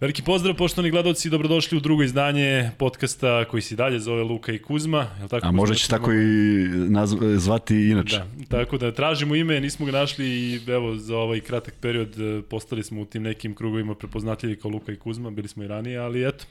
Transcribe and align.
Veliki 0.00 0.22
pozdrav, 0.22 0.54
poštovani 0.56 0.90
gledalci, 0.90 1.30
dobrodošli 1.30 1.76
u 1.78 1.80
drugo 1.80 2.02
izdanje 2.02 2.70
podcasta 2.78 3.44
koji 3.44 3.62
se 3.62 3.76
dalje 3.76 4.00
zove 4.00 4.22
Luka 4.22 4.52
i 4.52 4.58
Kuzma. 4.58 5.06
Je 5.22 5.28
tako, 5.28 5.46
A 5.46 5.50
može 5.50 5.74
će 5.74 5.88
tako 5.88 6.12
i 6.12 6.68
nazv, 6.68 7.16
zvati 7.36 7.76
inače. 7.76 8.16
Da, 8.16 8.58
tako 8.58 8.78
da 8.78 8.92
tražimo 8.92 9.34
ime, 9.34 9.60
nismo 9.60 9.86
ga 9.86 9.92
našli 9.92 10.26
i 10.26 10.60
evo 10.66 10.96
za 10.96 11.16
ovaj 11.16 11.40
kratak 11.40 11.74
period 11.80 12.20
e, 12.20 12.42
postali 12.42 12.82
smo 12.82 13.00
u 13.00 13.04
tim 13.04 13.22
nekim 13.22 13.54
krugovima 13.54 13.94
prepoznatljivi 13.94 14.56
kao 14.56 14.70
Luka 14.70 14.92
i 14.92 14.96
Kuzma, 14.96 15.30
bili 15.30 15.48
smo 15.48 15.64
i 15.64 15.68
ranije, 15.68 15.98
ali 15.98 16.28
eto, 16.28 16.44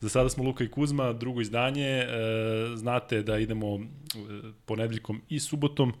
za 0.00 0.08
sada 0.08 0.28
smo 0.28 0.44
Luka 0.44 0.64
i 0.64 0.68
Kuzma, 0.68 1.12
drugo 1.12 1.40
izdanje, 1.40 1.88
e, 1.88 2.06
znate 2.74 3.22
da 3.22 3.38
idemo 3.38 3.76
e, 3.76 3.80
ponedeljkom 4.64 5.22
i 5.28 5.40
subotom, 5.40 5.92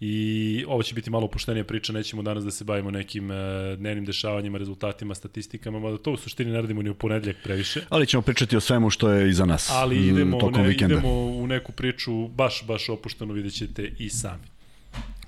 I 0.00 0.64
ovo 0.68 0.82
će 0.82 0.94
biti 0.94 1.10
malo 1.10 1.24
opuštenija 1.24 1.64
priča, 1.64 1.92
nećemo 1.92 2.22
danas 2.22 2.44
da 2.44 2.50
se 2.50 2.64
bavimo 2.64 2.90
nekim 2.90 3.30
uh, 3.30 3.36
dnevnim 3.78 4.04
dešavanjima, 4.04 4.58
rezultatima, 4.58 5.14
statistikama, 5.14 5.78
mada 5.80 5.98
to 5.98 6.12
u 6.12 6.16
suštini 6.16 6.50
ne 6.50 6.60
radimo 6.60 6.82
ni 6.82 6.90
u 6.90 6.94
ponedljak 6.94 7.36
previše. 7.44 7.80
Ali 7.88 8.06
ćemo 8.06 8.22
pričati 8.22 8.56
o 8.56 8.60
svemu 8.60 8.90
što 8.90 9.10
je 9.10 9.30
iza 9.30 9.44
nas 9.44 9.70
Ali 9.70 10.08
idemo, 10.08 10.38
tokom 10.38 10.62
ne, 10.62 10.68
vikenda. 10.68 10.94
idemo 10.94 11.08
u 11.26 11.46
neku 11.46 11.72
priču 11.72 12.28
baš, 12.28 12.64
baš 12.66 12.88
opušteno, 12.88 13.32
vidjet 13.32 13.54
ćete 13.54 13.92
i 13.98 14.10
sami. 14.10 14.44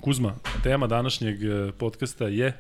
Kuzma, 0.01 0.35
tema 0.63 0.87
današnjeg 0.87 1.43
e, 1.43 1.73
podcasta 1.79 2.25
je 2.27 2.53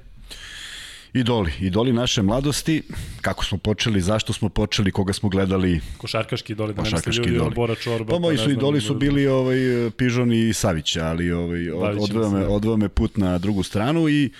Idoli, 1.12 1.52
idoli 1.60 1.92
naše 1.92 2.22
mladosti, 2.22 2.82
kako 3.20 3.44
smo 3.44 3.58
počeli, 3.58 4.00
zašto 4.00 4.32
smo 4.32 4.48
počeli, 4.48 4.90
koga 4.90 5.12
smo 5.12 5.28
gledali. 5.28 5.80
Košarkaški 5.98 6.52
idoli, 6.52 6.74
da 6.74 6.82
Košarkaški 6.82 7.26
ne 7.28 7.34
idoli. 7.34 7.54
Bora 7.54 7.74
Čorba. 7.74 8.12
Pa 8.12 8.18
moji 8.18 8.36
pa 8.36 8.42
su 8.42 8.50
idoli 8.50 8.80
su 8.80 8.94
bili 8.94 9.26
ovaj, 9.26 9.56
Pižon 9.96 10.32
i 10.32 10.52
Savić, 10.52 10.96
ali 10.96 11.32
ovaj, 11.32 11.70
od, 11.70 11.96
odveo, 12.00 12.30
me, 12.30 12.46
odveo 12.46 12.76
me 12.76 12.88
put 12.88 13.16
na 13.16 13.38
drugu 13.38 13.62
stranu 13.62 14.08
i 14.08 14.30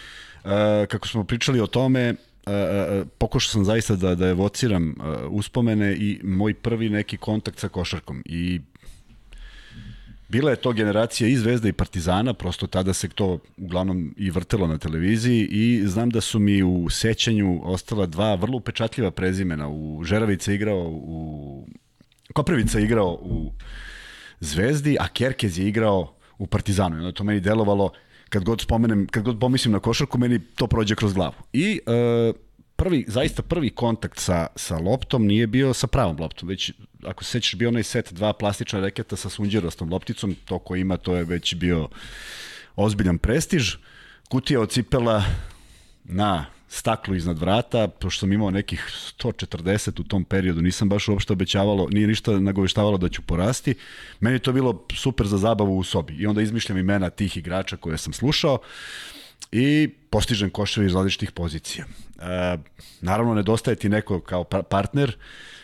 uh, 0.45 0.51
kako 0.89 1.09
smo 1.09 1.25
pričali 1.25 1.61
o 1.61 1.67
tome, 1.67 2.15
Uh, 2.49 2.55
uh, 2.55 3.07
pokušao 3.19 3.51
sam 3.51 3.65
zaista 3.65 3.97
da, 3.97 4.15
da 4.15 4.29
evociram 4.29 4.89
uh, 4.89 4.95
uspomene 5.31 5.97
i 5.97 6.21
moj 6.23 6.55
prvi 6.55 6.89
neki 6.89 7.17
kontakt 7.17 7.59
sa 7.59 7.69
košarkom 7.69 8.23
i 8.25 8.61
Bila 10.29 10.51
je 10.51 10.57
to 10.57 10.73
generacija 10.73 11.29
i 11.29 11.37
Zvezda 11.37 11.69
i 11.69 11.73
Partizana, 11.73 12.35
prosto 12.35 12.67
tada 12.67 12.93
se 12.93 13.09
to 13.09 13.39
uglavnom 13.57 14.15
i 14.17 14.31
vrtelo 14.31 14.67
na 14.67 14.79
televiziji 14.79 15.49
i 15.51 15.83
znam 15.87 16.11
da 16.11 16.21
su 16.21 16.39
mi 16.39 16.63
u 16.63 16.89
sećanju 16.91 17.61
ostala 17.65 18.07
dva 18.07 18.35
vrlo 18.35 18.57
upečatljiva 18.57 19.11
prezimena. 19.11 19.69
U 19.69 20.05
Žeravica 20.05 20.53
igrao 20.53 20.89
u... 20.89 21.69
Koprivica 22.33 22.81
igrao 22.81 23.19
u 23.23 23.53
Zvezdi, 24.41 24.97
a 25.01 25.09
Kerkez 25.09 25.59
je 25.59 25.69
igrao 25.69 26.15
u 26.39 26.47
Partizanu. 26.47 26.97
I 26.97 26.99
onda 26.99 27.13
to 27.13 27.25
meni 27.25 27.41
delovalo, 27.41 27.91
kad 28.29 28.45
god 28.45 28.61
spomenem, 28.61 29.07
kad 29.07 29.23
god 29.23 29.41
pomislim 29.41 29.73
na 29.73 29.81
košarku, 29.81 30.19
meni 30.19 30.39
to 30.55 30.67
prođe 30.67 30.95
kroz 30.95 31.15
glavu. 31.15 31.35
I 31.53 31.81
uh, 31.87 32.48
prvi, 32.79 33.05
zaista 33.09 33.43
prvi 33.43 33.71
kontakt 33.71 34.19
sa, 34.19 34.47
sa 34.57 34.79
loptom 34.79 35.27
nije 35.27 35.47
bio 35.47 35.75
sa 35.75 35.87
pravom 35.87 36.17
loptom, 36.21 36.49
već 36.49 36.73
ako 37.05 37.25
se 37.25 37.31
sećaš 37.31 37.55
bio 37.55 37.69
onaj 37.69 37.83
set 37.83 38.13
dva 38.13 38.33
plastična 38.33 38.81
reketa 38.81 39.17
sa 39.17 39.29
sunđerostom 39.29 39.91
lopticom, 39.91 40.37
to 40.45 40.59
ko 40.59 40.77
ima 40.77 40.97
to 40.97 41.17
je 41.17 41.25
već 41.25 41.55
bio 41.55 41.89
ozbiljan 42.77 43.19
prestiž. 43.19 43.75
Kutija 44.29 44.61
od 44.61 44.71
cipela 44.71 45.25
na 46.05 46.47
staklu 46.69 47.15
iznad 47.15 47.39
vrata, 47.39 47.89
pošto 47.89 48.21
sam 48.21 48.33
imao 48.33 48.51
nekih 48.51 48.85
140 49.19 50.01
u 50.01 50.05
tom 50.05 50.25
periodu, 50.25 50.63
nisam 50.63 50.89
baš 50.89 51.09
uopšte 51.09 51.33
obećavalo, 51.33 51.89
nije 51.91 52.07
ništa 52.07 52.39
nagoveštavalo 52.41 52.99
da 52.99 53.09
ću 53.09 53.23
porasti. 53.23 53.75
Meni 54.21 54.39
to 54.39 54.53
bilo 54.53 54.87
super 54.95 55.27
za 55.27 55.39
zabavu 55.39 55.79
u 55.79 55.85
sobi. 55.85 56.15
I 56.15 56.27
onda 56.27 56.43
izmišljam 56.43 56.79
imena 56.79 57.11
tih 57.11 57.37
igrača 57.37 57.77
koje 57.77 57.99
sam 57.99 58.13
slušao 58.13 58.59
i 59.53 59.89
postižem 60.11 60.51
koševe 60.51 60.87
iz 60.87 60.95
različitih 60.95 61.33
pozicija. 61.33 61.85
E, 62.19 62.59
naravno, 63.01 63.35
nedostaje 63.35 63.77
ti 63.77 63.89
neko 63.89 64.21
kao 64.21 64.45
partner, 64.45 65.17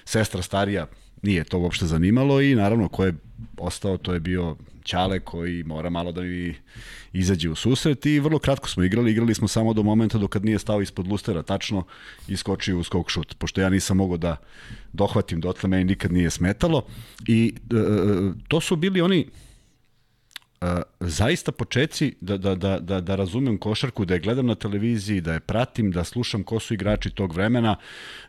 sestra 0.04 0.42
starija 0.42 0.86
nije 1.22 1.44
to 1.44 1.58
uopšte 1.58 1.86
zanimalo 1.86 2.40
i 2.40 2.54
naravno 2.54 2.88
ko 2.88 3.04
je 3.04 3.14
ostao 3.58 3.96
to 3.96 4.14
je 4.14 4.20
bio 4.20 4.56
Ćale 4.84 5.20
koji 5.20 5.64
mora 5.64 5.90
malo 5.90 6.12
da 6.12 6.20
mi 6.20 6.54
izađe 7.12 7.48
u 7.50 7.54
susret 7.54 8.06
i 8.06 8.20
vrlo 8.20 8.38
kratko 8.38 8.68
smo 8.68 8.84
igrali, 8.84 9.10
igrali 9.10 9.34
smo 9.34 9.48
samo 9.48 9.72
do 9.72 9.82
momenta 9.82 10.18
dok 10.18 10.30
kad 10.30 10.44
nije 10.44 10.58
stao 10.58 10.82
ispod 10.82 11.08
lustera 11.08 11.42
tačno 11.42 11.84
i 12.28 12.36
skočio 12.36 12.78
u 12.78 12.84
skok 12.84 13.10
šut, 13.10 13.34
pošto 13.38 13.60
ja 13.60 13.68
nisam 13.68 13.96
mogao 13.96 14.16
da 14.16 14.36
dohvatim 14.92 15.40
dotle, 15.40 15.68
meni 15.68 15.84
nikad 15.84 16.12
nije 16.12 16.30
smetalo 16.30 16.86
i 17.28 17.54
e, 17.70 17.76
e 17.76 18.32
to 18.48 18.60
su 18.60 18.76
bili 18.76 19.00
oni 19.00 19.26
zaista 21.00 21.52
počeci 21.52 22.14
da, 22.20 22.36
da, 22.36 22.54
da, 22.54 22.78
da, 22.80 23.00
da 23.00 23.16
razumem 23.16 23.58
košarku, 23.58 24.04
da 24.04 24.14
je 24.14 24.20
gledam 24.20 24.46
na 24.46 24.54
televiziji, 24.54 25.20
da 25.20 25.32
je 25.32 25.40
pratim, 25.40 25.90
da 25.90 26.04
slušam 26.04 26.42
ko 26.42 26.60
su 26.60 26.74
igrači 26.74 27.10
tog 27.10 27.32
vremena, 27.32 27.76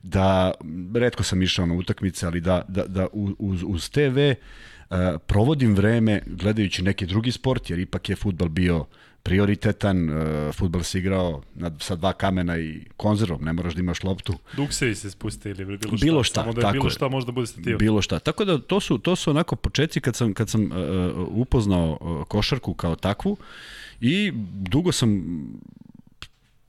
da 0.04 0.54
redko 0.96 1.24
sam 1.24 1.42
išao 1.42 1.66
na 1.66 1.74
utakmice, 1.74 2.26
ali 2.26 2.42
da, 2.42 2.62
da, 2.68 2.88
da 2.88 3.08
uz, 3.40 3.64
uz 3.68 3.90
TV 3.90 4.18
uh, 4.20 4.98
provodim 5.26 5.76
vreme 5.76 6.22
gledajući 6.26 6.84
neki 6.84 7.06
drugi 7.06 7.32
sport, 7.32 7.70
jer 7.70 7.80
ipak 7.80 8.10
je 8.10 8.16
futbal 8.16 8.50
bio 8.50 8.78
uh, 8.78 8.86
prioritetan, 9.26 10.10
uh, 10.10 10.56
futbal 10.56 10.84
se 10.84 11.00
igrao 11.00 11.42
na, 11.56 11.72
sa 11.80 11.96
dva 11.96 12.14
kamena 12.14 12.58
i 12.58 12.82
konzervom, 12.98 13.44
ne 13.44 13.54
moraš 13.54 13.74
da 13.74 13.80
imaš 13.80 14.04
loptu. 14.04 14.34
Duksevi 14.56 14.96
se 14.96 15.12
spuste 15.12 15.50
ili 15.50 15.66
bilo 15.66 15.98
šta, 15.98 16.06
bilo 16.06 16.24
šta 16.24 16.42
samo 16.42 16.54
da 16.54 16.68
je 16.68 16.74
bilo 16.74 16.90
šta 16.90 17.08
možda 17.08 17.32
bude 17.32 17.48
stativa. 17.48 17.78
Bilo 17.78 18.02
šta, 18.02 18.20
tako 18.20 18.46
da 18.46 18.58
to 18.62 18.80
su, 18.80 18.98
to 18.98 19.16
su 19.16 19.30
onako 19.30 19.56
početci 19.56 20.02
kad 20.02 20.16
sam, 20.16 20.34
kad 20.34 20.50
sam 20.50 20.64
uh, 20.64 20.70
upoznao 21.30 21.98
uh, 22.02 22.28
košarku 22.28 22.74
kao 22.74 22.96
takvu 22.96 23.38
i 24.02 24.32
dugo 24.54 24.92
sam 24.92 25.24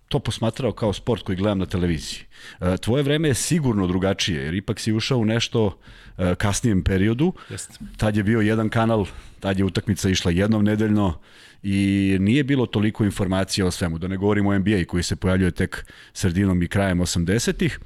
to 0.09 0.19
posmatrao 0.19 0.72
kao 0.72 0.93
sport 0.93 1.22
koji 1.22 1.37
gledam 1.37 1.59
na 1.59 1.67
televiziji. 1.67 2.21
Uh, 2.61 2.77
tvoje 2.77 3.03
vreme 3.03 3.28
je 3.28 3.34
sigurno 3.34 3.87
drugačije, 3.87 4.44
jer 4.44 4.55
ipak 4.55 4.81
si 4.81 4.93
ušao 4.93 5.19
u 5.19 5.25
nešto 5.25 5.65
uh, 5.65 6.34
kasnijem 6.39 6.84
periodu. 6.84 7.33
Jeste. 7.50 7.75
Tad 7.97 8.16
je 8.16 8.22
bio 8.22 8.41
jedan 8.41 8.69
kanal, 8.69 9.06
tad 9.41 9.59
je 9.59 9.65
utakmica 9.65 10.09
išla 10.09 10.31
jednom 10.31 10.65
nedeljno, 10.65 11.19
i 11.69 12.16
nije 12.21 12.45
bilo 12.45 12.66
toliko 12.66 13.05
informacija 13.05 13.66
o 13.66 13.71
svemu, 13.71 13.99
da 13.99 14.09
ne 14.09 14.16
govorimo 14.16 14.50
o 14.50 14.59
NBA 14.59 14.84
koji 14.89 15.03
se 15.03 15.16
pojavljuje 15.16 15.50
tek 15.50 15.87
sredinom 16.12 16.62
i 16.62 16.69
krajem 16.69 17.00
80-ih 17.00 17.81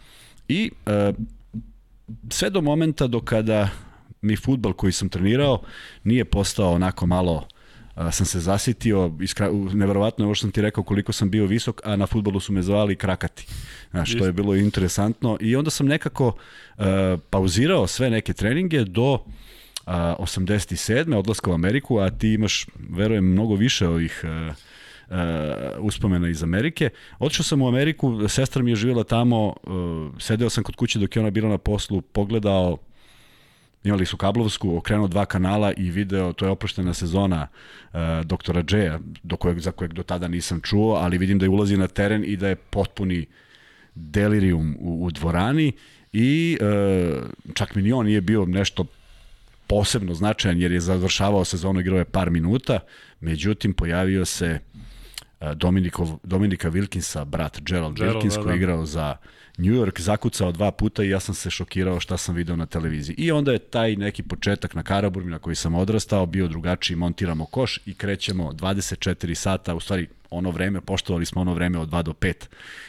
i 0.49 0.71
e, 0.87 1.13
sve 2.31 2.51
do 2.51 2.61
momenta 2.61 3.07
do 3.07 3.21
kada 3.21 3.69
mi 4.23 4.37
futbal 4.37 4.73
koji 4.73 4.93
sam 4.93 5.09
trenirao 5.09 5.63
nije 6.05 6.25
postao 6.25 6.73
onako 6.73 7.07
malo 7.07 7.49
a, 8.01 8.11
sam 8.11 8.27
se 8.27 8.41
zasitio, 8.41 9.13
iskra, 9.21 9.53
neverovatno 9.53 10.25
je 10.25 10.27
ovo 10.27 10.35
što 10.35 10.45
sam 10.45 10.51
ti 10.51 10.63
rekao 10.63 10.85
koliko 10.85 11.13
sam 11.13 11.31
bio 11.31 11.47
visok, 11.47 11.81
a 11.85 11.97
na 11.97 12.07
futbolu 12.07 12.41
su 12.41 12.53
me 12.53 12.63
zvali 12.63 12.97
krakati. 12.97 13.47
Znaš, 13.91 14.19
to 14.19 14.27
je 14.27 14.33
bilo 14.33 14.55
interesantno 14.57 15.37
i 15.41 15.57
onda 15.57 15.71
sam 15.71 15.87
nekako 15.87 16.33
a, 16.79 17.17
pauzirao 17.31 17.87
sve 17.87 18.11
neke 18.11 18.33
treninge 18.33 18.85
do 18.85 19.19
a, 19.87 20.17
87. 20.19 21.15
odlaska 21.15 21.51
u 21.51 21.55
Ameriku, 21.55 21.99
a 21.99 22.11
ti 22.11 22.29
imaš, 22.29 22.67
verujem, 22.91 23.25
mnogo 23.25 23.55
više 23.55 23.89
ovih 23.89 24.25
a, 24.25 24.53
a, 25.11 25.73
uspomena 25.79 26.29
iz 26.29 26.43
Amerike. 26.43 26.91
Otišao 27.19 27.45
sam 27.45 27.63
u 27.63 27.69
Ameriku, 27.69 28.29
sestra 28.29 28.63
mi 28.63 28.71
je 28.71 28.77
živjela 28.77 29.05
tamo, 29.05 29.55
a, 29.67 30.11
sedeo 30.19 30.51
sam 30.51 30.65
kod 30.65 30.77
kuće 30.77 30.99
dok 30.99 31.17
je 31.17 31.21
ona 31.21 31.31
bila 31.31 31.49
na 31.49 31.59
poslu, 31.59 32.01
pogledao 32.01 32.79
imali 33.85 34.07
su 34.07 34.17
kablovsku, 34.17 34.77
okrenuo 34.77 35.09
dva 35.09 35.25
kanala 35.25 35.73
i 35.73 35.91
video, 35.91 36.33
to 36.33 36.45
je 36.45 36.51
oproštena 36.51 36.95
sezona 36.95 37.49
uh, 37.93 38.01
doktora 38.25 38.63
Džeja, 38.63 38.99
do 39.23 39.37
kojeg, 39.37 39.59
za 39.61 39.73
kojeg 39.73 39.93
do 39.93 40.03
tada 40.03 40.29
nisam 40.29 40.61
čuo, 40.61 40.95
ali 40.95 41.19
vidim 41.19 41.39
da 41.39 41.45
je 41.45 41.51
ulazi 41.51 41.77
na 41.77 41.87
teren 41.87 42.25
i 42.27 42.37
da 42.37 42.49
je 42.49 42.57
potpuni 42.57 43.27
delirium 43.95 44.77
u, 44.81 45.05
u 45.05 45.11
dvorani 45.11 45.73
i 46.13 46.59
uh, 46.61 47.25
čak 47.55 47.75
mi 47.75 47.83
ni 47.83 47.93
on 47.93 48.07
nije 48.07 48.21
bio 48.21 48.45
nešto 48.45 48.85
posebno 49.67 50.15
značajan 50.15 50.61
jer 50.61 50.73
je 50.73 50.81
završavao 50.81 51.45
sezonu 51.45 51.81
igrao 51.81 51.99
je 51.99 52.05
par 52.05 52.31
minuta, 52.31 52.81
međutim 53.21 53.73
pojavio 53.73 54.25
se 54.25 54.59
Dominikov, 55.55 56.19
Dominika 56.23 56.71
Wilkinsa, 56.71 57.25
brat 57.25 57.61
Gerald, 57.61 57.97
Gerald 57.97 58.17
Wilkins, 58.17 58.31
da, 58.31 58.37
da. 58.37 58.43
koji 58.43 58.53
je 58.53 58.57
igrao 58.57 58.87
za 58.87 59.17
New 59.61 59.75
York, 59.75 60.01
zakucao 60.01 60.53
dva 60.53 60.71
puta 60.71 61.05
i 61.05 61.09
ja 61.09 61.21
sam 61.21 61.35
se 61.35 61.51
šokirao 61.51 62.01
šta 62.01 62.17
sam 62.17 62.35
video 62.35 62.57
na 62.57 62.67
televiziji. 62.67 63.15
I 63.19 63.33
onda 63.33 63.53
je 63.53 63.59
taj 63.59 63.97
neki 63.97 64.23
početak 64.23 64.75
na 64.75 64.83
Karaburmi 64.83 65.31
na 65.31 65.39
koji 65.39 65.57
sam 65.57 65.75
odrastao 65.75 66.27
bio 66.27 66.49
drugačiji, 66.49 66.97
montiramo 66.97 67.47
koš 67.47 67.81
i 67.87 67.95
krećemo 67.95 68.53
24 68.53 69.35
sata, 69.35 69.75
u 69.75 69.81
stvari 69.81 70.09
ono 70.31 70.51
vreme, 70.51 70.81
poštovali 70.81 71.27
smo 71.27 71.41
ono 71.41 71.55
vreme 71.55 71.79
od 71.79 71.89
2 71.89 72.03
do 72.03 72.13
5 72.13 72.35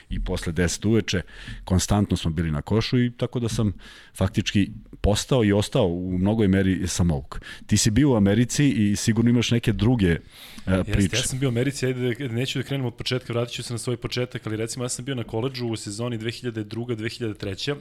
i 0.09 0.19
posle 0.23 0.53
10 0.53 0.87
uveče, 0.87 1.21
konstantno 1.63 2.17
smo 2.17 2.31
bili 2.31 2.51
na 2.51 2.61
košu 2.61 2.99
i 2.99 3.11
tako 3.11 3.39
da 3.39 3.49
sam 3.49 3.73
faktički 4.17 4.71
postao 5.01 5.43
i 5.43 5.53
ostao 5.53 5.87
u 5.87 6.17
mnogoj 6.17 6.47
meri 6.47 6.87
samouk. 6.87 7.41
Ti 7.65 7.77
si 7.77 7.91
bio 7.91 8.11
u 8.11 8.15
Americi 8.15 8.69
i 8.69 8.95
sigurno 8.95 9.29
imaš 9.29 9.51
neke 9.51 9.73
druge 9.73 10.11
uh, 10.11 10.73
priče. 10.83 11.01
Jeste, 11.01 11.17
ja 11.17 11.23
sam 11.23 11.39
bio 11.39 11.49
u 11.49 11.51
Americi, 11.51 11.85
ajde 11.85 12.13
da, 12.15 12.27
neću 12.27 12.59
da 12.59 12.63
krenemo 12.63 12.87
od 12.87 12.95
početka, 12.95 13.33
vratit 13.33 13.55
ću 13.55 13.63
se 13.63 13.73
na 13.73 13.77
svoj 13.77 13.97
početak, 13.97 14.47
ali 14.47 14.57
recimo 14.57 14.85
ja 14.85 14.89
sam 14.89 15.05
bio 15.05 15.15
na 15.15 15.23
koleđu 15.23 15.67
u 15.67 15.75
sezoni 15.75 16.19
2002-2003 16.19 17.75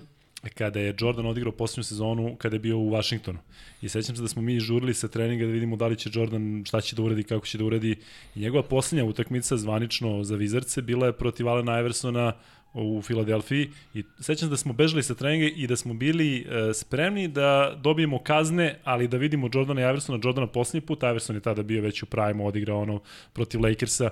kada 0.48 0.80
je 0.80 0.94
Jordan 1.00 1.26
odigrao 1.26 1.52
posljednju 1.52 1.84
sezonu 1.84 2.36
kada 2.36 2.56
je 2.56 2.60
bio 2.60 2.78
u 2.78 2.90
Washingtonu. 2.90 3.38
I 3.82 3.88
sećam 3.88 4.16
se 4.16 4.22
da 4.22 4.28
smo 4.28 4.42
mi 4.42 4.60
žurili 4.60 4.94
sa 4.94 5.08
treninga 5.08 5.46
da 5.46 5.52
vidimo 5.52 5.76
da 5.76 5.86
li 5.86 5.96
će 5.96 6.10
Jordan 6.12 6.64
šta 6.66 6.80
će 6.80 6.96
da 6.96 7.02
uradi, 7.02 7.22
kako 7.22 7.46
će 7.46 7.58
da 7.58 7.64
uradi. 7.64 7.96
I 8.34 8.40
njegova 8.40 8.62
posljednja 8.62 9.04
utakmica 9.04 9.56
zvanično 9.56 10.24
za 10.24 10.36
Vizarce 10.36 10.82
bila 10.82 11.06
je 11.06 11.12
protiv 11.12 11.48
Alena 11.48 11.80
Iversona 11.80 12.32
u 12.74 13.02
Filadelfiji 13.02 13.70
i 13.94 14.04
sećam 14.20 14.46
se 14.46 14.50
da 14.50 14.56
smo 14.56 14.72
bežali 14.72 15.02
sa 15.02 15.14
treninga 15.14 15.46
i 15.56 15.66
da 15.66 15.76
smo 15.76 15.94
bili 15.94 16.38
e, 16.40 16.74
spremni 16.74 17.28
da 17.28 17.74
dobijemo 17.82 18.18
kazne, 18.18 18.78
ali 18.84 19.08
da 19.08 19.16
vidimo 19.16 19.50
Jordana 19.54 19.80
Iversona, 19.80 20.18
Jordana 20.24 20.46
posljednji 20.46 20.86
put, 20.86 21.02
Iverson 21.02 21.36
je 21.36 21.42
tada 21.42 21.62
bio 21.62 21.82
već 21.82 22.02
u 22.02 22.06
prime, 22.06 22.44
odigrao 22.44 22.80
ono 22.80 23.00
protiv 23.32 23.60
Lakersa, 23.62 24.10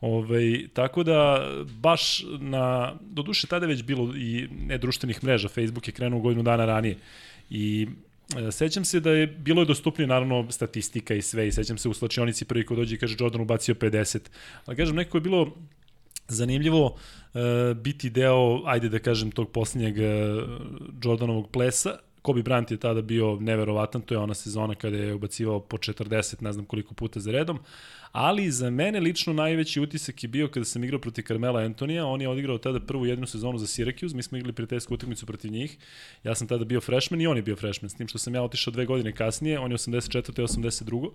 ovaj, 0.00 0.68
tako 0.72 1.02
da, 1.02 1.48
baš 1.80 2.24
na, 2.40 2.94
do 3.00 3.22
duše 3.22 3.46
tada 3.46 3.66
je 3.66 3.68
već 3.68 3.82
bilo 3.82 4.16
i 4.16 4.48
nedruštvenih 4.66 5.24
mreža, 5.24 5.48
Facebook 5.48 5.88
je 5.88 5.94
krenuo 5.94 6.20
godinu 6.20 6.42
dana 6.42 6.64
ranije 6.64 6.96
i 7.50 7.86
e, 8.36 8.52
Sećam 8.52 8.84
se 8.84 9.00
da 9.00 9.10
je 9.10 9.26
bilo 9.26 9.62
je 9.62 9.66
dostupnije 9.66 10.08
naravno 10.08 10.50
statistika 10.50 11.14
i 11.14 11.22
sve 11.22 11.48
i 11.48 11.52
sećam 11.52 11.78
se 11.78 11.88
u 11.88 11.94
slačionici 11.94 12.44
prvi 12.44 12.66
ko 12.66 12.74
dođe 12.74 12.94
i 12.94 12.98
kaže 12.98 13.16
Jordan 13.20 13.40
ubacio 13.40 13.74
50. 13.74 14.18
Ali 14.66 14.76
kažem 14.76 14.96
neko 14.96 15.16
je 15.16 15.20
bilo 15.20 15.54
zanimljivo 16.28 16.84
uh, 16.86 17.76
biti 17.76 18.10
deo, 18.10 18.62
ajde 18.66 18.88
da 18.88 18.98
kažem, 18.98 19.30
tog 19.30 19.50
posljednjeg 19.50 19.96
uh, 19.96 20.04
Jordanovog 21.04 21.50
plesa. 21.50 21.98
Kobe 22.22 22.42
Bryant 22.42 22.72
je 22.72 22.76
tada 22.76 23.02
bio 23.02 23.36
neverovatan, 23.40 24.02
to 24.02 24.14
je 24.14 24.18
ona 24.18 24.34
sezona 24.34 24.74
kada 24.74 24.96
je 24.96 25.14
ubacivao 25.14 25.60
po 25.60 25.76
40, 25.76 26.42
ne 26.42 26.52
znam 26.52 26.64
koliko 26.64 26.94
puta 26.94 27.20
za 27.20 27.32
redom, 27.32 27.58
ali 28.14 28.50
za 28.50 28.70
mene 28.70 29.00
lično 29.00 29.32
najveći 29.32 29.80
utisak 29.80 30.22
je 30.22 30.28
bio 30.28 30.48
kada 30.48 30.64
sam 30.64 30.84
igrao 30.84 31.00
protiv 31.00 31.22
Carmela 31.22 31.60
Antonija, 31.60 32.06
on 32.06 32.20
je 32.20 32.28
odigrao 32.28 32.58
tada 32.58 32.80
prvu 32.80 33.06
jednu 33.06 33.26
sezonu 33.26 33.58
za 33.58 33.66
Syracuse, 33.66 34.14
mi 34.14 34.22
smo 34.22 34.38
igrali 34.38 34.52
prijateljsku 34.52 34.94
utakmicu 34.94 35.26
protiv 35.26 35.50
njih, 35.50 35.78
ja 36.24 36.34
sam 36.34 36.48
tada 36.48 36.64
bio 36.64 36.80
freshman 36.80 37.20
i 37.20 37.26
on 37.26 37.36
je 37.36 37.42
bio 37.42 37.56
freshman, 37.56 37.90
s 37.90 37.94
tim 37.94 38.08
što 38.08 38.18
sam 38.18 38.34
ja 38.34 38.42
otišao 38.42 38.70
dve 38.70 38.86
godine 38.86 39.12
kasnije, 39.12 39.58
on 39.58 39.70
je 39.70 39.78
84. 39.78 40.40
i 40.40 40.42
82. 40.42 41.10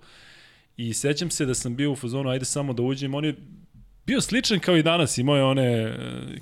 I 0.78 0.94
sećam 0.94 1.30
se 1.30 1.46
da 1.46 1.54
sam 1.54 1.76
bio 1.76 1.92
u 1.92 1.96
fazonu, 1.96 2.30
ajde 2.30 2.46
samo 2.46 2.74
da 2.74 2.84
uđem, 2.84 3.14
on 3.14 3.26
je 3.26 3.36
bio 4.10 4.22
sličan 4.22 4.60
kao 4.60 4.78
i 4.78 4.84
danas, 4.84 5.18
imao 5.18 5.36
je 5.36 5.44
one 5.44 5.64
e, 5.64 5.94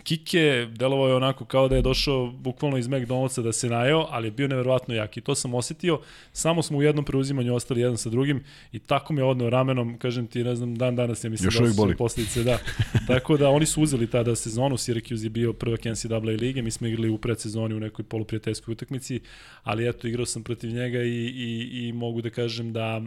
kike, 0.04 0.68
delovao 0.72 1.08
je 1.08 1.16
onako 1.16 1.46
kao 1.46 1.68
da 1.68 1.76
je 1.76 1.82
došao 1.82 2.28
bukvalno 2.28 2.78
iz 2.78 2.88
McDonald'sa 2.88 3.42
da 3.42 3.52
se 3.52 3.70
najeo, 3.70 4.08
ali 4.10 4.28
je 4.28 4.32
bio 4.32 4.48
neverovatno 4.48 4.96
jak 4.96 5.18
i 5.18 5.22
to 5.22 5.36
sam 5.36 5.54
osetio, 5.54 6.00
samo 6.32 6.64
smo 6.64 6.78
u 6.78 6.84
jednom 6.84 7.06
preuzimanju 7.06 7.56
ostali 7.56 7.82
jedan 7.82 7.98
sa 7.98 8.10
drugim 8.10 8.44
i 8.72 8.80
tako 8.80 9.14
mi 9.14 9.22
je 9.22 9.26
odneo 9.26 9.50
ramenom, 9.50 9.98
kažem 9.98 10.28
ti, 10.28 10.44
ne 10.44 10.56
znam, 10.56 10.76
dan 10.76 10.96
danas 10.96 11.24
ja 11.24 11.30
mislim 11.30 11.48
Još 11.48 11.60
da 11.60 11.74
su 11.74 11.94
posljedice, 11.98 12.44
da. 12.44 12.58
tako 13.14 13.38
da 13.38 13.50
oni 13.50 13.66
su 13.66 13.82
uzeli 13.82 14.08
tada 14.08 14.36
sezonu, 14.36 14.78
Syracuse 14.78 15.24
je 15.24 15.30
bio 15.30 15.54
prvak 15.54 15.86
NCAA 15.86 16.18
lige, 16.18 16.62
mi 16.62 16.72
smo 16.72 16.88
igrali 16.88 17.10
u 17.10 17.18
predsezoni 17.18 17.76
u 17.76 17.80
nekoj 17.80 18.06
poluprijateljskoj 18.06 18.72
utakmici, 18.72 19.20
ali 19.64 19.90
eto, 19.90 20.08
igrao 20.08 20.26
sam 20.26 20.44
protiv 20.44 20.72
njega 20.72 21.04
i, 21.04 21.26
i, 21.36 21.88
i 21.88 21.94
mogu 21.94 22.22
da 22.22 22.30
kažem 22.30 22.74
da, 22.74 23.02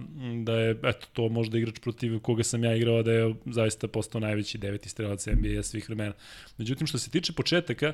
da 0.45 0.53
je, 0.53 0.71
eto, 0.71 1.07
to 1.13 1.29
možda 1.29 1.59
igrač 1.59 1.79
protiv 1.79 2.19
koga 2.19 2.43
sam 2.43 2.65
ja 2.65 2.75
igrao, 2.77 3.03
da 3.03 3.13
je 3.13 3.35
zaista 3.47 3.89
postao 3.89 4.21
najveći 4.21 4.50
najveći 4.51 4.59
deveti 4.59 4.89
strelac 4.89 5.27
NBA 5.27 5.63
svih 5.63 5.89
vremena. 5.89 6.15
Međutim, 6.59 6.87
što 6.87 6.99
se 6.99 7.11
tiče 7.11 7.33
početaka, 7.33 7.93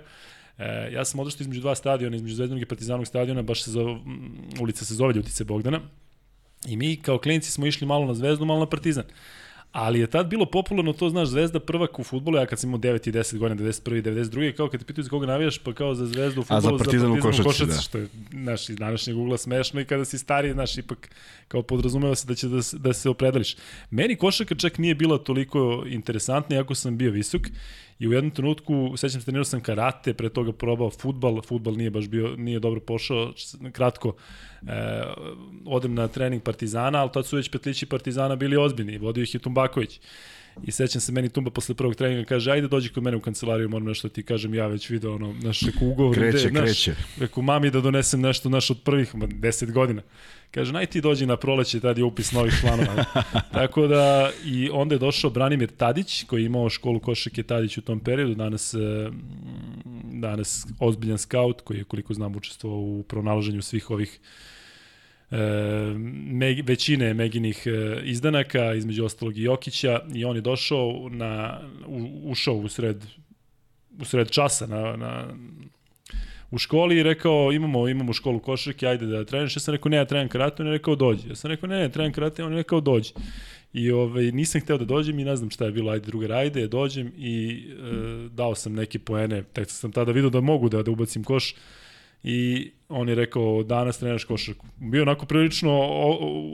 E, 0.59 0.89
ja 0.93 1.05
sam 1.05 1.21
odraštao 1.21 1.45
između 1.45 1.61
dva 1.61 1.75
stadiona, 1.75 2.17
između 2.17 2.35
Zvezdanog 2.35 2.63
i 2.63 2.67
Partizanog 2.67 3.07
stadiona, 3.07 3.43
baš 3.43 3.63
se 3.63 3.71
zove, 3.71 3.99
ulica 4.61 4.85
se 4.85 4.95
zove 4.95 5.13
Ljutice 5.15 5.45
Bogdana. 5.45 5.81
I 6.67 6.77
mi 6.77 6.97
kao 6.97 7.19
klinici 7.19 7.51
smo 7.51 7.67
išli 7.67 7.87
malo 7.87 8.07
na 8.07 8.15
Zvezdu, 8.15 8.45
malo 8.45 8.61
na 8.61 8.67
Partizan. 8.67 9.05
Ali 9.77 10.01
je 10.01 10.07
tad 10.07 10.27
bilo 10.27 10.47
popularno 10.47 10.93
to, 10.93 11.09
znaš, 11.11 11.29
Zvezda 11.29 11.61
prvak 11.61 11.99
u 11.99 12.05
futbolu, 12.05 12.37
ja 12.37 12.47
kad 12.47 12.59
sam 12.59 12.71
imao 12.71 12.81
9 12.81 13.09
i 13.09 13.13
10 13.13 13.39
godina, 13.39 13.63
91. 13.63 13.99
i 13.99 14.03
92. 14.03 14.57
kao 14.57 14.69
kad 14.69 14.81
te 14.81 14.87
pitaju 14.87 15.03
za 15.05 15.11
koga 15.11 15.27
navijaš, 15.27 15.59
pa 15.59 15.73
kao 15.73 15.95
za 15.95 16.07
Zvezdu 16.07 16.41
u 16.41 16.45
futbolu, 16.45 16.79
za 16.79 16.85
Partizan, 16.85 17.01
za 17.01 17.07
partizan 17.07 17.19
u 17.19 17.23
košaci, 17.23 17.43
košaci 17.43 17.71
da. 17.71 17.81
što 17.81 17.99
je, 17.99 18.09
znaš, 18.31 18.69
iz 18.69 18.77
današnjeg 18.77 19.19
ugla 19.19 19.37
smešno 19.39 19.81
i 19.81 19.85
kada 19.85 20.05
si 20.05 20.19
stariji, 20.19 20.53
znaš, 20.53 20.79
ipak 20.79 21.11
kao 21.49 21.63
podrazumeva 21.63 22.15
se 22.15 22.27
da 22.27 22.35
će 22.35 22.49
da, 22.49 22.61
da 22.73 22.93
se 22.93 23.09
opredališ. 23.09 23.57
Meni 23.91 24.17
košaka 24.17 24.55
čak 24.55 24.79
nije 24.79 24.95
bila 24.95 25.19
toliko 25.19 25.85
interesantna, 25.87 26.57
iako 26.57 26.75
sam 26.75 26.97
bio 26.97 27.11
visok 27.11 27.43
I 27.99 28.09
u 28.09 28.13
jednom 28.13 28.31
trenutku, 28.31 28.97
sećam 28.97 29.21
se, 29.21 29.25
trenirao 29.25 29.45
sam 29.45 29.61
karate, 29.61 30.15
pre 30.15 30.29
toga 30.29 30.53
probao 30.53 30.91
futbal, 30.91 31.43
futbal 31.43 31.77
nije 31.77 31.91
baš 31.91 32.09
bio, 32.09 32.37
nije 32.37 32.61
dobro 32.61 32.81
pošao, 32.81 33.33
kratko, 33.73 34.15
e, 34.69 35.03
odem 35.67 35.95
na 35.95 36.09
trening 36.09 36.43
Partizana, 36.43 37.01
ali 37.01 37.11
tad 37.15 37.27
su 37.27 37.37
već 37.37 37.51
petlići 37.51 37.87
Partizana 37.87 38.37
bili 38.37 38.57
ozbiljni, 38.57 38.99
vodio 38.99 39.23
ih 39.23 39.35
je 39.35 39.41
Tumbaković. 39.41 40.01
I 40.65 40.73
sećam 40.73 41.01
se 41.01 41.13
meni 41.13 41.29
Tumba 41.29 41.51
posle 41.51 41.75
prvog 41.75 41.95
treninga 41.95 42.25
kaže 42.25 42.51
ajde 42.53 42.69
dođi 42.69 42.89
kod 42.89 43.03
mene 43.03 43.17
u 43.17 43.21
kancelariju, 43.21 43.69
moram 43.69 43.87
nešto 43.87 44.09
da 44.09 44.15
ti 44.15 44.23
kažem, 44.23 44.55
ja 44.55 44.67
već 44.67 44.91
video 44.91 45.15
ono, 45.15 45.35
naš 45.43 45.61
ugovor. 45.81 46.15
Kreće, 46.15 46.51
gde, 46.51 46.61
kreće. 46.61 46.95
Reku 47.21 47.43
mami 47.43 47.71
da 47.71 47.81
donesem 47.81 48.21
nešto 48.21 48.49
naš 48.49 48.71
od 48.71 48.79
prvih 48.85 49.15
10 49.15 49.73
godina. 49.73 50.03
Kaže, 50.51 50.73
naj 50.73 50.87
ti 50.87 51.01
dođi 51.01 51.27
na 51.27 51.37
proleće, 51.37 51.81
tad 51.81 51.99
je 51.99 52.05
upis 52.05 52.33
novih 52.33 52.55
članova. 52.61 53.05
Tako 53.59 53.87
da, 53.87 54.31
i 54.45 54.71
onda 54.73 54.95
je 54.95 54.99
došao 54.99 55.31
Branimir 55.31 55.71
Tadić, 55.77 56.25
koji 56.25 56.43
je 56.43 56.47
imao 56.47 56.69
školu 56.69 57.01
košake 57.01 57.43
Tadić 57.43 57.79
u 57.79 57.83
tom 57.83 58.01
periodu, 58.01 58.35
danas, 58.35 58.75
e, 58.75 59.11
danas 60.05 60.67
ozbiljan 60.81 61.19
skaut, 61.19 61.61
koji 61.61 61.79
je, 61.79 61.85
koliko 61.85 62.15
znam, 62.15 62.37
učestvovao 62.37 62.79
u 62.79 63.05
pronalaženju 63.09 63.63
svih 63.63 63.91
ovih 63.91 64.21
e, 65.31 65.37
me, 66.27 66.63
većine 66.63 67.15
Meginih 67.15 67.63
e, 67.67 68.01
izdanaka, 68.05 68.75
između 68.75 69.05
ostalog 69.05 69.39
i 69.39 69.43
Jokića, 69.43 70.01
i 70.15 70.25
on 70.25 70.37
je 70.37 70.43
došao 70.43 71.09
na, 71.11 71.61
u, 71.87 72.31
ušao 72.31 72.55
u 72.55 72.69
sred, 72.69 73.05
u 74.01 74.05
sred 74.05 74.31
časa 74.31 74.67
na, 74.67 74.97
na 74.97 75.35
u 76.57 76.59
školi 76.59 76.97
i 76.97 77.03
rekao 77.03 77.53
imamo 77.53 77.89
imamo 77.89 78.13
školu 78.13 78.39
košarke, 78.39 78.87
ajde 78.87 79.07
da 79.07 79.25
treniraš. 79.25 79.57
Ja 79.57 79.61
sam 79.61 79.75
rekao 79.75 79.91
ne, 79.91 79.97
ja 79.97 80.05
trenam 80.05 80.29
karate, 80.29 80.63
on 80.63 80.67
je 80.67 80.73
rekao 80.73 80.97
dođi. 80.97 81.29
Ja 81.29 81.35
sam 81.35 81.51
rekao 81.51 81.69
ne, 81.69 81.79
ne, 81.79 81.89
trenam 81.89 82.13
karate, 82.13 82.45
on 82.45 82.53
je 82.53 82.57
rekao 82.57 82.81
dođi. 82.81 83.13
I 83.73 83.91
ovaj, 83.91 84.33
nisam 84.33 84.61
hteo 84.61 84.79
da 84.79 84.85
dođem 84.85 85.19
i 85.19 85.25
ne 85.25 85.37
znam 85.37 85.51
šta 85.51 85.65
je 85.65 85.73
bilo, 85.73 85.93
ajde 85.93 86.07
druga 86.07 86.35
ajde, 86.35 86.69
dođem 86.69 87.13
i 87.19 87.65
e, 87.71 88.29
dao 88.29 88.55
sam 88.55 88.73
neke 88.73 88.99
poene, 88.99 89.43
tek 89.43 89.71
sam 89.71 89.93
tada 89.93 90.13
video 90.13 90.31
da 90.31 90.41
mogu 90.41 90.69
da, 90.69 90.83
da 90.83 90.91
ubacim 90.91 91.25
koš 91.25 91.55
i 92.23 92.71
on 92.89 93.09
je 93.09 93.15
rekao 93.15 93.63
danas 93.63 93.99
trenaš 93.99 94.25
košarku. 94.25 94.67
Bio 94.77 95.03
onako 95.03 95.27
prilično 95.27 95.71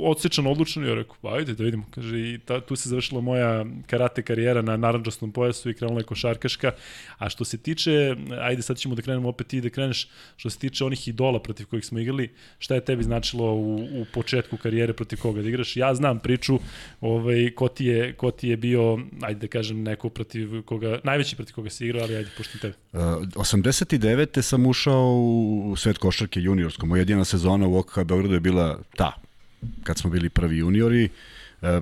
odsečan, 0.02 0.46
odlučan 0.46 0.84
i 0.84 0.88
je 0.88 0.94
rekao, 0.94 1.16
pa 1.22 1.34
ajde 1.34 1.54
da 1.54 1.64
vidimo. 1.64 1.84
Kaže, 1.90 2.18
i 2.18 2.38
ta, 2.38 2.60
tu 2.60 2.76
se 2.76 2.88
završila 2.88 3.20
moja 3.20 3.64
karate 3.86 4.22
karijera 4.22 4.62
na 4.62 4.76
naranđastom 4.76 5.32
pojasu 5.32 5.70
i 5.70 5.74
krenula 5.74 6.00
je 6.00 6.04
košarkaška. 6.04 6.72
A 7.18 7.28
što 7.28 7.44
se 7.44 7.58
tiče, 7.58 8.16
ajde 8.40 8.62
sad 8.62 8.76
ćemo 8.78 8.94
da 8.94 9.02
krenemo 9.02 9.28
opet 9.28 9.46
ti 9.46 9.60
da 9.60 9.70
kreneš, 9.70 10.08
što 10.36 10.50
se 10.50 10.58
tiče 10.58 10.84
onih 10.84 11.08
idola 11.08 11.42
protiv 11.42 11.66
kojih 11.66 11.84
smo 11.84 11.98
igrali, 11.98 12.30
šta 12.58 12.74
je 12.74 12.84
tebi 12.84 13.02
značilo 13.02 13.54
u, 13.54 13.74
u 13.76 14.06
početku 14.12 14.56
karijere 14.56 14.92
protiv 14.92 15.18
koga 15.20 15.42
da 15.42 15.48
igraš? 15.48 15.76
Ja 15.76 15.94
znam 15.94 16.18
priču 16.18 16.58
ovaj, 17.00 17.50
ko, 17.54 17.68
ti 17.68 17.84
je, 17.84 18.12
ko 18.12 18.30
ti 18.30 18.48
je 18.48 18.56
bio, 18.56 18.98
ajde 19.22 19.40
da 19.40 19.46
kažem, 19.46 19.82
neko 19.82 20.08
protiv 20.08 20.62
koga, 20.62 20.98
najveći 21.04 21.36
protiv 21.36 21.54
koga 21.54 21.70
si 21.70 21.84
igrao, 21.84 22.02
ali 22.02 22.16
ajde, 22.16 22.30
puštam 22.36 22.60
tebe. 22.60 22.74
Uh, 22.92 23.00
89. 23.00 24.42
sam 24.42 24.66
ušao 24.66 25.12
u 25.64 25.76
svet 25.76 25.98
košarka 25.98 26.21
košarke 26.22 26.40
juniorskom. 26.40 26.88
Moja 26.88 27.00
jedina 27.00 27.24
sezona 27.24 27.66
u 27.66 27.76
OKH 27.78 28.04
Beogradu 28.04 28.34
je 28.34 28.40
bila 28.40 28.78
ta, 28.96 29.12
kad 29.84 29.98
smo 29.98 30.10
bili 30.10 30.28
prvi 30.28 30.58
juniori. 30.58 31.08
E, 31.62 31.80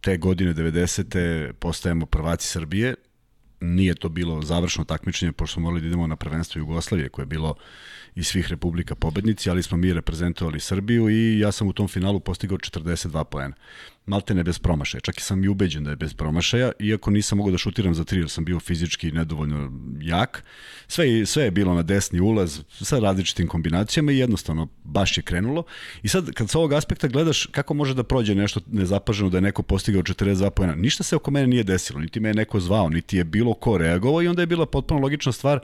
te 0.00 0.16
godine 0.16 0.54
90. 0.54 1.52
postajemo 1.52 2.06
prvaci 2.06 2.48
Srbije. 2.48 2.94
Nije 3.60 3.94
to 3.94 4.08
bilo 4.08 4.42
završno 4.42 4.84
takmičenje, 4.84 5.32
pošto 5.32 5.54
smo 5.54 5.62
morali 5.62 5.80
da 5.80 5.86
idemo 5.86 6.06
na 6.06 6.16
prvenstvo 6.16 6.58
Jugoslavije, 6.58 7.08
koje 7.08 7.22
je 7.22 7.26
bilo 7.26 7.54
iz 8.14 8.26
svih 8.26 8.48
republika 8.48 8.94
pobednici, 8.94 9.50
ali 9.50 9.62
smo 9.62 9.76
mi 9.76 9.92
reprezentovali 9.92 10.60
Srbiju 10.60 11.10
i 11.10 11.38
ja 11.38 11.52
sam 11.52 11.68
u 11.68 11.72
tom 11.72 11.88
finalu 11.88 12.20
postigao 12.20 12.58
42 12.58 13.24
poena 13.24 13.54
malte 14.06 14.34
ne 14.34 14.44
bez 14.44 14.58
promašaja. 14.58 15.00
Čak 15.00 15.18
i 15.18 15.22
sam 15.22 15.44
i 15.44 15.48
ubeđen 15.48 15.84
da 15.84 15.90
je 15.90 15.96
bez 15.96 16.14
promašaja, 16.14 16.72
iako 16.78 17.10
nisam 17.10 17.38
mogao 17.38 17.52
da 17.52 17.58
šutiram 17.58 17.94
za 17.94 18.04
tri, 18.04 18.18
jer 18.18 18.30
sam 18.30 18.44
bio 18.44 18.60
fizički 18.60 19.12
nedovoljno 19.12 19.72
jak. 20.00 20.44
Sve, 20.88 21.26
sve 21.26 21.44
je 21.44 21.50
bilo 21.50 21.74
na 21.74 21.82
desni 21.82 22.20
ulaz 22.20 22.60
sa 22.70 22.98
različitim 22.98 23.48
kombinacijama 23.48 24.12
i 24.12 24.18
jednostavno 24.18 24.68
baš 24.84 25.18
je 25.18 25.22
krenulo. 25.22 25.64
I 26.02 26.08
sad, 26.08 26.32
kad 26.32 26.50
sa 26.50 26.58
ovog 26.58 26.72
aspekta 26.72 27.08
gledaš 27.08 27.46
kako 27.46 27.74
može 27.74 27.94
da 27.94 28.02
prođe 28.02 28.34
nešto 28.34 28.60
nezapaženo 28.66 29.30
da 29.30 29.36
je 29.36 29.42
neko 29.42 29.62
postigao 29.62 30.02
42 30.02 30.50
pojena, 30.50 30.74
ništa 30.74 31.02
se 31.02 31.16
oko 31.16 31.30
mene 31.30 31.46
nije 31.46 31.62
desilo, 31.62 32.00
niti 32.00 32.20
me 32.20 32.28
je 32.28 32.34
neko 32.34 32.60
zvao, 32.60 32.88
niti 32.88 33.16
je 33.16 33.24
bilo 33.24 33.54
ko 33.54 33.78
reagovao 33.78 34.22
i 34.22 34.28
onda 34.28 34.42
je 34.42 34.46
bila 34.46 34.66
potpuno 34.66 35.00
logična 35.00 35.32
stvar 35.32 35.60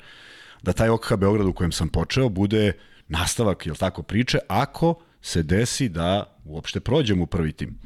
da 0.63 0.73
taj 0.73 0.89
OKH 0.89 1.17
Beograd 1.17 1.47
u 1.47 1.53
kojem 1.53 1.73
sam 1.73 1.89
počeo 1.89 2.29
bude 2.29 2.73
nastavak, 3.09 3.67
jel 3.67 3.77
tako, 3.77 4.03
priče, 4.03 4.39
ako 4.49 5.03
se 5.23 5.43
desi 5.43 5.89
da 5.89 6.39
uopšte 6.45 6.81
prođem 6.81 7.21
u 7.21 7.27
prvi 7.27 7.53
tim 7.53 7.79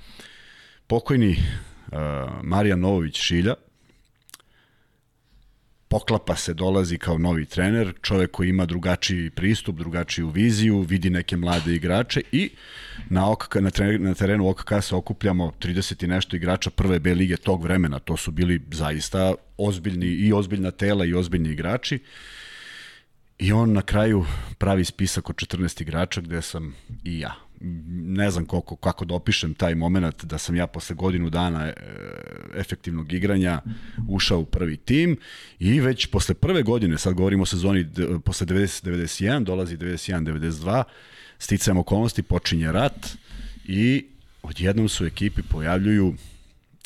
pokojni 0.87 1.31
uh, 1.31 1.99
Marijan 2.43 2.81
Novović 2.81 3.17
Šilja, 3.17 3.55
poklapa 5.89 6.37
se, 6.37 6.55
dolazi 6.55 6.99
kao 6.99 7.19
novi 7.19 7.47
trener, 7.47 7.93
čovek 8.03 8.31
koji 8.31 8.49
ima 8.49 8.67
drugačiji 8.67 9.31
pristup, 9.31 9.77
drugačiju 9.77 10.29
viziju, 10.29 10.81
vidi 10.81 11.11
neke 11.11 11.37
mlade 11.37 11.75
igrače 11.75 12.23
i 12.33 12.51
na, 13.09 13.31
OKK, 13.31 13.55
na, 13.55 13.71
trener, 13.71 14.01
na 14.01 14.15
terenu 14.15 14.49
OKK 14.49 14.73
se 14.81 14.95
okupljamo 14.95 15.53
30 15.61 16.05
i 16.05 16.07
nešto 16.07 16.37
igrača 16.37 16.71
prve 16.71 16.99
B 16.99 17.15
lige 17.15 17.37
tog 17.37 17.63
vremena. 17.63 17.99
To 17.99 18.17
su 18.17 18.31
bili 18.31 18.61
zaista 18.71 19.35
ozbiljni 19.59 20.07
i 20.07 20.33
ozbiljna 20.33 20.71
tela 20.71 21.05
i 21.05 21.15
ozbiljni 21.15 21.51
igrači. 21.51 21.99
I 23.43 23.53
on 23.53 23.73
na 23.73 23.83
kraju 23.83 24.27
pravi 24.59 24.85
spisak 24.85 25.31
od 25.31 25.37
14 25.37 25.83
igrača 25.83 26.21
gde 26.21 26.43
sam 26.43 26.75
i 27.05 27.19
ja. 27.19 27.35
Ne 27.91 28.31
znam 28.31 28.47
koliko, 28.47 28.77
kako 28.77 29.05
da 29.05 29.15
opišem 29.15 29.55
taj 29.55 29.75
moment 29.75 30.25
da 30.25 30.39
sam 30.39 30.57
ja 30.57 30.67
posle 30.67 30.97
godinu 30.97 31.31
dana 31.31 31.67
e, 31.67 31.75
efektivnog 32.57 33.13
igranja 33.13 33.61
ušao 34.09 34.39
u 34.39 34.45
prvi 34.45 34.77
tim 34.77 35.17
i 35.59 35.81
već 35.81 36.07
posle 36.07 36.35
prve 36.35 36.63
godine, 36.63 36.99
sad 36.99 37.15
govorimo 37.15 37.43
o 37.43 37.47
sezoni 37.47 37.87
posle 38.25 38.47
90-91, 38.47 39.45
dolazi 39.45 39.77
91-92, 39.77 40.83
sticajem 41.39 41.79
okolnosti 41.79 42.23
počinje 42.23 42.73
rat 42.73 43.09
i 43.65 44.07
odjednom 44.43 44.89
su 44.89 45.07
ekipi 45.07 45.43
pojavljuju 45.43 46.15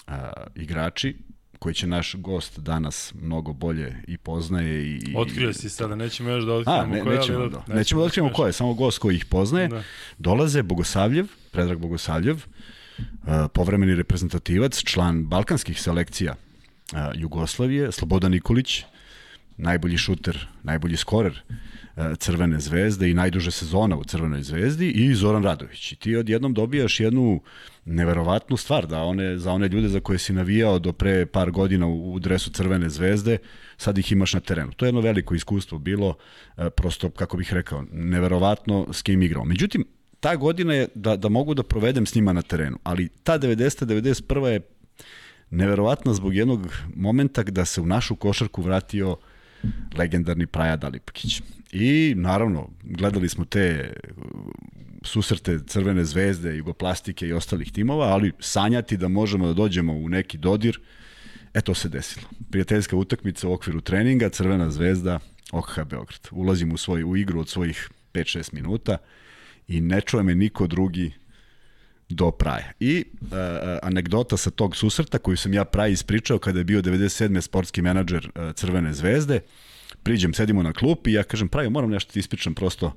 a, 0.06 0.32
igrači 0.54 1.16
koji 1.58 1.74
će 1.74 1.86
naš 1.86 2.14
gost 2.14 2.58
danas 2.58 3.14
mnogo 3.22 3.52
bolje 3.52 4.02
i 4.06 4.18
poznaje. 4.18 4.86
I, 4.86 5.14
Otkrio 5.16 5.52
si 5.52 5.68
sada, 5.68 5.94
nećemo 5.94 6.30
još 6.30 6.44
da 6.44 6.52
otkrivamo 6.52 6.94
ne, 6.94 7.02
koje, 7.02 7.18
nećemo, 7.18 7.38
ali... 7.38 7.50
da, 7.50 7.58
nećemo, 7.58 7.78
nećemo 7.78 8.00
da 8.00 8.06
otkrivamo 8.06 8.34
koje, 8.34 8.52
samo 8.52 8.74
gost 8.74 8.98
koji 8.98 9.16
ih 9.16 9.24
poznaje. 9.24 9.68
Da. 9.68 9.82
Dolaze 10.18 10.62
Bogosavljev, 10.62 11.26
Predrag 11.52 11.78
Bogosavljev, 11.78 12.36
uh, 12.36 13.04
povremeni 13.54 13.94
reprezentativac, 13.94 14.82
član 14.84 15.24
balkanskih 15.24 15.80
selekcija 15.82 16.34
uh, 16.92 16.98
Jugoslavije, 17.14 17.92
Slobodan 17.92 18.30
Nikolić, 18.30 18.84
najbolji 19.56 19.98
šuter, 19.98 20.46
najbolji 20.62 20.96
skorer 20.96 21.42
uh, 21.96 22.04
Crvene 22.18 22.60
zvezde 22.60 23.10
i 23.10 23.14
najduže 23.14 23.50
sezona 23.50 23.96
u 23.96 24.04
Crvenoj 24.04 24.42
zvezdi 24.42 24.90
i 24.90 25.14
Zoran 25.14 25.44
Radović. 25.44 25.92
I 25.92 25.96
ti 25.96 26.16
odjednom 26.16 26.54
dobijaš 26.54 27.00
jednu 27.00 27.32
uh, 27.32 27.40
neverovatnu 27.86 28.56
stvar 28.56 28.86
da 28.86 29.02
one, 29.02 29.38
za 29.38 29.52
one 29.52 29.68
ljude 29.68 29.88
za 29.88 30.00
koje 30.00 30.18
si 30.18 30.32
navijao 30.32 30.78
do 30.78 30.92
pre 30.92 31.26
par 31.26 31.50
godina 31.50 31.86
u, 31.86 32.12
u 32.12 32.18
dresu 32.18 32.50
Crvene 32.50 32.88
zvezde, 32.90 33.38
sad 33.76 33.98
ih 33.98 34.12
imaš 34.12 34.34
na 34.34 34.40
terenu. 34.40 34.72
To 34.72 34.84
je 34.84 34.88
jedno 34.88 35.00
veliko 35.00 35.34
iskustvo 35.34 35.78
bilo, 35.78 36.14
e, 36.56 36.70
prosto, 36.70 37.10
kako 37.10 37.36
bih 37.36 37.52
rekao, 37.52 37.84
neverovatno 37.92 38.86
s 38.92 39.02
kim 39.02 39.22
igrao. 39.22 39.44
Međutim, 39.44 39.84
ta 40.20 40.36
godina 40.36 40.74
je 40.74 40.88
da, 40.94 41.16
da 41.16 41.28
mogu 41.28 41.54
da 41.54 41.62
provedem 41.62 42.06
s 42.06 42.14
njima 42.14 42.32
na 42.32 42.42
terenu, 42.42 42.78
ali 42.82 43.08
ta 43.08 43.38
90. 43.38 43.84
91. 43.84 44.46
je 44.46 44.60
neverovatna 45.50 46.14
zbog 46.14 46.34
jednog 46.34 46.72
momenta 46.94 47.42
da 47.42 47.64
se 47.64 47.80
u 47.80 47.86
našu 47.86 48.16
košarku 48.16 48.62
vratio 48.62 49.16
legendarni 49.98 50.46
Praja 50.46 50.76
Dalipkić. 50.76 51.42
I 51.72 52.14
naravno, 52.16 52.70
gledali 52.82 53.28
smo 53.28 53.44
te 53.44 53.92
susrete 55.02 55.58
Crvene 55.66 56.04
zvezde, 56.04 56.56
Jugoplastike 56.56 57.28
i 57.28 57.32
ostalih 57.32 57.72
timova, 57.72 58.06
ali 58.06 58.32
sanjati 58.40 58.96
da 58.96 59.08
možemo 59.08 59.46
da 59.46 59.52
dođemo 59.52 59.92
u 59.92 60.08
neki 60.08 60.38
dodir, 60.38 60.80
e 61.54 61.60
to 61.60 61.74
se 61.74 61.88
desilo. 61.88 62.26
Prijateljska 62.50 62.96
utakmica 62.96 63.48
u 63.48 63.52
okviru 63.52 63.80
treninga, 63.80 64.28
Crvena 64.28 64.70
zvezda, 64.70 65.18
OKH 65.52 65.82
Beograd. 65.90 66.28
Ulazim 66.30 66.72
u, 66.72 66.76
svoj, 66.76 67.04
u 67.04 67.16
igru 67.16 67.40
od 67.40 67.48
svojih 67.48 67.90
5-6 68.14 68.54
minuta 68.54 68.96
i 69.68 69.80
ne 69.80 70.00
čuje 70.00 70.22
me 70.22 70.34
niko 70.34 70.66
drugi 70.66 71.12
do 72.08 72.30
praja. 72.30 72.72
I 72.80 73.04
uh, 73.20 73.28
anegdota 73.82 74.36
sa 74.36 74.50
tog 74.50 74.76
susreta 74.76 75.18
koju 75.18 75.36
sam 75.36 75.54
ja 75.54 75.64
pravi 75.64 75.92
ispričao 75.92 76.38
kada 76.38 76.58
je 76.58 76.64
bio 76.64 76.82
97. 76.82 77.40
sportski 77.40 77.82
menadžer 77.82 78.30
uh, 78.34 78.52
Crvene 78.54 78.92
zvezde, 78.92 79.40
priđem, 80.02 80.34
sedimo 80.34 80.62
na 80.62 80.72
klup 80.72 81.06
i 81.06 81.12
ja 81.12 81.22
kažem, 81.22 81.48
pravi, 81.48 81.70
moram 81.70 81.90
nešto 81.90 82.12
ti 82.12 82.18
ispričam, 82.18 82.54
prosto, 82.54 82.92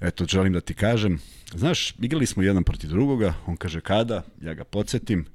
eto, 0.00 0.24
želim 0.24 0.52
da 0.52 0.60
ti 0.60 0.74
kažem, 0.74 1.20
Znaš, 1.54 1.94
igrali 1.98 2.26
smo 2.26 2.42
jedan 2.42 2.64
protiv 2.64 2.90
drugoga, 2.90 3.34
on 3.46 3.56
kaže 3.56 3.80
kada, 3.80 4.22
ja 4.42 4.54
ga 4.54 4.64
podsjetim, 4.64 5.26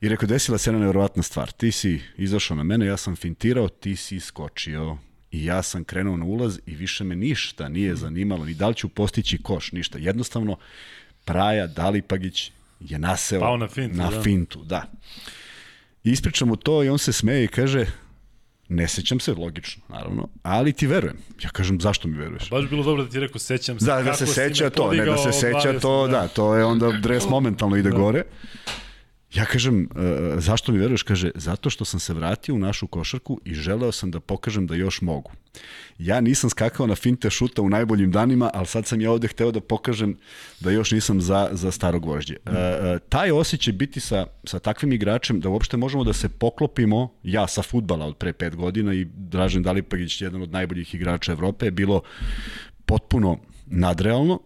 i 0.00 0.08
rekao, 0.08 0.26
desila 0.26 0.58
se 0.58 0.70
jedna 0.70 0.80
nevjerovatna 0.80 1.22
stvar. 1.22 1.50
Ti 1.50 1.72
si 1.72 2.00
izašao 2.16 2.56
na 2.56 2.62
mene, 2.62 2.86
ja 2.86 2.96
sam 2.96 3.16
fintirao, 3.16 3.68
ti 3.68 3.96
si 3.96 4.16
iskočio. 4.16 4.98
I 5.30 5.44
ja 5.44 5.62
sam 5.62 5.84
krenuo 5.84 6.16
na 6.16 6.24
ulaz 6.24 6.58
i 6.66 6.76
više 6.76 7.04
me 7.04 7.16
ništa 7.16 7.68
nije 7.68 7.96
zanimalo, 7.96 8.44
ni 8.44 8.54
da 8.54 8.68
li 8.68 8.74
ću 8.74 8.88
postići 8.88 9.42
koš, 9.42 9.72
ništa. 9.72 9.98
Jednostavno, 9.98 10.56
Praja 11.26 11.66
Dalipagić 11.66 12.50
je 12.80 12.98
naseo 12.98 13.40
Pao 13.40 13.56
na 13.56 13.68
fintu, 13.68 13.96
na 13.96 14.10
da. 14.10 14.22
fintu, 14.22 14.64
da. 14.64 14.84
I 16.04 16.10
ispričam 16.10 16.48
mu 16.48 16.56
to 16.56 16.82
i 16.84 16.88
on 16.88 16.98
se 16.98 17.12
smeje 17.12 17.44
i 17.44 17.48
kaže, 17.48 17.86
Ne 18.68 18.88
sećam 18.88 19.20
se, 19.20 19.32
logično, 19.34 19.82
naravno, 19.88 20.28
ali 20.42 20.72
ti 20.72 20.86
verujem. 20.86 21.16
Ja 21.42 21.50
kažem, 21.50 21.80
zašto 21.80 22.08
mi 22.08 22.18
veruješ? 22.18 22.52
A 22.52 22.54
baš 22.54 22.70
bilo 22.70 22.82
dobro 22.82 23.04
da 23.04 23.10
ti 23.10 23.20
rekao, 23.20 23.38
sećam 23.38 23.80
se. 23.80 23.86
Da, 23.86 24.02
da 24.02 24.14
se 24.14 24.26
seća 24.26 24.70
to, 24.70 24.92
ne 24.92 25.04
da 25.04 25.16
se 25.16 25.32
seća 25.32 25.80
to, 25.80 26.08
da, 26.08 26.28
to 26.28 26.54
je 26.54 26.64
onda 26.64 26.90
dres 26.92 27.24
momentalno 27.28 27.76
ide 27.76 27.90
da. 27.90 27.96
gore. 27.96 28.22
Ja 29.36 29.44
kažem, 29.44 29.88
uh, 29.94 30.40
zašto 30.40 30.72
mi 30.72 30.78
veruješ? 30.78 31.02
Kaže, 31.02 31.30
zato 31.34 31.70
što 31.70 31.84
sam 31.84 32.00
se 32.00 32.14
vratio 32.14 32.54
u 32.54 32.58
našu 32.58 32.86
košarku 32.86 33.40
i 33.44 33.54
želeo 33.54 33.92
sam 33.92 34.10
da 34.10 34.20
pokažem 34.20 34.66
da 34.66 34.74
još 34.74 35.00
mogu. 35.00 35.30
Ja 35.98 36.20
nisam 36.20 36.50
skakao 36.50 36.86
na 36.86 36.94
finte 36.94 37.30
šuta 37.30 37.62
u 37.62 37.68
najboljim 37.68 38.12
danima, 38.12 38.50
ali 38.54 38.66
sad 38.66 38.86
sam 38.86 39.00
ja 39.00 39.12
ovde 39.12 39.28
hteo 39.28 39.52
da 39.52 39.60
pokažem 39.60 40.16
da 40.60 40.70
još 40.70 40.90
nisam 40.90 41.20
za, 41.20 41.48
za 41.52 41.70
starog 41.70 42.04
vožđe. 42.04 42.36
Uh, 42.46 42.52
uh, 42.52 42.58
taj 43.08 43.30
osjećaj 43.30 43.72
biti 43.72 44.00
sa, 44.00 44.26
sa 44.44 44.58
takvim 44.58 44.92
igračem, 44.92 45.40
da 45.40 45.48
uopšte 45.48 45.76
možemo 45.76 46.04
da 46.04 46.12
se 46.12 46.28
poklopimo, 46.28 47.12
ja 47.22 47.46
sa 47.46 47.62
futbala 47.62 48.06
od 48.06 48.16
pre 48.16 48.32
pet 48.32 48.56
godina 48.56 48.94
i 48.94 49.04
Dražen 49.04 49.62
Dalipagić, 49.62 50.20
jedan 50.20 50.42
od 50.42 50.52
najboljih 50.52 50.94
igrača 50.94 51.32
Evrope, 51.32 51.66
je 51.66 51.70
bilo 51.70 52.02
potpuno 52.86 53.38
nadrealno, 53.66 54.40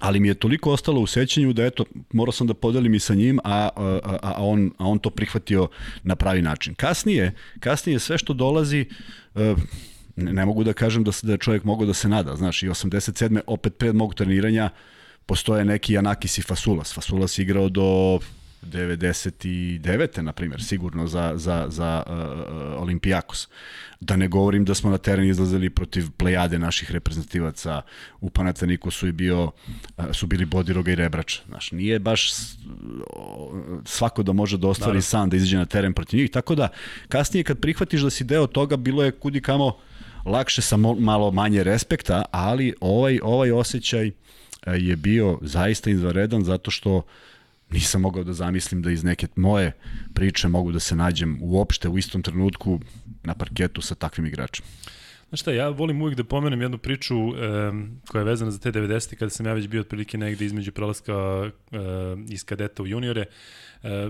ali 0.00 0.20
mi 0.20 0.28
je 0.28 0.34
toliko 0.34 0.72
ostalo 0.72 1.00
u 1.00 1.06
sećanju 1.06 1.52
da 1.52 1.64
eto 1.64 1.84
morao 2.12 2.32
sam 2.32 2.46
da 2.46 2.54
podelim 2.54 2.94
i 2.94 3.00
sa 3.00 3.14
njim, 3.14 3.38
a, 3.44 3.68
a, 3.76 4.18
a, 4.22 4.34
on, 4.38 4.70
a 4.78 4.86
on 4.86 4.98
to 4.98 5.10
prihvatio 5.10 5.68
na 6.02 6.16
pravi 6.16 6.42
način. 6.42 6.74
Kasnije, 6.74 7.32
kasnije 7.60 7.98
sve 7.98 8.18
što 8.18 8.32
dolazi 8.32 8.86
e, 9.34 9.54
ne, 10.16 10.46
mogu 10.46 10.64
da 10.64 10.72
kažem 10.72 11.04
da, 11.04 11.10
da 11.22 11.32
je 11.32 11.38
čovjek 11.38 11.64
mogao 11.64 11.86
da 11.86 11.94
se 11.94 12.08
nada, 12.08 12.36
znaš, 12.36 12.62
i 12.62 12.68
87. 12.68 13.40
opet 13.46 13.78
pred 13.78 13.94
mog 13.94 14.14
treniranja 14.14 14.70
postoje 15.26 15.64
neki 15.64 15.92
Janakis 15.92 16.38
i 16.38 16.42
Fasulas. 16.42 16.94
Fasulas 16.94 17.38
igrao 17.38 17.68
do 17.68 18.18
99. 18.62 20.20
na 20.20 20.32
primjer, 20.32 20.62
sigurno 20.62 21.06
za, 21.06 21.32
za, 21.36 21.66
za 21.68 22.02
uh, 22.06 22.82
Olimpijakos. 22.82 23.48
Da 24.00 24.16
ne 24.16 24.28
govorim 24.28 24.64
da 24.64 24.74
smo 24.74 24.90
na 24.90 24.98
teren 24.98 25.28
izlazili 25.28 25.70
protiv 25.70 26.10
plejade 26.16 26.58
naših 26.58 26.90
reprezentativaca 26.90 27.82
u 28.20 28.30
Panatenikosu 28.30 29.08
i 29.08 29.12
bio, 29.12 29.44
uh, 29.44 30.04
su 30.12 30.26
bili 30.26 30.44
Bodiroga 30.44 30.92
i 30.92 30.94
Rebrač. 30.94 31.40
Znaš, 31.48 31.72
nije 31.72 31.98
baš 31.98 32.32
svako 33.84 34.22
da 34.22 34.32
može 34.32 34.58
da 34.58 34.68
ostvari 34.68 34.88
Naravno. 34.88 35.02
sam 35.02 35.30
da 35.30 35.36
izađe 35.36 35.56
na 35.56 35.66
teren 35.66 35.92
protiv 35.92 36.20
njih, 36.20 36.30
tako 36.30 36.54
da 36.54 36.68
kasnije 37.08 37.44
kad 37.44 37.58
prihvatiš 37.58 38.00
da 38.00 38.10
si 38.10 38.24
deo 38.24 38.46
toga, 38.46 38.76
bilo 38.76 39.04
je 39.04 39.10
kudi 39.10 39.40
kamo 39.40 39.76
lakše 40.24 40.62
sa 40.62 40.76
malo 40.76 41.30
manje 41.30 41.64
respekta, 41.64 42.24
ali 42.30 42.74
ovaj, 42.80 43.18
ovaj 43.22 43.50
osjećaj 43.50 44.10
je 44.66 44.96
bio 44.96 45.38
zaista 45.42 45.90
izvaredan 45.90 46.44
zato 46.44 46.70
što 46.70 46.96
uh, 46.96 47.04
nisam 47.70 48.00
mogao 48.00 48.24
da 48.24 48.32
zamislim 48.32 48.82
da 48.82 48.90
iz 48.90 49.04
neke 49.04 49.26
moje 49.36 49.72
priče 50.14 50.48
mogu 50.48 50.72
da 50.72 50.80
se 50.80 50.96
nađem 50.96 51.38
uopšte 51.42 51.88
u 51.88 51.98
istom 51.98 52.22
trenutku 52.22 52.80
na 53.22 53.34
parketu 53.34 53.80
sa 53.80 53.94
takvim 53.94 54.26
igračem. 54.26 54.64
Znaš 55.28 55.40
šta, 55.40 55.52
ja 55.52 55.68
volim 55.68 56.02
uvijek 56.02 56.16
da 56.16 56.24
pomenem 56.24 56.62
jednu 56.62 56.78
priču 56.78 57.14
e, 57.14 57.30
koja 58.08 58.20
je 58.20 58.24
vezana 58.24 58.50
za 58.50 58.58
te 58.58 58.72
90. 58.72 59.16
kada 59.16 59.30
sam 59.30 59.46
ja 59.46 59.52
već 59.52 59.68
bio 59.68 59.80
otprilike 59.80 60.18
negde 60.18 60.44
između 60.44 60.72
prelaska 60.72 61.12
e, 61.12 61.78
iz 62.28 62.44
kadeta 62.44 62.82
u 62.82 62.86
juniore. 62.86 63.24
E, 63.82 64.08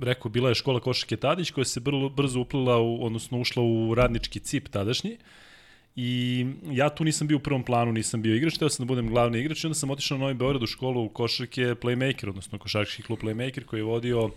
rekao, 0.00 0.30
bila 0.30 0.48
je 0.48 0.54
škola 0.54 0.80
Košake 0.80 1.16
Tadić 1.16 1.50
koja 1.50 1.64
se 1.64 1.80
brzo, 1.80 2.08
brzo 2.08 2.40
uplila, 2.40 2.78
u, 2.78 3.04
odnosno 3.04 3.40
ušla 3.40 3.62
u 3.62 3.94
radnički 3.94 4.40
cip 4.40 4.68
tadašnji. 4.68 5.18
I 6.00 6.46
ja 6.70 6.88
tu 6.88 7.04
nisam 7.04 7.26
bio 7.26 7.36
u 7.36 7.40
prvom 7.40 7.62
planu, 7.62 7.92
nisam 7.92 8.22
bio 8.22 8.36
igrač, 8.36 8.58
teo 8.58 8.68
sam 8.68 8.86
da 8.86 8.88
budem 8.88 9.08
glavni 9.08 9.40
igrač 9.40 9.64
i 9.64 9.66
onda 9.66 9.74
sam 9.74 9.90
otišao 9.90 10.18
na 10.18 10.24
Novi 10.24 10.34
Beograd 10.34 10.62
u 10.62 10.66
školu 10.66 11.04
u 11.04 11.08
košarke 11.08 11.62
Playmaker, 11.62 12.28
odnosno 12.28 12.58
košarkaški 12.58 13.02
klub 13.02 13.18
Playmaker 13.18 13.64
koji 13.64 13.80
je 13.80 13.84
vodio 13.84 14.30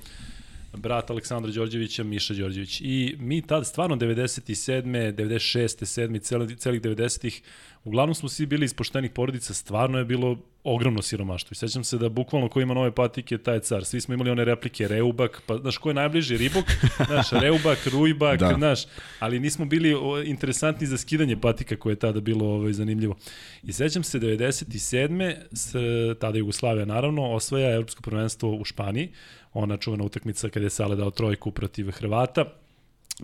brat 0.77 1.09
Aleksandra 1.09 1.51
Đorđevića, 1.51 2.03
Miša 2.03 2.33
Đorđević. 2.33 2.81
I 2.81 3.15
mi 3.19 3.41
tad 3.41 3.67
stvarno 3.67 3.95
97. 3.95 5.13
96. 5.13 5.85
7. 5.85 6.21
celih, 6.21 6.57
celih 6.57 6.81
90-ih, 6.81 7.41
uglavnom 7.83 8.15
smo 8.15 8.29
svi 8.29 8.45
bili 8.45 8.65
iz 8.65 8.73
poštenih 8.73 9.11
porodica, 9.11 9.53
stvarno 9.53 9.97
je 9.97 10.05
bilo 10.05 10.37
ogromno 10.63 11.01
siromaštvo. 11.01 11.49
I 11.51 11.55
sećam 11.55 11.83
se 11.83 11.97
da 11.97 12.09
bukvalno 12.09 12.49
ko 12.49 12.61
ima 12.61 12.73
nove 12.73 12.91
patike, 12.91 13.37
taj 13.37 13.55
je 13.55 13.59
car. 13.59 13.85
Svi 13.85 14.01
smo 14.01 14.13
imali 14.13 14.31
one 14.31 14.45
replike 14.45 14.87
Reubak, 14.87 15.41
pa 15.45 15.57
znaš 15.57 15.77
ko 15.77 15.89
je 15.89 15.93
najbliži 15.93 16.37
Ribok, 16.37 16.65
znaš, 17.07 17.29
Reubak, 17.31 17.87
Rujbak, 17.87 18.39
da. 18.39 18.53
znaš, 18.57 18.79
ali 19.19 19.39
nismo 19.39 19.65
bili 19.65 19.95
interesantni 20.25 20.87
za 20.87 20.97
skidanje 20.97 21.37
patika 21.37 21.75
koje 21.75 21.93
je 21.93 21.99
tada 21.99 22.19
bilo 22.19 22.45
ovaj, 22.45 22.73
zanimljivo. 22.73 23.15
I 23.63 23.73
sećam 23.73 24.03
se 24.03 24.19
97. 24.19 25.35
S, 25.51 25.73
tada 26.19 26.37
Jugoslavija 26.37 26.85
naravno 26.85 27.31
osvaja 27.31 27.73
evropsko 27.75 28.01
prvenstvo 28.01 28.55
u 28.55 28.65
Španiji, 28.65 29.09
ona 29.53 29.77
čuvena 29.77 30.03
utakmica 30.03 30.49
kada 30.49 30.65
je 30.65 30.69
Sale 30.69 30.95
dao 30.95 31.11
trojku 31.11 31.51
protiv 31.51 31.91
Hrvata, 31.91 32.45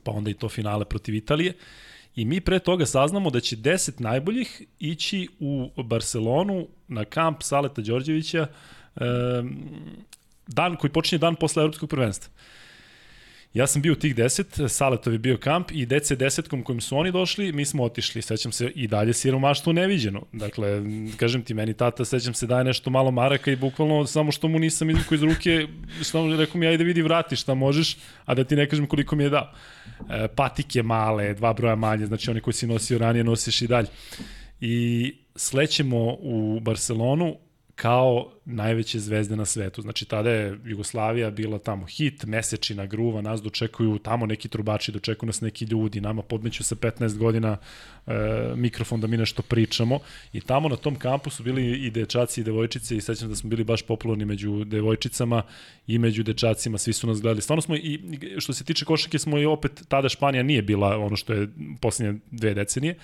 pa 0.04 0.12
onda 0.12 0.30
i 0.30 0.34
to 0.34 0.50
finale 0.50 0.86
protiv 0.86 1.16
Italije. 1.16 1.54
I 2.17 2.25
mi 2.25 2.41
pre 2.41 2.59
toga 2.59 2.86
saznamo 2.86 3.29
da 3.29 3.39
će 3.39 3.55
10 3.55 4.01
najboljih 4.01 4.62
ići 4.79 5.27
u 5.39 5.83
Barcelonu 5.83 6.67
na 6.88 7.05
kamp 7.05 7.41
Saleta 7.43 7.81
Đorđevića 7.81 8.47
dan 10.47 10.75
koji 10.75 10.91
počinje 10.91 11.19
dan 11.19 11.36
posle 11.36 11.62
evropskog 11.62 11.89
prvenstva. 11.89 12.33
Ja 13.58 13.68
sam 13.68 13.82
bio 13.82 13.94
u 13.94 13.96
tih 13.96 14.16
10, 14.16 14.68
Saletov 14.68 15.14
je 15.14 15.20
bio 15.20 15.38
kamp 15.38 15.72
i 15.72 15.86
DC 15.86 16.12
desetkom 16.12 16.64
kojim 16.64 16.82
su 16.82 16.98
oni 16.98 17.12
došli, 17.12 17.52
mi 17.52 17.66
smo 17.66 17.84
otišli. 17.84 18.22
Sećam 18.22 18.52
se 18.52 18.72
i 18.76 18.88
dalje 18.88 19.14
siromaštvo 19.14 19.74
neviđeno. 19.74 20.22
Dakle, 20.34 20.82
kažem 21.18 21.42
ti, 21.42 21.54
meni 21.54 21.74
tata, 21.74 22.06
sećam 22.06 22.34
se 22.34 22.48
daje 22.48 22.64
nešto 22.64 22.90
malo 22.90 23.12
maraka 23.12 23.52
i 23.52 23.56
bukvalno 23.56 24.06
samo 24.06 24.32
što 24.32 24.48
mu 24.48 24.60
nisam 24.60 24.90
izvukao 24.90 25.16
iz 25.16 25.24
ruke, 25.24 25.68
što 26.04 26.36
rekao 26.36 26.60
mi, 26.60 26.68
ajde 26.68 26.84
vidi 26.84 27.02
vrati 27.02 27.36
šta 27.36 27.54
možeš, 27.54 27.98
a 28.26 28.36
da 28.36 28.44
ti 28.44 28.56
ne 28.56 28.70
kažem 28.70 28.86
koliko 28.86 29.16
mi 29.16 29.24
je 29.24 29.30
dao. 29.30 29.52
E, 30.10 30.28
patike 30.28 30.84
male, 30.84 31.34
dva 31.34 31.54
broja 31.54 31.76
manje, 31.76 32.06
znači 32.06 32.32
one 32.32 32.42
koje 32.42 32.54
si 32.54 32.68
nosio 32.68 32.98
ranije 32.98 33.24
nosiš 33.24 33.62
i 33.62 33.68
dalje. 33.68 33.88
I 34.62 35.16
slećemo 35.36 36.18
u 36.20 36.60
Barcelonu, 36.60 37.38
kao 37.77 38.31
najveće 38.46 39.00
zvezde 39.00 39.36
na 39.36 39.46
svetu. 39.46 39.81
Znači, 39.81 40.05
tada 40.05 40.29
je 40.29 40.57
Jugoslavija 40.65 41.31
bila 41.31 41.60
tamo 41.60 41.86
hit, 41.86 42.25
mesečina, 42.25 42.86
gruva, 42.86 43.22
nas 43.22 43.41
dočekuju, 43.41 44.00
tamo 44.00 44.25
neki 44.25 44.48
trubači, 44.48 44.91
dočekuju 44.91 45.27
nas 45.27 45.41
neki 45.41 45.65
ljudi, 45.65 46.01
nama 46.01 46.22
podmeću 46.22 46.63
sa 46.63 46.75
15 46.75 47.17
godina 47.17 47.57
e, 48.07 48.12
mikrofon 48.55 49.01
da 49.01 49.07
mi 49.07 49.17
nešto 49.17 49.41
pričamo. 49.41 50.00
I 50.34 50.41
tamo 50.41 50.69
na 50.69 50.75
tom 50.75 50.96
kampu 50.96 51.29
su 51.29 51.43
bili 51.43 51.86
i 51.86 51.91
dečaci 51.91 52.41
i 52.41 52.43
devojčice 52.43 52.98
i 52.98 53.01
sećam 53.01 53.29
da 53.29 53.36
smo 53.36 53.50
bili 53.50 53.63
baš 53.63 53.81
popularni 53.81 54.25
među 54.25 54.63
devojčicama 54.63 55.43
i 55.88 55.98
među 55.98 56.24
dečacima, 56.24 56.77
svi 56.77 56.93
su 56.93 57.07
nas 57.07 57.22
gledali. 57.22 57.41
Stvarno 57.41 57.62
smo 57.62 57.75
i, 57.75 58.19
što 58.38 58.53
se 58.53 58.63
tiče 58.63 58.86
košake, 58.86 59.19
smo 59.19 59.39
i 59.39 59.46
opet, 59.46 59.84
tada 59.88 60.10
Španija 60.10 60.43
nije 60.43 60.62
bila 60.62 60.98
ono 60.98 61.15
što 61.15 61.34
je 61.34 61.48
posljednje 61.81 62.19
dve 62.31 62.53
decenije. 62.53 62.96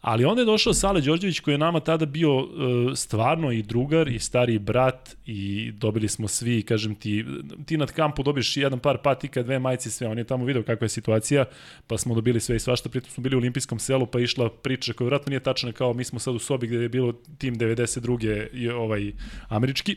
Ali 0.00 0.24
onda 0.24 0.42
je 0.42 0.46
došao 0.46 0.74
Sale 0.74 1.00
Đorđević 1.00 1.40
koji 1.40 1.54
je 1.54 1.58
nama 1.58 1.80
tada 1.80 2.06
bio 2.06 2.36
uh, 2.36 2.46
stvarno 2.94 3.52
i 3.52 3.62
drugar 3.62 4.08
i 4.08 4.18
stari 4.18 4.58
brat 4.58 5.16
i 5.26 5.72
dobili 5.72 6.08
smo 6.08 6.28
svi, 6.28 6.62
kažem 6.62 6.94
ti, 6.94 7.24
ti 7.66 7.76
nad 7.76 7.92
kampu 7.92 8.22
dobiješ 8.22 8.56
jedan 8.56 8.78
par 8.78 8.98
patika, 9.02 9.42
dve 9.42 9.58
majice, 9.58 9.90
sve. 9.90 10.08
On 10.08 10.18
je 10.18 10.24
tamo 10.24 10.44
video 10.44 10.62
kakva 10.62 10.84
je 10.84 10.88
situacija, 10.88 11.44
pa 11.86 11.98
smo 11.98 12.14
dobili 12.14 12.40
sve 12.40 12.56
i 12.56 12.60
svašta. 12.60 12.88
Pritom 12.88 13.10
smo 13.10 13.22
bili 13.22 13.36
u 13.36 13.38
olimpijskom 13.38 13.78
selu, 13.78 14.06
pa 14.06 14.20
išla 14.20 14.50
priča 14.50 14.92
koja 14.92 15.06
vratno 15.06 15.30
nije 15.30 15.40
tačna 15.40 15.72
kao 15.72 15.94
mi 15.94 16.04
smo 16.04 16.18
sad 16.18 16.34
u 16.34 16.38
sobi 16.38 16.66
gde 16.66 16.76
je 16.76 16.88
bilo 16.88 17.12
tim 17.38 17.58
92. 17.58 18.46
I 18.52 18.68
ovaj 18.68 19.12
američki. 19.48 19.96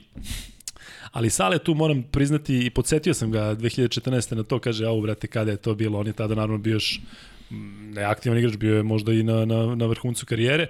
Ali 1.12 1.30
Sale 1.30 1.60
tu 1.60 1.74
moram 1.74 2.04
priznati 2.04 2.66
i 2.66 2.70
podsjetio 2.70 3.14
sam 3.14 3.32
ga 3.32 3.56
2014. 3.56 4.36
na 4.36 4.44
to, 4.44 4.60
kaže, 4.60 4.86
au 4.86 5.02
brate, 5.02 5.28
kada 5.28 5.52
je 5.52 5.58
to 5.58 5.76
bilo, 5.76 6.00
on 6.00 6.08
je 6.08 6.14
tada 6.14 6.36
naravno 6.36 6.58
bio 6.58 6.74
još 6.74 7.00
neaktivan 7.94 8.38
igrač, 8.38 8.58
bio 8.58 8.76
je 8.76 8.84
možda 8.84 9.14
i 9.14 9.24
na, 9.24 9.46
na, 9.46 9.76
na 9.76 9.86
vrhuncu 9.86 10.26
karijere, 10.26 10.68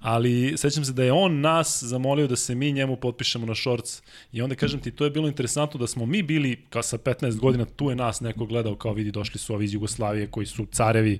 ali 0.00 0.54
sećam 0.56 0.84
se 0.84 0.92
da 0.92 1.04
je 1.04 1.12
on 1.12 1.40
nas 1.40 1.82
zamolio 1.82 2.26
da 2.26 2.36
se 2.36 2.54
mi 2.54 2.72
njemu 2.72 2.96
potpišemo 2.96 3.46
na 3.46 3.54
shorts. 3.54 4.02
I 4.32 4.42
onda 4.42 4.54
kažem 4.54 4.80
ti, 4.80 4.90
to 4.90 5.04
je 5.04 5.10
bilo 5.10 5.28
interesantno 5.28 5.80
da 5.80 5.86
smo 5.86 6.06
mi 6.06 6.22
bili, 6.22 6.64
kao 6.70 6.82
sa 6.82 6.98
15 6.98 7.38
godina, 7.38 7.64
tu 7.64 7.90
je 7.90 7.96
nas 7.96 8.20
neko 8.20 8.46
gledao 8.46 8.76
kao 8.76 8.92
vidi, 8.92 9.10
došli 9.10 9.38
su 9.38 9.54
ovi 9.54 9.64
iz 9.64 9.74
Jugoslavije 9.74 10.26
koji 10.26 10.46
su 10.46 10.66
carevi 10.66 11.18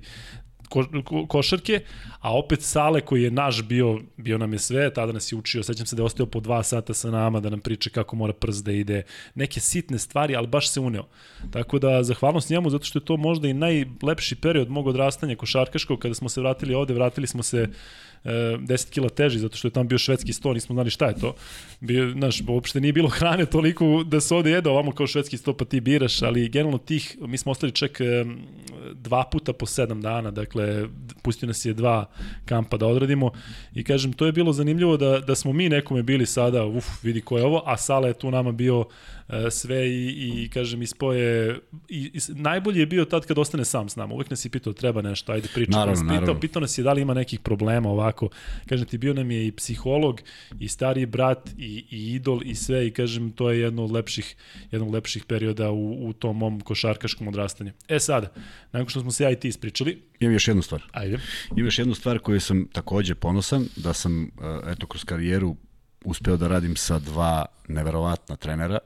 ko, 0.69 0.85
ko, 1.05 1.25
košarke, 1.27 1.79
a 2.19 2.37
opet 2.37 2.61
Sale 2.61 3.01
koji 3.01 3.23
je 3.23 3.31
naš 3.31 3.63
bio, 3.63 3.99
bio 4.17 4.37
nam 4.37 4.53
je 4.53 4.59
sve, 4.59 4.93
tada 4.93 5.11
nas 5.11 5.31
je 5.31 5.35
učio, 5.35 5.63
sećam 5.63 5.85
se 5.85 5.95
da 5.95 6.01
je 6.01 6.05
ostao 6.05 6.25
po 6.25 6.39
dva 6.39 6.63
sata 6.63 6.93
sa 6.93 7.11
nama 7.11 7.39
da 7.39 7.49
nam 7.49 7.59
priča 7.59 7.89
kako 7.89 8.15
mora 8.15 8.33
prst 8.33 8.65
da 8.65 8.71
ide, 8.71 9.03
neke 9.35 9.59
sitne 9.59 9.99
stvari, 9.99 10.35
ali 10.35 10.47
baš 10.47 10.69
se 10.69 10.79
uneo. 10.79 11.05
Tako 11.51 11.79
da 11.79 12.03
zahvalnost 12.03 12.49
njemu 12.49 12.69
zato 12.69 12.85
što 12.85 12.99
je 12.99 13.05
to 13.05 13.17
možda 13.17 13.47
i 13.47 13.53
najlepši 13.53 14.35
period 14.35 14.69
mog 14.69 14.87
odrastanja 14.87 15.35
košarkaškog, 15.35 15.99
kada 15.99 16.13
smo 16.13 16.29
se 16.29 16.41
vratili 16.41 16.73
ovde, 16.73 16.93
vratili 16.93 17.27
smo 17.27 17.43
se 17.43 17.67
10 18.23 18.89
kila 18.89 19.09
teži, 19.09 19.39
zato 19.39 19.57
što 19.57 19.67
je 19.67 19.71
tamo 19.71 19.83
bio 19.83 19.97
švedski 19.97 20.33
sto, 20.33 20.53
nismo 20.53 20.73
znali 20.73 20.89
šta 20.89 21.05
je 21.05 21.19
to. 21.19 21.35
Bio, 21.79 22.11
znaš, 22.11 22.41
uopšte 22.47 22.81
nije 22.81 22.93
bilo 22.93 23.09
hrane 23.19 23.45
toliko 23.45 24.03
da 24.03 24.21
se 24.21 24.35
ovde 24.35 24.51
jede 24.51 24.69
ovamo 24.69 24.91
kao 24.91 25.07
švedski 25.07 25.37
sto, 25.37 25.57
pa 25.57 25.65
ti 25.65 25.81
biraš, 25.81 26.21
ali 26.21 26.49
generalno 26.49 26.77
tih, 26.77 27.17
mi 27.21 27.37
smo 27.37 27.51
ostali 27.51 27.71
čak 27.71 27.99
dva 28.93 29.23
puta 29.31 29.53
po 29.53 29.65
sedam 29.65 30.01
dana, 30.01 30.31
dakle, 30.31 30.52
pustio 31.21 31.47
nas 31.47 31.65
je 31.65 31.73
dva 31.73 32.05
kampa 32.45 32.77
da 32.77 32.87
odradimo. 32.87 33.31
I 33.73 33.83
kažem, 33.83 34.13
to 34.13 34.25
je 34.25 34.31
bilo 34.31 34.53
zanimljivo 34.53 34.97
da, 34.97 35.19
da 35.19 35.35
smo 35.35 35.53
mi 35.53 35.69
nekome 35.69 36.03
bili 36.03 36.25
sada, 36.25 36.65
uf, 36.65 36.85
vidi 37.03 37.21
ko 37.21 37.37
je 37.37 37.43
ovo, 37.43 37.63
a 37.65 37.77
Sala 37.77 38.07
je 38.07 38.13
tu 38.13 38.31
nama 38.31 38.51
bio 38.51 38.85
sve 39.51 39.89
i, 39.89 40.43
i 40.43 40.49
kažem, 40.49 40.81
ispoje, 40.81 41.59
i, 41.89 42.11
i, 42.13 42.19
najbolji 42.29 42.79
je 42.79 42.85
bio 42.85 43.05
tad 43.05 43.25
kad 43.25 43.37
ostane 43.37 43.65
sam 43.65 43.89
s 43.89 43.95
nama, 43.95 44.13
uvek 44.13 44.29
nas 44.29 44.45
je 44.45 44.49
pitao 44.49 44.73
treba 44.73 45.01
nešto, 45.01 45.31
ajde 45.31 45.47
priča, 45.53 45.71
naravno, 45.71 45.91
nas 45.91 45.99
pitao, 45.99 46.15
naravno. 46.15 46.39
pitao 46.39 46.59
nas 46.59 46.77
je 46.77 46.83
da 46.83 46.93
li 46.93 47.01
ima 47.01 47.13
nekih 47.13 47.39
problema 47.39 47.89
ovako, 47.89 48.29
kažem 48.69 48.87
ti, 48.87 48.97
bio 48.97 49.13
nam 49.13 49.31
je 49.31 49.47
i 49.47 49.51
psiholog, 49.51 50.21
i 50.59 50.67
stari 50.67 51.05
brat, 51.05 51.49
i, 51.57 51.85
i 51.91 52.13
idol, 52.13 52.39
i 52.43 52.55
sve, 52.55 52.87
i 52.87 52.91
kažem, 52.91 53.31
to 53.31 53.51
je 53.51 53.59
jedno 53.59 53.83
od 53.83 53.91
lepših, 53.91 54.35
jedno 54.71 54.87
od 54.87 54.93
lepših 54.93 55.25
perioda 55.25 55.71
u, 55.71 56.07
u 56.07 56.13
tom 56.13 56.37
mom 56.37 56.61
košarkaškom 56.61 57.27
odrastanju. 57.27 57.71
E 57.87 57.99
sada, 57.99 58.33
nakon 58.71 58.89
što 58.89 59.01
smo 59.01 59.11
se 59.11 59.23
ja 59.23 59.31
i 59.31 59.39
ti 59.39 59.47
ispričali, 59.47 60.01
Imam 60.19 60.33
još 60.33 60.47
jednu 60.47 60.61
stvar. 60.61 60.83
Ajde. 60.91 61.19
Imam 61.51 61.65
još 61.65 61.79
jednu 61.79 61.95
stvar 61.95 62.19
koju 62.19 62.39
sam 62.39 62.67
takođe 62.71 63.15
ponosan, 63.15 63.65
da 63.75 63.93
sam, 63.93 64.23
e, 64.23 64.27
eto, 64.71 64.87
kroz 64.87 65.03
karijeru 65.03 65.55
uspeo 66.05 66.37
da 66.37 66.47
radim 66.47 66.75
sa 66.75 66.99
dva 66.99 67.45
neverovatna 67.67 68.35
trenera, 68.35 68.77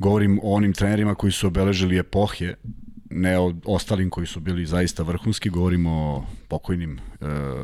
Govorim 0.00 0.40
o 0.42 0.54
onim 0.54 0.72
trenerima 0.72 1.14
koji 1.14 1.32
su 1.32 1.46
obeležili 1.46 1.98
epohe, 1.98 2.54
ne 3.10 3.38
o 3.38 3.54
ostalim 3.64 4.10
koji 4.10 4.26
su 4.26 4.40
bili 4.40 4.66
zaista 4.66 5.02
vrhunski, 5.02 5.50
govorimo 5.50 5.90
o 5.90 6.24
pokojnim 6.48 6.98
e, 6.98 6.98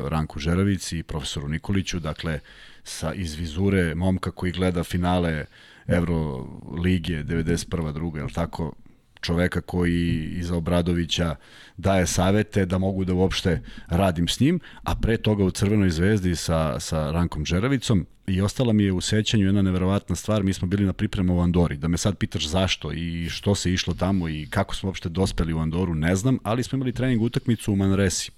Ranku 0.09 0.39
Žeravici 0.39 0.99
i 0.99 1.03
profesoru 1.03 1.47
Nikoliću, 1.47 1.99
dakle 1.99 2.39
sa 2.83 3.13
iz 3.13 3.35
vizure 3.35 3.95
momka 3.95 4.31
koji 4.31 4.51
gleda 4.51 4.83
finale 4.83 5.45
Euro 5.87 6.47
lige 6.83 7.23
91. 7.23 7.93
druga, 7.93 8.21
je 8.21 8.27
tako, 8.33 8.73
čoveka 9.21 9.61
koji 9.61 10.29
iza 10.37 10.55
Obradovića 10.55 11.35
daje 11.77 12.07
savete 12.07 12.65
da 12.65 12.77
mogu 12.77 13.05
da 13.05 13.13
uopšte 13.13 13.61
radim 13.87 14.27
s 14.27 14.39
njim, 14.39 14.59
a 14.83 14.95
pre 14.95 15.17
toga 15.17 15.43
u 15.43 15.51
Crvenoj 15.51 15.89
zvezdi 15.89 16.35
sa, 16.35 16.79
sa 16.79 17.11
Rankom 17.11 17.45
Žeravicom. 17.45 18.05
I 18.27 18.41
ostala 18.41 18.73
mi 18.73 18.83
je 18.83 18.91
u 18.91 19.01
sećanju 19.01 19.45
jedna 19.45 19.61
neverovatna 19.61 20.15
stvar, 20.15 20.43
mi 20.43 20.53
smo 20.53 20.67
bili 20.67 20.85
na 20.85 20.93
pripremu 20.93 21.37
u 21.37 21.41
Andori, 21.41 21.77
da 21.77 21.87
me 21.87 21.97
sad 21.97 22.17
pitaš 22.17 22.47
zašto 22.47 22.93
i 22.93 23.29
što 23.29 23.55
se 23.55 23.73
išlo 23.73 23.93
tamo 23.93 24.29
i 24.29 24.47
kako 24.49 24.75
smo 24.75 24.89
uopšte 24.89 25.09
dospeli 25.09 25.53
u 25.53 25.59
Andoru, 25.59 25.95
ne 25.95 26.15
znam, 26.15 26.39
ali 26.43 26.63
smo 26.63 26.75
imali 26.75 26.93
trening 26.93 27.21
utakmicu 27.21 27.73
u 27.73 27.75
Manresi 27.75 28.31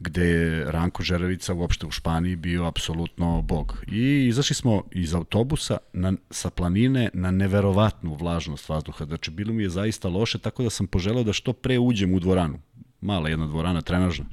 gde 0.00 0.26
je 0.26 0.72
Ranko 0.72 1.02
Žerevica 1.02 1.54
uopšte 1.54 1.86
u 1.86 1.90
Španiji 1.90 2.36
bio 2.36 2.64
apsolutno 2.64 3.42
bog. 3.42 3.84
I 3.86 4.26
izašli 4.26 4.54
smo 4.54 4.82
iz 4.92 5.14
autobusa 5.14 5.76
na, 5.92 6.12
sa 6.30 6.50
planine 6.50 7.10
na 7.14 7.30
neverovatnu 7.30 8.14
vlažnost 8.14 8.68
vazduha. 8.68 9.04
Znači, 9.04 9.30
bilo 9.30 9.52
mi 9.52 9.62
je 9.62 9.70
zaista 9.70 10.08
loše, 10.08 10.38
tako 10.38 10.62
da 10.62 10.70
sam 10.70 10.86
poželao 10.86 11.24
da 11.24 11.32
što 11.32 11.52
pre 11.52 11.78
uđem 11.78 12.14
u 12.14 12.20
dvoranu. 12.20 12.58
Mala 13.00 13.28
jedna 13.28 13.46
dvorana, 13.46 13.82
trenažna. 13.82 14.24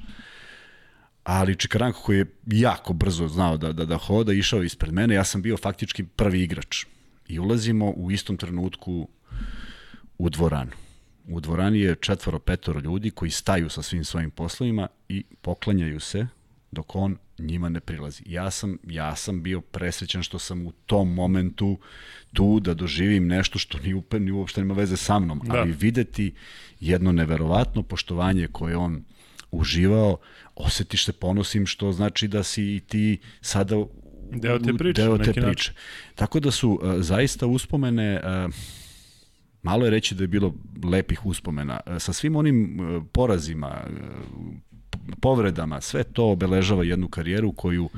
Ali 1.24 1.56
Čikaranko 1.56 2.00
koji 2.00 2.18
je 2.18 2.26
jako 2.46 2.92
brzo 2.92 3.28
znao 3.28 3.56
da, 3.56 3.72
da, 3.72 3.84
da 3.84 3.96
hoda, 3.96 4.32
išao 4.32 4.62
ispred 4.62 4.94
mene, 4.94 5.14
ja 5.14 5.24
sam 5.24 5.42
bio 5.42 5.56
faktički 5.56 6.04
prvi 6.04 6.42
igrač. 6.42 6.84
I 7.28 7.38
ulazimo 7.38 7.90
u 7.90 8.10
istom 8.10 8.36
trenutku 8.36 9.08
u 10.18 10.30
dvoranu 10.30 10.85
u 11.28 11.40
dvorani 11.40 11.80
je 11.80 11.94
četvoro, 11.94 12.38
petoro 12.38 12.80
ljudi 12.80 13.10
koji 13.10 13.30
staju 13.30 13.68
sa 13.68 13.82
svim 13.82 14.04
svojim 14.04 14.30
poslovima 14.30 14.88
i 15.08 15.24
poklanjaju 15.42 16.00
se 16.00 16.26
dok 16.70 16.96
on 16.96 17.16
njima 17.38 17.68
ne 17.68 17.80
prilazi. 17.80 18.22
Ja 18.26 18.50
sam, 18.50 18.78
ja 18.84 19.16
sam 19.16 19.42
bio 19.42 19.60
presrećan 19.60 20.22
što 20.22 20.38
sam 20.38 20.66
u 20.66 20.72
tom 20.72 21.14
momentu 21.14 21.78
tu 22.32 22.60
da 22.60 22.74
doživim 22.74 23.26
nešto 23.26 23.58
što 23.58 23.78
ni, 23.78 23.94
upe, 23.94 24.20
ni 24.20 24.30
uopšte 24.30 24.60
nema 24.60 24.74
veze 24.74 24.96
sa 24.96 25.18
mnom, 25.18 25.40
da. 25.44 25.58
ali 25.58 25.72
videti 25.72 26.34
jedno 26.80 27.12
neverovatno 27.12 27.82
poštovanje 27.82 28.48
koje 28.52 28.76
on 28.76 29.04
uživao, 29.50 30.16
osetiš 30.54 31.04
se 31.04 31.12
ponosim 31.12 31.66
što 31.66 31.92
znači 31.92 32.28
da 32.28 32.42
si 32.42 32.62
i 32.62 32.80
ti 32.80 33.18
sada 33.40 33.76
deo 34.30 34.58
te 34.58 34.72
priče. 34.72 35.02
Deo 35.02 35.18
te 35.18 35.32
priče. 35.32 35.72
Tako 36.14 36.40
da 36.40 36.50
su 36.50 36.70
uh, 36.70 36.94
zaista 36.98 37.46
uspomene 37.46 38.20
uh, 38.46 38.54
malo 39.66 39.84
je 39.84 39.90
reći 39.90 40.14
da 40.14 40.24
je 40.24 40.28
bilo 40.28 40.54
lepih 40.84 41.26
uspomena. 41.26 41.80
E, 41.86 42.00
sa 42.00 42.12
svim 42.12 42.36
onim 42.36 42.80
e, 42.80 43.00
porazima, 43.12 43.68
e, 43.68 43.90
povredama, 45.20 45.80
sve 45.80 46.04
to 46.04 46.30
obeležava 46.30 46.84
jednu 46.84 47.08
karijeru 47.08 47.52
koju 47.52 47.88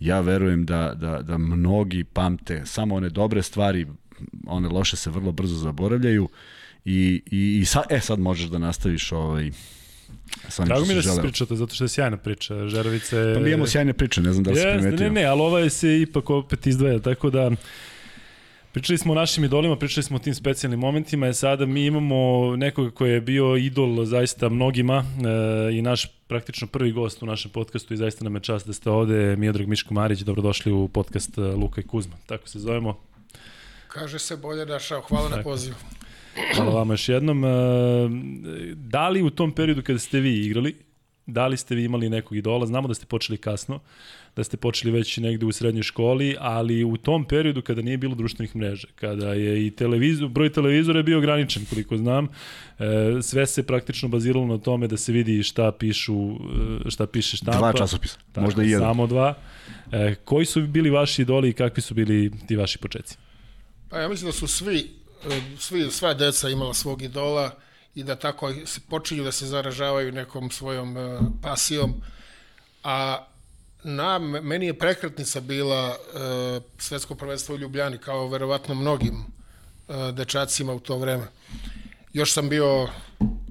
ja 0.00 0.20
verujem 0.20 0.64
da, 0.66 0.94
da, 0.94 1.22
da 1.22 1.38
mnogi 1.38 2.04
pamte 2.04 2.62
samo 2.66 2.94
one 2.94 3.08
dobre 3.08 3.42
stvari, 3.42 3.86
one 4.46 4.68
loše 4.68 4.96
se 4.96 5.10
vrlo 5.10 5.32
brzo 5.32 5.56
zaboravljaju 5.56 6.28
i, 6.84 7.22
i, 7.30 7.58
i 7.60 7.64
sad, 7.64 7.84
e, 7.90 8.00
sad 8.00 8.18
možeš 8.18 8.46
da 8.50 8.58
nastaviš 8.58 9.12
ovaj, 9.12 9.50
Drago 10.66 10.84
mi 10.86 10.94
da 10.94 11.02
se 11.02 11.22
pričate, 11.22 11.56
zato 11.56 11.74
što 11.74 11.84
je 11.84 11.88
sjajna 11.88 12.16
priča. 12.16 12.68
Žerovice... 12.68 13.32
Pa 13.34 13.40
mi 13.40 13.48
imamo 13.48 13.66
sjajne 13.66 13.92
priče, 13.92 14.20
ne 14.20 14.32
znam 14.32 14.44
da 14.44 14.50
li 14.50 14.56
se 14.56 14.74
primetio. 14.78 15.06
Ne, 15.06 15.10
ne, 15.10 15.24
ali 15.24 15.40
ova 15.40 15.70
se 15.70 16.00
ipak 16.00 16.30
opet 16.30 16.66
izdvaja, 16.66 16.98
tako 16.98 17.30
da 17.30 17.50
Pričali 18.74 18.98
smo 18.98 19.12
o 19.12 19.14
našim 19.14 19.44
idolima, 19.44 19.76
pričali 19.76 20.04
smo 20.04 20.16
o 20.16 20.18
tim 20.18 20.34
specijalnim 20.34 20.80
momentima, 20.80 21.28
i 21.28 21.34
sada 21.34 21.66
mi 21.66 21.86
imamo 21.86 22.56
nekoga 22.56 22.90
koji 22.90 23.12
je 23.12 23.20
bio 23.20 23.56
idol 23.56 24.04
zaista 24.04 24.48
mnogima 24.48 25.04
e, 25.04 25.74
i 25.74 25.82
naš 25.82 26.06
praktično 26.26 26.66
prvi 26.66 26.92
gost 26.92 27.22
u 27.22 27.26
našem 27.26 27.50
podcastu 27.50 27.94
i 27.94 27.96
zaista 27.96 28.24
nam 28.24 28.34
je 28.34 28.40
čast 28.40 28.66
da 28.66 28.72
ste 28.72 28.90
ovde, 28.90 29.36
Miodrag 29.36 29.68
Miško 29.68 29.94
Marić, 29.94 30.20
dobrodošli 30.20 30.72
u 30.72 30.88
podcast 30.88 31.38
e, 31.38 31.40
Luka 31.40 31.80
i 31.80 31.84
Kuzma, 31.84 32.16
tako 32.26 32.48
se 32.48 32.58
zovemo. 32.58 33.00
Kaže 33.88 34.18
se 34.18 34.36
bolje 34.36 34.66
našao, 34.66 35.00
hvala 35.00 35.28
na 35.28 35.42
pozivu. 35.42 35.76
Hvala 36.54 36.74
vama 36.74 36.94
još 36.94 37.08
jednom. 37.08 37.44
E, 37.44 37.48
da 38.74 39.08
li 39.08 39.22
u 39.22 39.30
tom 39.30 39.52
periodu 39.52 39.82
kada 39.82 39.98
ste 39.98 40.20
vi 40.20 40.46
igrali, 40.46 40.76
da 41.26 41.46
li 41.46 41.56
ste 41.56 41.74
vi 41.74 41.84
imali 41.84 42.08
nekog 42.08 42.36
idola? 42.36 42.66
Znamo 42.66 42.88
da 42.88 42.94
ste 42.94 43.06
počeli 43.06 43.38
kasno, 43.38 43.80
da 44.36 44.44
ste 44.44 44.56
počeli 44.56 44.92
već 44.92 45.16
negde 45.16 45.46
u 45.46 45.52
srednjoj 45.52 45.82
školi, 45.82 46.36
ali 46.40 46.84
u 46.84 46.96
tom 46.96 47.24
periodu 47.24 47.62
kada 47.62 47.82
nije 47.82 47.98
bilo 47.98 48.14
društvenih 48.14 48.56
mreža, 48.56 48.88
kada 48.94 49.32
je 49.34 49.66
i 49.66 49.70
televizor, 49.70 50.28
broj 50.28 50.52
televizora 50.52 50.98
je 50.98 51.02
bio 51.02 51.18
ograničen, 51.18 51.66
koliko 51.70 51.96
znam, 51.96 52.28
e, 52.78 53.22
sve 53.22 53.46
se 53.46 53.62
praktično 53.62 54.08
baziralo 54.08 54.46
na 54.46 54.58
tome 54.58 54.88
da 54.88 54.96
se 54.96 55.12
vidi 55.12 55.42
šta 55.42 55.72
pišu, 55.72 56.30
e, 56.86 56.90
šta 56.90 57.06
piše 57.06 57.36
štampa. 57.36 57.58
Dva 57.58 57.72
časopisa, 57.72 58.18
tako, 58.32 58.44
možda 58.44 58.62
i 58.62 58.70
jedan. 58.70 58.88
Samo 58.88 59.06
dva. 59.06 59.34
E, 59.92 60.14
koji 60.24 60.46
su 60.46 60.62
bili 60.62 60.90
vaši 60.90 61.22
idoli 61.22 61.48
i 61.48 61.52
kakvi 61.52 61.82
su 61.82 61.94
bili 61.94 62.32
ti 62.46 62.56
vaši 62.56 62.78
početci? 62.78 63.16
Pa 63.88 63.98
ja 63.98 64.08
mislim 64.08 64.28
da 64.28 64.32
su 64.32 64.46
svi, 64.46 64.90
svi 65.58 65.90
sva 65.90 66.14
deca 66.14 66.48
imala 66.48 66.74
svog 66.74 67.02
idola 67.02 67.50
i 67.94 68.02
da 68.02 68.16
tako 68.16 68.52
počinju 68.88 69.24
da 69.24 69.32
se 69.32 69.46
zaražavaju 69.46 70.12
nekom 70.12 70.50
svojom 70.50 70.96
pasijom. 71.42 71.94
A 72.84 73.24
na, 73.84 74.18
meni 74.18 74.66
je 74.66 74.78
prekretnica 74.78 75.40
bila 75.40 75.88
uh, 75.88 76.62
svetsko 76.78 77.14
prvenstvo 77.14 77.54
u 77.54 77.58
Ljubljani, 77.58 77.98
kao 77.98 78.28
verovatno 78.28 78.74
mnogim 78.74 79.14
uh, 79.14 80.10
dečacima 80.14 80.72
u 80.72 80.80
to 80.80 80.98
vreme. 80.98 81.24
Još 82.12 82.32
sam 82.32 82.48
bio 82.48 82.88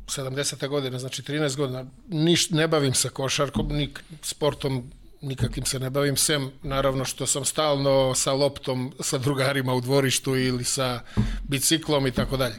70. 0.06 0.68
godine, 0.68 1.00
znači 1.00 1.22
13 1.22 1.58
godina, 1.58 1.86
niš, 2.10 2.50
ne 2.50 2.68
bavim 2.68 2.94
se 2.94 3.10
košarkom, 3.10 3.68
nik, 3.68 4.04
sportom 4.22 4.92
nikakvim 5.22 5.66
se 5.66 5.80
ne 5.80 5.90
bavim, 5.90 6.18
sem 6.18 6.52
naravno 6.64 7.06
što 7.06 7.28
sam 7.28 7.46
stalno 7.46 8.16
sa 8.16 8.34
loptom 8.34 8.94
sa 9.00 9.18
drugarima 9.18 9.74
u 9.74 9.82
dvorištu 9.82 10.36
ili 10.36 10.64
sa 10.64 11.02
biciklom 11.44 12.08
i 12.08 12.12
tako 12.12 12.38
dalje. 12.38 12.56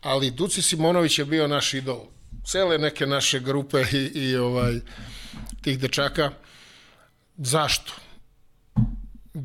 Ali 0.00 0.30
Duci 0.30 0.62
Simonović 0.62 1.18
je 1.18 1.24
bio 1.24 1.46
naš 1.46 1.74
idol. 1.74 2.00
Cele 2.44 2.78
neke 2.78 3.06
naše 3.06 3.40
grupe 3.40 3.84
i, 3.92 3.96
i 3.96 4.36
ovaj 4.36 4.80
tih 5.62 5.78
dečaka 5.78 6.30
Zašto? 7.38 7.92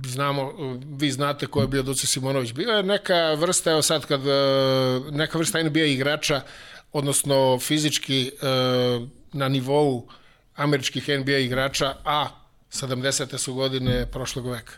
Znamo, 0.05 0.53
vi 0.97 1.11
znate 1.11 1.47
ko 1.47 1.61
je 1.61 1.67
bio 1.67 1.83
Duci 1.83 2.07
Simonović. 2.07 2.53
Bio 2.53 2.71
je 2.71 2.83
neka 2.83 3.33
vrsta, 3.33 3.71
evo 3.71 3.81
sad 3.81 4.05
kad, 4.05 4.27
e, 4.27 4.31
neka 5.11 5.37
vrsta 5.37 5.63
NBA 5.63 5.79
igrača, 5.79 6.41
odnosno 6.91 7.59
fizički 7.59 8.27
e, 8.27 8.31
na 9.33 9.47
nivou 9.47 10.07
američkih 10.55 11.09
NBA 11.09 11.37
igrača, 11.37 11.95
a 12.05 12.27
70. 12.71 13.37
su 13.37 13.53
godine 13.53 14.11
prošlog 14.11 14.47
veka. 14.47 14.73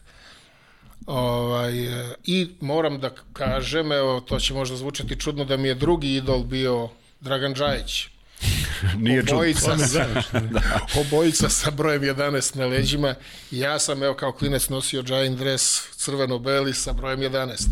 Ovaj, 1.05 1.85
e, 1.85 2.15
I 2.23 2.47
moram 2.61 2.99
da 2.99 3.09
kažem, 3.33 3.91
evo, 3.91 4.21
to 4.21 4.39
će 4.39 4.53
možda 4.53 4.75
zvučati 4.75 5.19
čudno, 5.19 5.45
da 5.45 5.57
mi 5.57 5.67
je 5.67 5.75
drugi 5.75 6.15
idol 6.15 6.43
bio 6.43 6.89
Dragan 7.21 7.53
Džajić 7.53 8.07
Nije 8.97 9.23
obojica, 9.31 9.77
sa, 9.77 10.05
da, 10.53 10.61
obojica 10.99 11.49
sa 11.49 11.71
brojem 11.71 12.01
11 12.01 12.57
na 12.57 12.65
leđima. 12.65 13.15
Ja 13.51 13.79
sam, 13.79 14.03
evo, 14.03 14.13
kao 14.13 14.31
klinec 14.31 14.69
nosio 14.69 15.01
Giant 15.01 15.39
dress 15.39 15.87
crveno-beli 15.95 16.73
sa 16.73 16.93
brojem 16.93 17.19
11. 17.19 17.67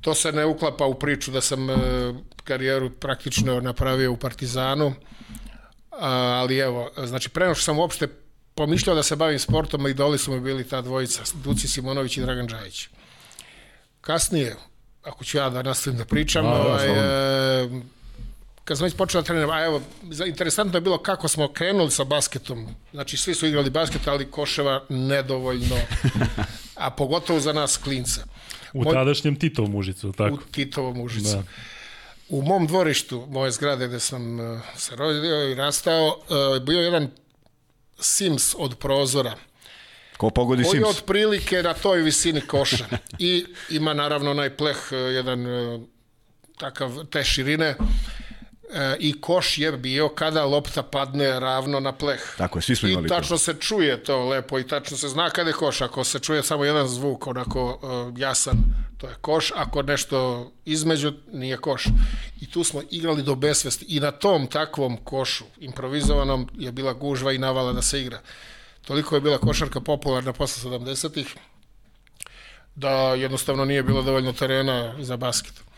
To 0.00 0.14
se 0.14 0.32
ne 0.32 0.44
uklapa 0.44 0.84
u 0.84 0.94
priču 0.94 1.30
da 1.30 1.40
sam 1.40 1.70
e, 1.70 1.74
karijeru 2.44 2.90
praktično 2.90 3.60
napravio 3.60 4.12
u 4.12 4.16
Partizanu, 4.16 4.94
ali 5.90 6.58
evo, 6.58 6.90
znači 7.04 7.28
preno 7.28 7.54
što 7.54 7.64
sam 7.64 7.78
uopšte 7.78 8.08
pomišljao 8.60 8.96
da 8.96 9.02
se 9.02 9.16
bavim 9.16 9.38
sportom, 9.38 9.86
i 9.86 9.94
doli 9.94 10.18
su 10.18 10.32
mi 10.32 10.40
bili 10.40 10.64
ta 10.68 10.82
dvojica, 10.82 11.22
Duci 11.44 11.68
Simonović 11.68 12.16
i 12.16 12.20
Dragan 12.20 12.46
Đajić. 12.46 12.88
Kasnije, 14.00 14.56
ako 15.02 15.24
ću 15.24 15.38
ja 15.38 15.50
da 15.50 15.62
nastavim 15.62 15.98
da 15.98 16.04
pričam, 16.04 16.46
a, 16.46 16.50
ovaj, 16.50 16.88
e, 16.88 17.68
kad 18.64 18.78
sam 18.78 18.84
već 18.84 18.96
počeo 18.96 19.20
da 19.20 19.26
treniram, 19.26 19.50
a 19.50 19.64
evo, 19.64 19.80
interesantno 20.26 20.76
je 20.76 20.80
bilo 20.80 20.98
kako 20.98 21.28
smo 21.28 21.48
krenuli 21.48 21.90
sa 21.90 22.04
basketom. 22.04 22.66
Znači, 22.92 23.16
svi 23.16 23.34
su 23.34 23.46
igrali 23.46 23.70
basket, 23.70 24.08
ali 24.08 24.30
koševa 24.30 24.84
nedovoljno, 24.88 25.76
a 26.84 26.90
pogotovo 26.90 27.40
za 27.40 27.52
nas 27.52 27.76
klinca. 27.76 28.24
U 28.72 28.84
Moj, 28.84 28.94
tadašnjem 28.94 29.36
Titovom 29.36 29.70
mužicu, 29.72 30.12
tako? 30.12 30.34
U 30.34 30.52
Titovom 30.52 30.96
mužicu. 30.96 31.36
Da. 31.36 31.42
U 32.28 32.42
mom 32.42 32.66
dvorištu, 32.66 33.26
moje 33.30 33.50
zgrade 33.50 33.88
gde 33.88 34.00
sam 34.00 34.40
uh, 34.40 34.60
se 34.76 34.96
rodio 34.96 35.48
i 35.48 35.54
rastao, 35.54 36.06
uh, 36.06 36.62
bio 36.62 36.80
jedan 36.80 37.08
Sims 38.00 38.54
od 38.58 38.78
prozora. 38.78 39.34
Ko 40.16 40.30
pogodi 40.30 40.62
koji 40.62 40.72
Sims? 40.72 40.84
Koji 40.84 40.90
otprilike 40.90 41.62
na 41.62 41.74
toj 41.74 42.02
visini 42.02 42.40
koša. 42.40 42.84
I 43.18 43.44
ima 43.70 43.94
naravno 43.94 44.30
onaj 44.30 44.56
pleh, 44.56 44.76
uh, 44.76 44.98
jedan 44.98 45.46
uh, 45.46 45.80
takav, 46.58 47.04
te 47.10 47.24
širine 47.24 47.76
e, 48.72 48.96
i 48.98 49.20
koš 49.20 49.58
je 49.58 49.72
bio 49.72 50.08
kada 50.08 50.44
lopta 50.44 50.82
padne 50.82 51.40
ravno 51.40 51.80
na 51.80 51.92
pleh. 51.92 52.20
Tako 52.36 52.58
je, 52.58 52.62
svi 52.62 52.76
smo 52.76 52.88
imali 52.88 53.06
I 53.06 53.08
tačno 53.08 53.36
to. 53.36 53.38
se 53.38 53.54
čuje 53.54 54.04
to 54.04 54.24
lepo 54.24 54.58
i 54.58 54.66
tačno 54.66 54.96
se 54.96 55.08
zna 55.08 55.30
kada 55.30 55.50
je 55.50 55.54
koš. 55.54 55.80
Ako 55.80 56.04
se 56.04 56.18
čuje 56.18 56.42
samo 56.42 56.64
jedan 56.64 56.88
zvuk, 56.88 57.26
onako 57.26 57.78
uh, 57.82 58.18
jasan, 58.18 58.58
to 58.98 59.06
je 59.06 59.14
koš. 59.20 59.52
Ako 59.56 59.82
nešto 59.82 60.50
između, 60.64 61.12
nije 61.32 61.56
koš. 61.56 61.84
I 62.40 62.50
tu 62.50 62.64
smo 62.64 62.82
igrali 62.90 63.22
do 63.22 63.34
besvesti. 63.34 63.84
I 63.88 64.00
na 64.00 64.10
tom 64.10 64.46
takvom 64.46 64.96
košu, 65.04 65.44
improvizovanom, 65.58 66.48
je 66.54 66.72
bila 66.72 66.92
gužva 66.92 67.32
i 67.32 67.38
navala 67.38 67.72
da 67.72 67.82
se 67.82 68.00
igra. 68.00 68.20
Toliko 68.86 69.14
je 69.14 69.20
bila 69.20 69.38
košarka 69.38 69.80
popularna 69.80 70.32
posle 70.32 70.70
70-ih, 70.70 71.34
da 72.74 72.90
jednostavno 72.90 73.64
nije 73.64 73.82
bilo 73.82 74.02
dovoljno 74.02 74.32
terena 74.32 74.94
za 74.98 75.16
basket. 75.16 75.69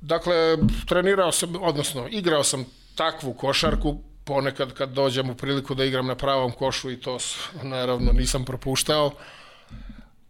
Dakle, 0.00 0.56
trenirao 0.86 1.32
sam, 1.32 1.56
odnosno 1.60 2.08
igrao 2.10 2.44
sam 2.44 2.64
takvu 2.94 3.32
košarku, 3.32 3.98
ponekad 4.24 4.72
kad 4.72 4.90
dođem 4.90 5.30
u 5.30 5.34
priliku 5.34 5.74
da 5.74 5.84
igram 5.84 6.06
na 6.06 6.14
pravom 6.14 6.52
košu 6.52 6.90
i 6.90 7.00
to 7.00 7.18
naravno 7.62 8.12
nisam 8.12 8.44
propuštao, 8.44 9.12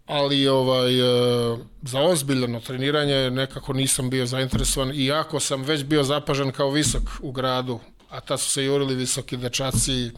ali 0.07 0.49
ovaj, 0.49 1.01
e, 1.01 1.59
za 1.83 2.01
ozbiljno 2.01 2.61
treniranje 2.61 3.31
nekako 3.31 3.73
nisam 3.73 4.11
bio 4.11 4.27
zainteresovan, 4.27 4.93
iako 4.95 5.41
sam 5.41 5.63
već 5.63 5.85
bio 5.85 6.03
zapažen 6.03 6.53
kao 6.53 6.71
visok 6.71 7.03
u 7.21 7.33
gradu, 7.33 7.81
a 8.11 8.21
ta 8.21 8.37
su 8.39 8.51
se 8.51 8.65
jurili 8.65 8.95
visoki 8.95 9.37
dečaci, 9.37 10.11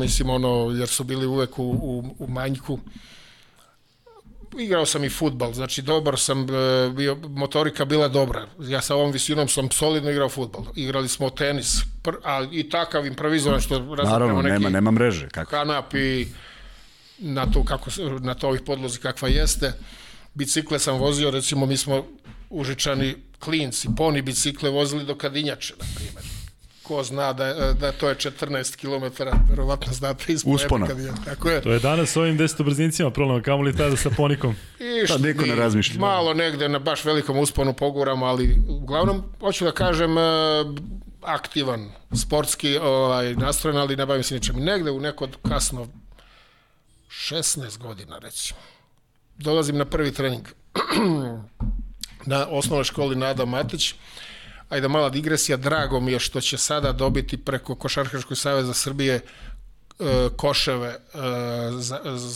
mislim 0.00 0.30
ono, 0.30 0.70
jer 0.78 0.88
su 0.88 1.04
bili 1.04 1.26
uvek 1.26 1.58
u, 1.58 1.62
u, 1.62 2.14
u 2.18 2.26
manjku, 2.26 2.78
igrao 4.58 4.86
sam 4.86 5.04
i 5.04 5.10
futbal, 5.10 5.52
znači 5.52 5.82
dobar 5.82 6.18
sam 6.18 6.46
e, 6.50 6.90
bio, 6.96 7.14
motorika 7.14 7.84
bila 7.84 8.08
dobra. 8.08 8.46
Ja 8.58 8.82
sa 8.82 8.94
ovom 8.94 9.12
visinom 9.12 9.48
sam 9.48 9.70
solidno 9.70 10.10
igrao 10.10 10.28
futbal. 10.28 10.64
Igrali 10.76 11.08
smo 11.08 11.30
tenis, 11.30 11.78
pr, 12.02 12.10
a 12.24 12.46
i 12.52 12.68
takav 12.68 13.06
improvizovan 13.06 13.60
što 13.60 13.78
Naravno, 13.78 14.42
neki 14.42 14.52
nema, 14.52 14.70
nema 14.70 14.90
mreže. 14.90 15.28
Kako? 15.28 15.50
Kanap 15.50 15.94
i 15.94 16.28
na 17.18 17.46
to, 17.46 17.64
kako, 17.64 17.90
na 18.20 18.34
to 18.34 18.48
ovih 18.48 18.60
podlozi 18.66 18.98
kakva 18.98 19.28
jeste. 19.28 19.72
Bicikle 20.34 20.78
sam 20.78 20.98
vozio, 20.98 21.30
recimo 21.30 21.66
mi 21.66 21.76
smo 21.76 22.06
užičani 22.50 23.14
klinci, 23.38 23.88
poni 23.96 24.22
bicikle 24.22 24.70
vozili 24.70 25.04
do 25.04 25.14
Kadinjače, 25.14 25.74
na 25.78 25.86
primjer 25.94 26.31
ko 26.82 27.02
zna 27.02 27.32
da, 27.32 27.72
da 27.72 27.92
to 27.92 28.08
je 28.08 28.14
14 28.14 28.76
km, 28.76 29.22
verovatno 29.50 29.92
znate 29.92 30.32
iz 30.32 30.42
Uspona. 30.46 30.86
Kad 30.86 30.98
je, 30.98 31.12
tako 31.24 31.50
je. 31.50 31.60
To 31.60 31.72
je 31.72 31.78
danas 31.78 32.10
s 32.10 32.16
ovim 32.16 32.38
10 32.38 32.64
brzincima 32.64 33.10
problem, 33.10 33.42
kamo 33.42 33.62
li 33.62 33.76
tada 33.76 33.96
sa 33.96 34.10
ponikom? 34.10 34.54
I 34.80 35.06
što, 35.06 35.18
niko 35.18 35.46
ne 35.46 35.54
razmišlja. 35.54 36.00
Malo 36.00 36.34
negde 36.34 36.68
na 36.68 36.78
baš 36.78 37.04
velikom 37.04 37.38
usponu 37.38 37.72
poguramo, 37.72 38.26
ali 38.26 38.62
uglavnom, 38.68 39.22
hoću 39.40 39.64
da 39.64 39.72
kažem, 39.72 40.18
e, 40.18 40.22
aktivan, 41.22 41.90
sportski 42.14 42.78
ovaj, 42.78 43.34
nastrojen, 43.34 43.78
ali 43.78 43.96
ne 43.96 44.06
bavim 44.06 44.22
se 44.22 44.34
ničem. 44.34 44.56
Negde 44.56 44.90
u 44.90 45.00
neko 45.00 45.28
kasno 45.48 45.86
16 47.08 47.78
godina, 47.78 48.18
recimo. 48.18 48.60
Dolazim 49.38 49.76
na 49.76 49.84
prvi 49.84 50.12
trening 50.12 50.48
na 52.26 52.46
osnovnoj 52.46 52.84
školi 52.84 53.16
Nada 53.16 53.44
Matić 53.44 53.94
ajde 54.72 54.88
mala 54.88 55.10
digresija, 55.10 55.56
drago 55.56 56.00
mi 56.00 56.12
je 56.12 56.18
što 56.18 56.40
će 56.40 56.58
sada 56.58 56.92
dobiti 56.92 57.36
preko 57.36 57.74
Košarkaškog 57.74 58.38
saveza 58.38 58.74
Srbije 58.74 59.14
e, 59.14 59.22
koševe 60.36 60.88
e, 60.88 60.98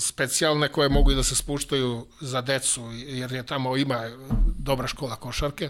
specijalne 0.01 0.69
koje 0.69 0.89
mogu 0.89 1.13
i 1.13 1.15
da 1.15 1.23
se 1.23 1.35
spuštaju 1.35 2.07
za 2.21 2.41
decu 2.41 2.91
jer 2.93 3.33
je 3.33 3.47
tamo 3.47 3.77
ima 3.77 4.11
dobra 4.59 4.87
škola 4.87 5.17
košarke. 5.17 5.69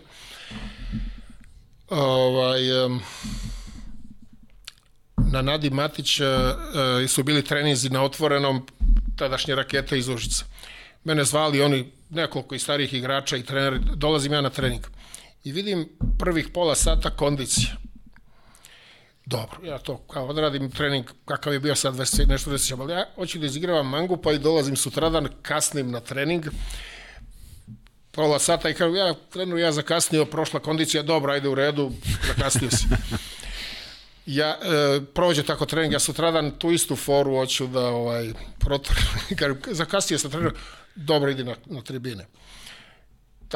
Ovaj 1.91 2.61
na 5.17 5.43
Nadi 5.43 5.71
Matić 5.71 6.21
e, 6.21 6.25
su 7.09 7.23
bili 7.23 7.45
treninzi 7.45 7.91
na 7.91 8.03
otvorenom 8.03 8.67
tadašnje 9.17 9.55
rakete 9.55 9.99
iz 9.99 10.09
Užica. 10.09 10.45
Mene 11.05 11.25
zvali 11.25 11.63
oni 11.63 11.93
nekoliko 12.11 12.55
i 12.55 12.59
starih 12.59 12.95
igrača 12.95 13.37
i 13.37 13.43
treneri 13.43 13.79
dolazim 13.95 14.33
ja 14.33 14.41
na 14.41 14.51
trening 14.51 14.96
i 15.47 15.53
vidim 15.53 15.89
prvih 16.19 16.49
pola 16.55 16.75
sata 16.75 17.11
kondicija. 17.11 17.77
Dobro, 19.27 19.59
ja 19.63 19.79
to 19.79 19.97
kao 19.97 20.27
odradim 20.27 20.71
trening 20.71 21.07
kakav 21.25 21.53
je 21.53 21.61
bio 21.61 21.75
sad 21.75 21.95
20, 21.95 22.29
nešto 22.29 22.51
da 22.51 22.83
ali 22.83 22.93
ja 22.93 23.07
hoću 23.15 23.39
da 23.39 23.47
izigravam 23.47 23.89
mangu 23.89 24.17
pa 24.17 24.33
i 24.33 24.39
dolazim 24.39 24.77
sutradan, 24.77 25.29
kasnim 25.43 25.91
na 25.91 26.01
trening, 26.01 26.45
pola 28.11 28.39
sata 28.39 28.71
i 28.71 28.75
kažu, 28.75 28.95
ja 28.95 29.15
trener, 29.15 29.59
ja 29.59 29.73
zakasnio, 29.73 30.25
prošla 30.25 30.61
kondicija, 30.61 31.03
dobro, 31.03 31.33
ajde 31.33 31.49
u 31.49 31.55
redu, 31.55 31.93
zakasnio 32.27 32.71
si. 32.71 32.85
ja, 34.39 34.49
e, 34.49 35.01
prođe 35.15 35.43
tako 35.43 35.67
trening, 35.67 35.93
ja 35.93 36.01
sutradan 36.01 36.51
tu 36.59 36.73
istu 36.73 36.97
foru 36.97 37.37
hoću 37.37 37.67
da 37.67 37.89
ovaj, 37.89 38.33
protorim, 38.59 39.05
zakasnio 39.83 40.19
sam 40.19 40.31
trener, 40.31 40.53
dobro, 40.95 41.31
idi 41.31 41.45
na, 41.45 41.55
na 41.67 41.83
tribine 41.83 42.27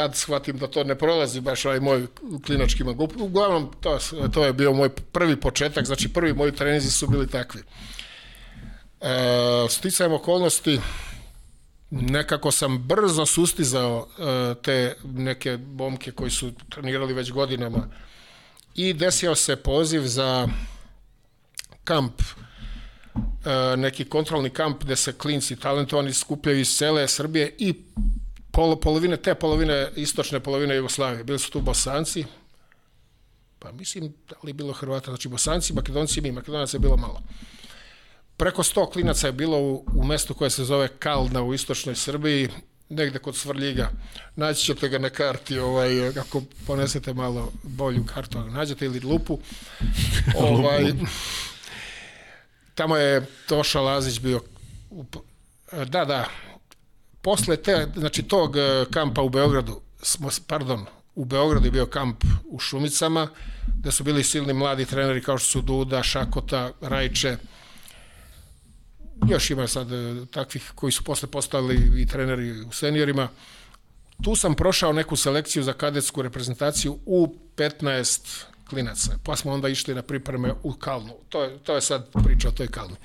tad 0.01 0.17
shvatim 0.17 0.59
da 0.59 0.67
to 0.67 0.85
ne 0.85 0.95
prolazi 0.95 1.41
baš 1.41 1.65
ovaj 1.65 1.81
moj 1.81 2.07
klinački 2.47 2.85
magup. 2.85 3.13
Uglavnom, 3.21 3.71
to, 3.81 3.99
to 4.33 4.45
je 4.45 4.53
bio 4.53 4.73
moj 4.73 4.89
prvi 4.89 5.37
početak, 5.37 5.87
znači 5.87 6.09
prvi 6.09 6.33
moji 6.35 6.53
trenizi 6.53 6.91
su 6.91 7.07
bili 7.07 7.29
takvi. 7.29 7.61
E, 9.01 9.07
sticajem 9.69 10.13
okolnosti, 10.13 10.81
nekako 11.91 12.51
sam 12.51 12.79
brzo 12.79 13.27
sustizao 13.27 14.09
e, 14.09 14.55
te 14.63 14.97
neke 15.05 15.57
bomke 15.57 16.13
koji 16.13 16.31
su 16.31 16.53
trenirali 16.71 17.15
već 17.15 17.33
godinama 17.33 17.89
i 18.75 18.93
desio 18.93 19.35
se 19.35 19.57
poziv 19.57 20.03
za 20.03 20.49
kamp 21.85 22.23
e, 22.23 23.77
neki 23.77 24.05
kontrolni 24.05 24.51
kamp 24.51 24.85
gde 24.85 24.97
se 24.97 25.13
klinci 25.13 25.57
talentovani 25.57 26.13
skupljaju 26.13 26.61
iz 26.61 26.77
cele 26.77 27.09
Srbije 27.09 27.55
i 27.59 27.75
polo, 28.53 28.77
polovine, 28.81 29.17
te 29.17 29.35
polovine, 29.35 29.91
istočne 29.97 30.41
polovine 30.41 30.77
Jugoslavije. 30.77 31.25
Bili 31.25 31.39
su 31.39 31.51
tu 31.51 31.61
Bosanci, 31.61 32.25
pa 33.59 33.73
mislim 33.73 34.15
da 34.29 34.37
li 34.43 34.53
bilo 34.53 34.73
Hrvata, 34.73 35.11
znači 35.11 35.29
Bosanci, 35.29 35.73
Makedonci 35.73 36.21
i 36.21 36.33
Makedonaca 36.33 36.77
je 36.77 36.81
bilo 36.81 36.97
malo. 36.97 37.23
Preko 38.37 38.63
100 38.63 38.93
klinaca 38.93 39.27
je 39.27 39.33
bilo 39.33 39.59
u, 39.59 39.85
u 39.95 40.05
mestu 40.05 40.35
koje 40.35 40.51
se 40.51 40.65
zove 40.65 40.89
Kalna 40.89 41.43
u 41.43 41.55
istočnoj 41.55 41.95
Srbiji, 41.95 42.49
negde 42.89 43.19
kod 43.19 43.37
Svrljiga. 43.37 43.91
Naći 44.37 44.65
ćete 44.65 44.89
ga 44.89 44.99
na 44.99 45.11
karti, 45.11 45.59
ovaj, 45.59 46.09
ako 46.09 46.43
ponesete 46.67 47.15
malo 47.15 47.53
bolju 47.63 48.05
kartu, 48.15 48.39
nađete 48.39 48.85
ili 48.85 49.01
lupu. 49.11 49.39
ovaj, 50.37 50.93
tamo 52.75 52.97
je 52.97 53.27
Toša 53.49 53.81
Lazić 53.81 54.21
bio, 54.21 54.41
da, 55.73 56.05
da, 56.05 56.29
posle 57.23 57.57
te, 57.57 57.89
znači 57.97 58.23
tog 58.23 58.57
e, 58.57 58.85
kampa 58.91 59.23
u 59.23 59.29
Beogradu, 59.29 59.81
smo, 60.03 60.29
pardon, 60.47 60.87
u 61.15 61.25
Beogradu 61.25 61.67
je 61.67 61.71
bio 61.71 61.87
kamp 61.87 62.25
u 62.45 62.59
Šumicama, 62.59 63.29
gde 63.79 63.93
su 63.93 64.05
bili 64.05 64.25
silni 64.25 64.53
mladi 64.53 64.85
treneri 64.85 65.23
kao 65.23 65.39
što 65.39 65.49
su 65.49 65.61
Duda, 65.61 66.03
Šakota, 66.03 66.73
Rajče, 66.81 67.37
još 69.29 69.51
ima 69.51 69.67
sad 69.67 69.93
e, 69.93 70.27
takvih 70.31 70.73
koji 70.75 70.93
su 70.93 71.05
posle 71.05 71.29
postali 71.31 71.93
i 71.97 72.07
treneri 72.07 72.61
u 72.61 72.73
seniorima. 72.73 73.29
Tu 74.25 74.37
sam 74.37 74.55
prošao 74.55 74.93
neku 74.93 75.17
selekciju 75.17 75.63
za 75.63 75.73
kadetsku 75.73 76.23
reprezentaciju 76.23 76.99
u 77.07 77.35
15 77.57 78.45
klinaca. 78.71 79.19
Pa 79.25 79.37
smo 79.37 79.53
onda 79.53 79.69
išli 79.69 79.95
na 79.95 80.03
pripreme 80.03 80.53
u 80.63 80.73
Kalnu. 80.73 81.15
To 81.29 81.43
je, 81.43 81.59
to 81.59 81.75
je 81.75 81.81
sad 81.81 82.09
priča 82.25 82.49
o 82.49 82.53
toj 82.53 82.69
Kalni. 82.69 82.97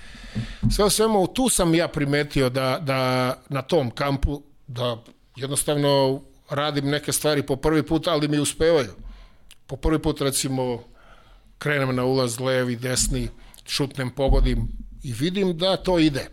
Sve 0.76 0.86
o 0.86 0.90
svemu, 0.90 1.28
tu 1.28 1.50
sam 1.50 1.76
ja 1.76 1.88
primetio 1.88 2.50
da, 2.50 2.80
da 2.82 3.34
na 3.50 3.62
tom 3.62 3.92
kampu, 3.92 4.42
da 4.68 4.98
jednostavno 5.36 6.22
radim 6.50 6.86
neke 6.86 7.12
stvari 7.12 7.44
po 7.44 7.56
prvi 7.56 7.84
put, 7.84 8.08
ali 8.08 8.28
mi 8.28 8.40
uspevaju. 8.40 8.94
Po 9.68 9.76
prvi 9.76 10.00
put, 10.02 10.22
recimo, 10.22 10.84
krenem 11.58 11.96
na 11.96 12.06
ulaz 12.06 12.40
levi, 12.40 12.76
desni, 12.76 13.30
šutnem, 13.66 14.10
pogodim 14.10 14.68
i 15.04 15.14
vidim 15.14 15.58
da 15.58 15.78
to 15.78 16.00
ide. 16.00 16.30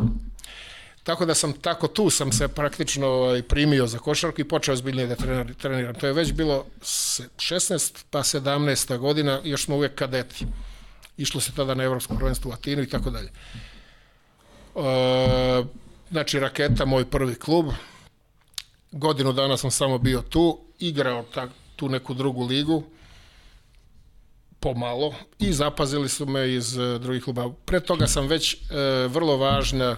Tako 1.05 1.27
da 1.27 1.35
sam 1.35 1.53
tako 1.53 1.89
tu 1.89 2.11
sam 2.11 2.33
se 2.33 2.49
praktično 2.49 3.07
ovaj, 3.07 3.43
primio 3.43 3.87
za 3.87 3.99
košarku 3.99 4.41
i 4.41 4.49
počeo 4.49 4.73
ozbiljnije 4.73 5.07
da 5.07 5.17
treniram. 5.59 5.95
To 5.95 6.07
je 6.07 6.13
već 6.13 6.33
bilo 6.33 6.67
16 6.81 8.05
pa 8.11 8.19
17. 8.19 8.99
godina, 8.99 9.41
još 9.45 9.65
smo 9.65 9.77
uvek 9.77 9.95
kadeti. 9.95 10.47
Išlo 11.17 11.41
se 11.41 11.53
tada 11.53 11.75
na 11.75 11.85
evropsko 11.85 12.15
prvenstvo 12.15 12.51
u 12.51 12.55
Atinu 12.55 12.83
i 12.83 12.89
tako 12.89 13.11
dalje. 13.11 13.31
E, 14.77 15.65
znači, 16.11 16.41
Raketa, 16.41 16.85
moj 16.85 17.11
prvi 17.11 17.35
klub. 17.35 17.67
Godinu 18.93 19.33
dana 19.33 19.57
sam 19.57 19.71
samo 19.71 19.99
bio 19.99 20.23
tu, 20.23 20.61
igrao 20.79 21.25
ta, 21.35 21.49
tu 21.77 21.89
neku 21.89 22.15
drugu 22.15 22.45
ligu, 22.45 22.83
pomalo, 24.61 25.15
i 25.39 25.53
zapazili 25.53 26.09
su 26.09 26.27
me 26.27 26.53
iz 26.53 26.77
uh, 26.77 27.01
drugih 27.01 27.25
kluba. 27.25 27.51
Pre 27.65 27.81
toga 27.81 28.07
sam 28.07 28.27
već 28.27 28.55
uh, 28.55 28.61
vrlo 29.13 29.37
važna 29.37 29.97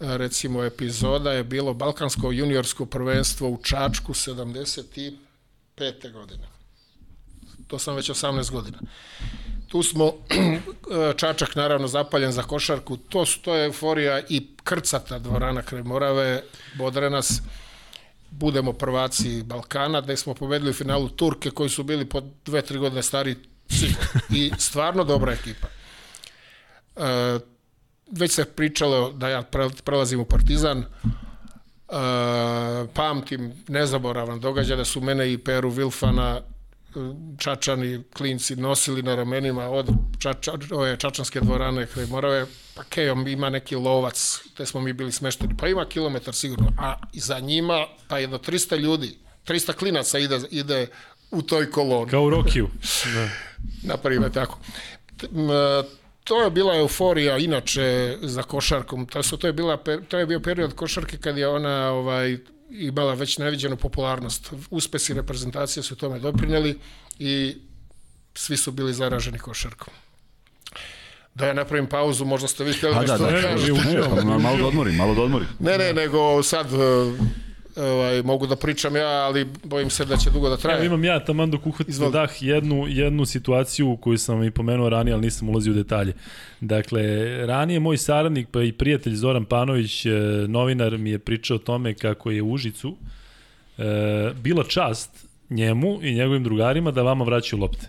recimo 0.00 0.64
epizoda 0.64 1.32
je 1.32 1.44
bilo 1.44 1.74
Balkansko 1.74 2.32
juniorsko 2.32 2.86
prvenstvo 2.86 3.48
u 3.48 3.62
Čačku 3.62 4.14
75. 4.14 5.12
godine. 6.12 6.48
To 7.66 7.78
sam 7.78 7.96
već 7.96 8.10
18 8.10 8.50
godina. 8.50 8.78
Tu 9.68 9.82
smo, 9.82 10.12
Čačak 11.20 11.54
naravno 11.56 11.88
zapaljen 11.88 12.32
za 12.32 12.42
košarku, 12.42 12.96
to, 12.96 13.26
su, 13.26 13.40
to 13.40 13.54
je 13.54 13.66
euforija 13.66 14.20
i 14.28 14.46
krcata 14.64 15.18
dvorana 15.18 15.62
kraj 15.62 15.82
Morave, 15.82 16.42
bodre 16.74 17.10
nas, 17.10 17.42
budemo 18.30 18.72
prvaci 18.72 19.42
Balkana, 19.42 20.00
gde 20.00 20.16
smo 20.16 20.34
pobedili 20.34 20.70
u 20.70 20.74
finalu 20.74 21.08
Turke 21.08 21.50
koji 21.50 21.70
su 21.70 21.82
bili 21.82 22.04
po 22.04 22.22
dve, 22.44 22.62
tri 22.62 22.78
godine 22.78 23.02
stari 23.02 23.36
i 24.30 24.52
stvarno 24.58 25.04
dobra 25.04 25.32
ekipa. 25.32 25.68
E, 26.96 27.38
već 28.10 28.32
se 28.32 28.44
pričalo 28.44 29.12
da 29.12 29.28
ja 29.28 29.42
prelazim 29.84 30.20
u 30.20 30.24
Partizan, 30.24 30.78
uh, 30.78 30.84
pamtim 32.94 33.52
nezaboravan 33.68 34.40
događaj 34.40 34.76
da 34.76 34.84
su 34.84 35.00
mene 35.00 35.32
i 35.32 35.38
Peru 35.38 35.70
Vilfana 35.70 36.40
čačani 37.38 38.02
klinci 38.16 38.56
nosili 38.56 39.02
na 39.02 39.14
ramenima 39.14 39.68
od 39.68 39.88
čača, 40.18 40.52
ove 40.70 40.96
čačanske 40.96 41.40
dvorane 41.40 41.86
kraj 41.86 42.06
Morave, 42.06 42.46
pa 42.74 42.82
kejom 42.82 43.28
ima 43.28 43.50
neki 43.50 43.76
lovac, 43.76 44.40
te 44.56 44.66
smo 44.66 44.80
mi 44.80 44.92
bili 44.92 45.12
smešteni, 45.12 45.54
pa 45.58 45.68
ima 45.68 45.84
kilometar 45.84 46.34
sigurno, 46.34 46.72
a 46.78 46.94
za 47.12 47.38
njima 47.38 47.86
pa 48.08 48.18
jedno 48.18 48.38
300 48.38 48.78
ljudi, 48.78 49.18
300 49.46 49.72
klinaca 49.72 50.18
ide, 50.18 50.40
ide 50.50 50.86
u 51.30 51.42
toj 51.42 51.70
koloni. 51.70 52.10
Kao 52.10 52.22
u 52.22 52.30
Rokiju. 52.30 52.68
Da. 53.14 53.28
Tako 54.30 54.58
to 56.26 56.42
je 56.42 56.50
bila 56.50 56.76
euforija 56.76 57.38
inače 57.38 58.18
za 58.22 58.42
košarkom. 58.42 59.06
To, 59.06 59.22
su, 59.22 59.36
to, 59.36 59.46
je 59.46 59.52
bila, 59.52 59.76
to 60.08 60.18
je 60.18 60.26
bio 60.26 60.40
period 60.40 60.74
košarke 60.74 61.18
kad 61.18 61.38
je 61.38 61.48
ona 61.48 61.90
ovaj, 61.90 62.38
imala 62.70 63.14
već 63.14 63.38
neviđenu 63.38 63.76
popularnost. 63.76 64.52
Uspesi 64.70 65.14
reprezentacije 65.14 65.82
su 65.82 65.96
tome 65.96 66.18
doprineli 66.18 66.78
i 67.18 67.56
svi 68.34 68.56
su 68.56 68.72
bili 68.72 68.94
zaraženi 68.94 69.38
košarkom. 69.38 69.94
Da 71.34 71.46
ja 71.46 71.54
napravim 71.54 71.86
pauzu, 71.86 72.24
možda 72.24 72.48
ste 72.48 72.64
vi 72.64 72.72
htjeli 72.72 72.96
nešto 72.96 73.18
da, 73.18 73.30
da, 73.30 73.30
da 73.30 73.42
kažete. 73.42 73.72
malo 74.42 74.56
da 74.56 74.66
odmorim, 74.66 74.94
malo 74.94 75.14
da 75.14 75.22
odmorim. 75.22 75.48
Ne, 75.58 75.78
ne, 75.78 75.92
nego 75.92 76.42
sad 76.42 76.66
ovaj, 77.76 78.22
mogu 78.22 78.46
da 78.46 78.56
pričam 78.56 78.96
ja, 78.96 79.08
ali 79.08 79.46
bojim 79.64 79.90
se 79.90 80.04
da 80.04 80.16
će 80.16 80.30
dugo 80.30 80.48
da 80.48 80.56
traje. 80.56 80.76
Evo 80.76 80.84
imam 80.84 81.04
ja 81.04 81.24
tamo 81.24 81.46
dok 81.46 81.66
uhvatite 81.66 82.10
dah 82.12 82.30
jednu, 82.40 82.86
jednu 82.88 83.26
situaciju 83.26 83.96
koju 83.96 84.18
sam 84.18 84.42
i 84.42 84.50
pomenuo 84.50 84.88
ranije, 84.88 85.14
ali 85.14 85.22
nisam 85.22 85.48
ulazio 85.48 85.72
u 85.72 85.76
detalje. 85.76 86.12
Dakle, 86.60 87.02
ranije 87.46 87.80
moj 87.80 87.96
saradnik 87.96 88.48
pa 88.50 88.62
i 88.62 88.72
prijatelj 88.72 89.14
Zoran 89.14 89.44
Panović, 89.44 90.06
e, 90.06 90.10
novinar, 90.48 90.98
mi 90.98 91.10
je 91.10 91.18
pričao 91.18 91.54
o 91.54 91.58
tome 91.58 91.94
kako 91.94 92.30
je 92.30 92.42
u 92.42 92.52
Užicu 92.52 92.96
e, 93.78 93.84
bila 94.42 94.64
čast 94.64 95.26
njemu 95.50 95.98
i 96.02 96.14
njegovim 96.14 96.44
drugarima 96.44 96.90
da 96.90 97.02
vama 97.02 97.24
vraćaju 97.24 97.60
lopte. 97.60 97.88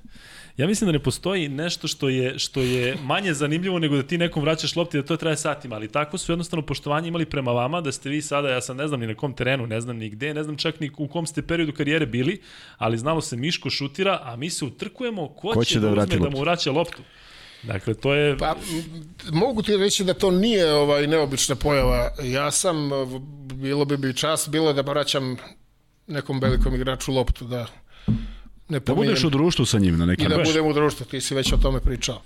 Ja 0.58 0.68
mislim 0.68 0.86
da 0.86 0.92
ne 0.92 1.00
postoji 1.00 1.50
nešto 1.50 1.88
što 1.88 2.10
je, 2.10 2.40
što 2.40 2.62
je 2.62 2.98
manje 3.04 3.34
zanimljivo 3.34 3.80
nego 3.80 3.96
da 3.96 4.04
ti 4.04 4.18
nekom 4.18 4.44
vraćaš 4.44 4.76
lopti 4.76 4.98
da 4.98 5.06
to 5.06 5.18
traje 5.18 5.38
satima, 5.38 5.76
ali 5.76 5.92
tako 5.92 6.18
su 6.18 6.32
jednostavno 6.32 6.66
poštovanje 6.66 7.08
imali 7.08 7.26
prema 7.26 7.52
vama, 7.52 7.82
da 7.82 7.92
ste 7.92 8.10
vi 8.10 8.22
sada, 8.22 8.50
ja 8.50 8.62
sam 8.62 8.78
ne 8.78 8.88
znam 8.88 9.00
ni 9.00 9.08
na 9.08 9.16
kom 9.16 9.34
terenu, 9.34 9.68
ne 9.68 9.82
znam 9.82 9.98
ni 9.98 10.10
gde, 10.10 10.34
ne 10.34 10.44
znam 10.44 10.58
čak 10.58 10.80
ni 10.80 10.92
u 10.98 11.08
kom 11.08 11.28
ste 11.28 11.42
periodu 11.42 11.74
karijere 11.74 12.06
bili, 12.06 12.42
ali 12.78 12.98
znamo 12.98 13.22
se 13.22 13.36
Miško 13.36 13.70
šutira, 13.70 14.20
a 14.24 14.36
mi 14.36 14.50
se 14.50 14.66
utrkujemo 14.66 15.28
ko, 15.28 15.52
ko 15.52 15.64
će, 15.64 15.74
će 15.74 15.80
da, 15.80 15.90
da 15.90 16.02
uzme 16.04 16.18
da 16.18 16.30
mu 16.30 16.40
vraća 16.40 16.72
loptu. 16.72 17.02
Dakle, 17.64 17.94
to 17.94 18.14
je... 18.14 18.38
Pa, 18.38 18.56
mogu 19.32 19.62
ti 19.62 19.78
reći 19.78 20.04
da 20.04 20.14
to 20.14 20.32
nije 20.32 20.74
ovaj 20.74 21.08
neobična 21.08 21.56
pojava. 21.56 22.12
Ja 22.24 22.52
sam, 22.52 22.90
bilo 23.54 23.86
bi 23.86 23.98
bi 23.98 24.16
čast, 24.16 24.50
bilo 24.50 24.74
da 24.74 24.82
vraćam 24.82 25.38
nekom 26.08 26.40
velikom 26.40 26.76
igraču 26.76 27.12
loptu, 27.12 27.46
da 27.46 27.68
ne 28.70 28.80
Da 28.80 28.96
budeš 28.96 29.24
u 29.24 29.30
društvu 29.30 29.66
sa 29.66 29.80
njim 29.80 29.98
na 29.98 30.06
neki 30.06 30.24
način. 30.24 30.36
I 30.42 30.44
da 30.44 30.50
budem 30.50 30.66
u 30.66 30.74
društvu, 30.74 31.06
ti 31.06 31.22
si 31.22 31.36
već 31.36 31.54
o 31.54 31.58
tome 31.58 31.80
pričao. 31.80 32.22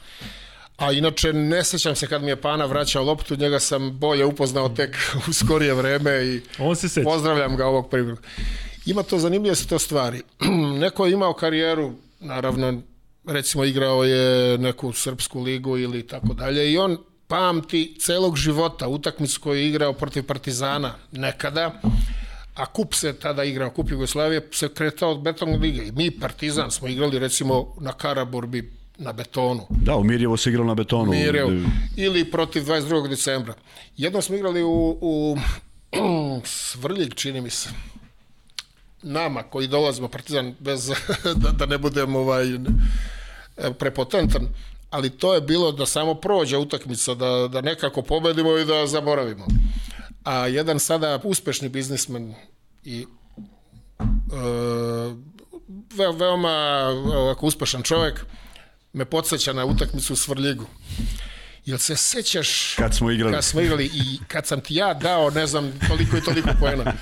A 0.78 0.92
inače, 0.92 1.34
ne 1.34 1.64
sećam 1.64 1.96
se 1.96 2.08
kad 2.08 2.24
mi 2.24 2.30
je 2.30 2.36
Pana 2.36 2.66
vraćao 2.66 3.04
loptu, 3.04 3.36
njega 3.36 3.60
sam 3.60 3.92
bolje 4.00 4.26
upoznao 4.26 4.70
tek 4.70 4.98
u 5.30 5.34
skorije 5.34 5.74
vreme 5.74 6.26
i 6.26 6.42
On 6.60 6.76
se 6.76 6.90
seća. 6.90 7.04
pozdravljam 7.04 7.56
ga 7.58 7.66
ovog 7.68 7.90
priliku. 7.90 8.22
Ima 8.86 9.04
to, 9.04 9.20
zanimljive 9.20 9.56
su 9.56 9.68
to 9.68 9.80
stvari. 9.80 10.22
Neko 10.82 11.06
je 11.06 11.14
imao 11.14 11.34
karijeru, 11.34 11.94
naravno, 12.20 12.82
recimo 13.26 13.64
igrao 13.64 14.04
je 14.04 14.58
neku 14.58 14.94
srpsku 14.94 15.42
ligu 15.42 15.78
ili 15.78 16.08
tako 16.08 16.34
dalje 16.34 16.72
i 16.72 16.78
on 16.78 16.98
pamti 17.28 17.96
celog 18.00 18.38
života 18.38 18.88
utakmicu 18.88 19.42
koju 19.42 19.60
je 19.60 19.68
igrao 19.68 19.94
protiv 19.94 20.24
Partizana 20.24 20.94
nekada, 21.12 21.82
a 22.56 22.66
kup 22.66 22.94
se 22.94 23.14
tada 23.14 23.44
igrao, 23.44 23.70
kup 23.70 23.92
Jugoslavije 23.92 24.48
se 24.52 24.70
kretao 24.70 25.12
od 25.12 25.22
betonne 25.22 25.58
lige. 25.58 25.88
I 25.88 25.92
mi, 25.92 26.12
Partizan, 26.12 26.72
smo 26.72 26.88
igrali 26.88 27.20
recimo 27.20 27.76
na 27.80 27.94
Karaburbi 27.94 28.72
na 28.98 29.14
betonu. 29.14 29.68
Da, 29.70 29.96
u 29.96 30.04
Mirjevo 30.04 30.38
se 30.38 30.50
igralo 30.50 30.68
na 30.68 30.76
betonu. 30.76 31.12
Mirjevo. 31.12 31.52
Ili 31.98 32.32
protiv 32.32 32.64
22. 32.64 33.10
decembra. 33.10 33.54
Jednom 33.98 34.22
smo 34.22 34.36
igrali 34.36 34.64
u, 34.64 34.98
u 35.02 35.38
Svrljig, 36.46 37.14
čini 37.14 37.42
mi 37.42 37.50
se. 37.50 37.70
Nama, 39.04 39.44
koji 39.44 39.68
dolazimo, 39.68 40.08
Partizan, 40.08 40.56
bez, 40.60 40.92
da, 41.44 41.52
da 41.52 41.66
ne 41.66 41.78
budem 41.78 42.16
ovaj, 42.16 42.46
prepotentan, 43.80 44.48
ali 44.90 45.10
to 45.10 45.34
je 45.34 45.42
bilo 45.42 45.72
da 45.72 45.86
samo 45.86 46.14
prođe 46.14 46.58
utakmica, 46.58 47.14
da, 47.16 47.48
da 47.48 47.62
nekako 47.62 48.02
pobedimo 48.02 48.58
i 48.58 48.66
da 48.66 48.88
zaboravimo. 48.88 49.46
A 50.24 50.48
jedan 50.48 50.80
sada 50.80 51.20
uspešni 51.24 51.70
biznismen 51.70 52.34
i 52.84 53.06
e, 54.00 54.06
ve, 55.96 56.08
veoma 56.20 56.50
ovako, 57.14 57.46
uspešan 57.46 57.84
čovek 57.84 58.26
me 58.94 59.06
podsjeća 59.06 59.54
na 59.54 59.66
utakmicu 59.66 60.14
u 60.14 60.16
Svrljigu. 60.16 60.66
Jel 61.66 61.78
se 61.78 61.96
sećaš 61.96 62.76
kad 62.76 62.96
smo 62.96 63.12
igrali? 63.12 63.34
Kad 63.34 63.44
smo 63.44 63.62
igrali 63.62 63.86
i 63.86 64.20
kad 64.28 64.48
sam 64.48 64.62
ti 64.62 64.76
ja 64.76 64.94
dao, 64.94 65.30
ne 65.30 65.48
znam, 65.48 65.80
toliko 65.88 66.18
i 66.18 66.22
toliko 66.22 66.50
poena. 66.60 66.94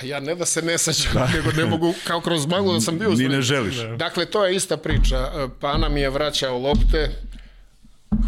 A 0.00 0.04
ja 0.04 0.20
ne 0.20 0.34
da 0.34 0.46
se 0.46 0.62
ne 0.62 0.78
sećam, 0.78 1.12
da. 1.14 1.26
nego 1.26 1.52
ne 1.52 1.64
mogu, 1.64 1.94
kao 2.04 2.20
kroz 2.20 2.46
maglu 2.46 2.72
da 2.72 2.80
sam 2.80 2.98
bio. 2.98 3.10
Ni 3.10 3.28
ne 3.28 3.42
želiš. 3.42 3.76
Dakle, 3.98 4.26
to 4.26 4.46
je 4.46 4.56
ista 4.56 4.76
priča. 4.76 5.48
Pana 5.60 5.88
mi 5.88 6.00
je 6.00 6.10
vraćao 6.10 6.58
lopte, 6.58 7.22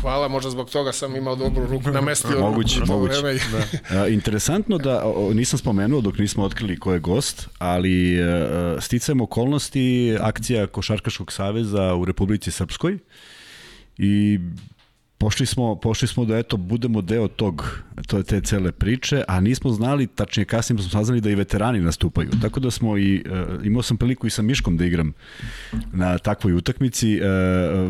Hvala, 0.00 0.28
možda 0.28 0.50
zbog 0.50 0.70
toga 0.70 0.92
sam 0.92 1.16
imao 1.16 1.36
dobru 1.36 1.66
ruku 1.66 1.90
na 1.90 2.00
mestu. 2.00 2.28
moguće, 2.40 2.80
moguće. 2.86 3.14
Da. 3.90 4.08
interesantno 4.18 4.78
da, 4.78 5.02
nisam 5.34 5.58
spomenuo 5.58 6.00
dok 6.00 6.18
nismo 6.18 6.44
otkrili 6.44 6.78
ko 6.78 6.92
je 6.92 6.98
gost, 6.98 7.48
ali 7.58 8.20
uh, 8.20 8.82
sticajem 8.82 9.20
okolnosti 9.20 10.16
akcija 10.20 10.66
Košarkaškog 10.66 11.32
saveza 11.32 11.94
u 11.94 12.04
Republici 12.04 12.50
Srpskoj 12.50 12.98
i 13.98 14.38
pošli 15.18 15.46
smo, 15.46 15.74
pošli 15.76 16.08
smo 16.08 16.24
da 16.24 16.38
eto 16.38 16.56
budemo 16.56 17.02
deo 17.02 17.28
tog 17.28 17.82
to 18.06 18.22
te 18.22 18.40
cele 18.40 18.72
priče, 18.72 19.22
a 19.28 19.40
nismo 19.40 19.70
znali, 19.70 20.06
tačnije 20.06 20.44
kasnije 20.44 20.82
smo 20.82 20.90
saznali 20.90 21.20
da 21.20 21.30
i 21.30 21.34
veterani 21.34 21.80
nastupaju. 21.80 22.30
Tako 22.42 22.60
da 22.60 22.70
smo 22.70 22.98
i 22.98 23.24
uh, 23.26 23.66
imao 23.66 23.82
sam 23.82 23.96
priliku 23.96 24.26
i 24.26 24.30
sa 24.30 24.42
Miškom 24.42 24.76
da 24.76 24.84
igram 24.84 25.12
na 25.92 26.18
takvoj 26.18 26.52
utakmici. 26.52 27.20
Uh, 27.20 27.26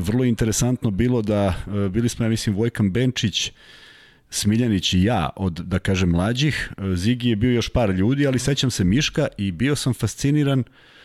vrlo 0.02 0.24
interesantno 0.24 0.90
bilo 0.90 1.22
da 1.22 1.46
uh, 1.46 1.88
bili 1.88 2.08
smo 2.08 2.24
ja 2.24 2.28
mislim 2.28 2.56
Vojkan 2.56 2.90
Benčić, 2.90 3.52
Smiljanić 4.30 4.92
i 4.92 5.02
ja 5.02 5.30
od, 5.36 5.52
da 5.52 5.78
kažem, 5.78 6.10
mlađih. 6.10 6.72
Zigi 6.94 7.28
je 7.28 7.36
bio 7.36 7.50
još 7.50 7.68
par 7.68 7.90
ljudi, 7.90 8.26
ali 8.26 8.38
sećam 8.38 8.70
se 8.70 8.84
Miška 8.84 9.28
i 9.38 9.52
bio 9.52 9.76
sam 9.76 9.94
fasciniran 9.94 10.60
uh, 10.60 10.64
E, 10.64 10.64
e, 10.64 10.97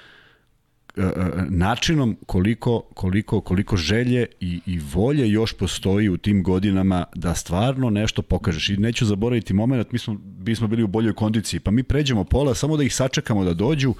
načinom 1.50 2.18
koliko, 2.26 2.82
koliko, 2.94 3.42
koliko 3.42 3.78
želje 3.78 4.26
i, 4.40 4.62
i 4.66 4.80
volje 4.94 5.30
još 5.30 5.54
postoji 5.54 6.10
u 6.10 6.18
tim 6.18 6.44
godinama 6.44 7.06
da 7.16 7.36
stvarno 7.36 7.90
nešto 7.90 8.22
pokažeš. 8.22 8.70
I 8.70 8.78
neću 8.78 9.06
zaboraviti 9.06 9.54
moment, 9.54 9.92
mi 9.92 10.00
smo, 10.00 10.18
mi 10.38 10.56
smo 10.56 10.68
bili 10.68 10.84
u 10.84 10.88
boljoj 10.88 11.14
kondiciji, 11.14 11.60
pa 11.60 11.72
mi 11.72 11.84
pređemo 11.84 12.24
pola, 12.24 12.56
samo 12.56 12.78
da 12.78 12.84
ih 12.84 12.96
sačekamo 12.96 13.44
da 13.44 13.54
dođu, 13.54 13.94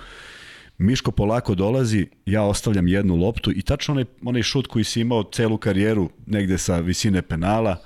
Miško 0.78 1.12
polako 1.12 1.56
dolazi, 1.56 2.08
ja 2.26 2.44
ostavljam 2.44 2.88
jednu 2.88 3.16
loptu 3.16 3.52
i 3.52 3.62
tačno 3.62 3.92
onaj, 3.92 4.06
onaj 4.24 4.44
šut 4.44 4.68
koji 4.68 4.84
si 4.84 5.02
imao 5.02 5.24
celu 5.24 5.58
karijeru 5.58 6.10
negde 6.26 6.58
sa 6.58 6.80
visine 6.80 7.22
penala, 7.22 7.78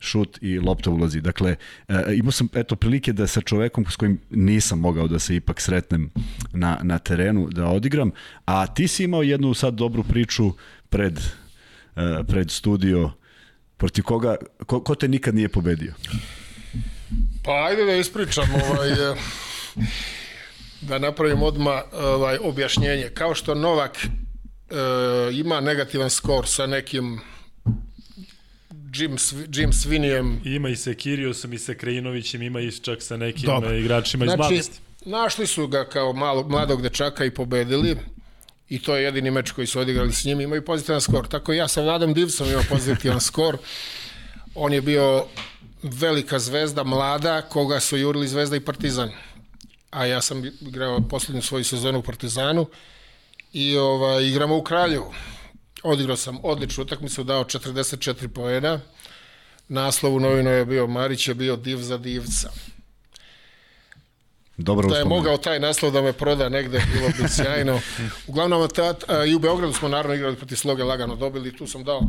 šut 0.00 0.38
i 0.42 0.58
lopta 0.58 0.90
ulazi. 0.90 1.20
Dakle, 1.20 1.56
e, 1.88 1.94
imao 2.14 2.32
sam 2.32 2.48
eto 2.54 2.76
prilike 2.76 3.12
da 3.12 3.26
sa 3.26 3.40
čovekom 3.40 3.86
s 3.90 3.96
kojim 3.96 4.20
nisam 4.30 4.80
mogao 4.80 5.08
da 5.08 5.18
se 5.18 5.36
ipak 5.36 5.60
sretnem 5.60 6.10
na, 6.52 6.78
na 6.82 6.98
terenu 6.98 7.48
da 7.50 7.66
odigram, 7.66 8.10
a 8.44 8.66
ti 8.66 8.88
si 8.88 9.04
imao 9.04 9.22
jednu 9.22 9.54
sad 9.54 9.74
dobru 9.74 10.02
priču 10.02 10.52
pred, 10.88 11.18
e, 11.96 12.22
pred 12.28 12.50
studio 12.50 13.12
protiv 13.76 14.04
koga, 14.04 14.36
ko, 14.66 14.80
ko 14.80 14.94
te 14.94 15.08
nikad 15.08 15.34
nije 15.34 15.48
pobedio? 15.48 15.94
Pa 17.44 17.52
ajde 17.52 17.84
da 17.84 17.92
ispričam 17.92 18.48
ovaj, 18.70 18.92
e, 18.92 19.14
da 20.80 20.98
napravim 20.98 21.42
odma 21.42 21.82
ovaj, 21.92 22.38
objašnjenje. 22.42 23.10
Kao 23.14 23.34
što 23.34 23.54
Novak 23.54 24.04
e, 24.04 24.08
ima 25.32 25.60
negativan 25.60 26.10
skor 26.10 26.46
sa 26.48 26.66
nekim 26.66 27.20
Jim, 28.98 29.16
Jim 29.52 29.72
Svinijem. 29.72 30.40
Ima 30.44 30.68
i 30.68 30.76
sa 30.76 30.94
Kiriosom 30.94 31.52
i 31.52 31.58
sa 31.58 31.74
Krajinovićem, 31.74 32.42
ima 32.42 32.60
i 32.60 32.72
čak 32.72 33.02
sa 33.02 33.16
nekim 33.16 33.46
Dobar. 33.46 33.74
igračima 33.74 34.24
iz 34.24 34.28
znači, 34.28 34.52
mladosti. 34.54 34.78
Našli 35.04 35.46
su 35.46 35.66
ga 35.66 35.84
kao 35.84 36.12
malo, 36.12 36.48
mladog 36.48 36.82
dečaka 36.82 37.24
i 37.24 37.30
pobedili 37.30 37.96
i 38.68 38.82
to 38.82 38.96
je 38.96 39.04
jedini 39.04 39.30
meč 39.30 39.50
koji 39.50 39.66
su 39.66 39.80
odigrali 39.80 40.12
s 40.12 40.24
njim, 40.24 40.40
imaju 40.40 40.64
pozitivan 40.64 41.00
skor. 41.00 41.26
Tako 41.28 41.52
ja 41.52 41.68
sa 41.68 41.82
Vladom 41.82 42.14
Divsom 42.14 42.48
imao 42.48 42.62
pozitivan 42.68 43.20
skor. 43.28 43.58
On 44.54 44.72
je 44.72 44.80
bio 44.80 45.24
velika 45.82 46.38
zvezda, 46.38 46.84
mlada, 46.84 47.42
koga 47.42 47.80
su 47.80 47.96
jurili 47.96 48.28
Zvezda 48.28 48.56
i 48.56 48.60
Partizan. 48.60 49.10
A 49.90 50.06
ja 50.06 50.22
sam 50.22 50.44
igrao 50.60 51.00
poslednju 51.00 51.42
svoju 51.42 51.64
sezonu 51.64 51.98
u 51.98 52.02
Partizanu 52.02 52.66
i 53.52 53.76
ovaj, 53.76 54.24
igramo 54.24 54.56
u 54.56 54.62
Kraljevu. 54.62 55.12
Odigrao 55.82 56.16
sam 56.16 56.38
odličnu 56.42 56.84
utakmicu, 56.84 57.24
dao 57.24 57.44
44 57.44 58.28
poena. 58.28 58.80
Naslov 59.68 60.14
u 60.14 60.20
novinu 60.20 60.50
je 60.50 60.64
bio 60.64 60.86
Marić 60.86 61.28
je 61.28 61.34
bio 61.34 61.56
div 61.56 61.76
za 61.76 61.98
divca. 61.98 62.50
Dobro 64.56 64.88
da 64.88 64.98
je 64.98 65.04
mogao 65.04 65.36
taj 65.36 65.60
naslov 65.60 65.92
da 65.92 66.02
me 66.02 66.12
proda 66.12 66.48
negde, 66.48 66.82
bilo 66.92 67.08
bi 67.08 67.28
sjajno. 67.28 67.80
Uglavnom, 68.26 68.68
tat, 68.68 69.10
a, 69.10 69.24
i 69.24 69.34
u 69.34 69.38
Beogradu 69.38 69.72
smo 69.72 69.88
naravno 69.88 70.14
igrali 70.14 70.36
protiv 70.36 70.56
Sloge 70.56 70.84
lagano 70.84 71.16
dobili, 71.16 71.56
tu 71.56 71.66
sam 71.66 71.84
dao 71.84 72.00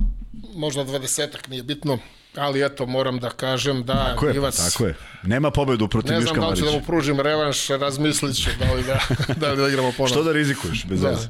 možda 0.56 0.84
dvadesetak, 0.84 1.48
nije 1.48 1.64
bitno, 1.64 1.98
ali 2.36 2.66
eto, 2.66 2.86
moram 2.86 3.20
da 3.20 3.30
kažem 3.30 3.84
da 3.84 3.94
tako 3.94 4.28
je, 4.28 4.34
Divac... 4.34 4.72
Tako 4.72 4.86
je, 4.86 4.96
nema 5.24 5.52
pobedu 5.52 5.88
protiv 5.88 6.16
Miška 6.16 6.34
Marića. 6.34 6.42
Ne 6.42 6.46
znam 6.46 6.50
da 6.50 6.54
li 6.54 6.58
ću 6.58 6.66
da 6.66 6.80
mu 6.80 6.86
pružim 6.86 7.20
revanš, 7.20 7.68
razmislit 7.68 8.36
ću 8.44 8.50
da 8.60 8.74
li 8.74 8.84
da, 8.84 9.00
da, 9.42 9.52
li 9.52 9.58
da 9.58 9.68
igramo 9.68 9.92
ponovno. 9.92 10.16
Što 10.16 10.24
da 10.24 10.32
rizikuješ, 10.32 10.86
bez 10.86 11.02
da. 11.02 11.10
veze. 11.10 11.28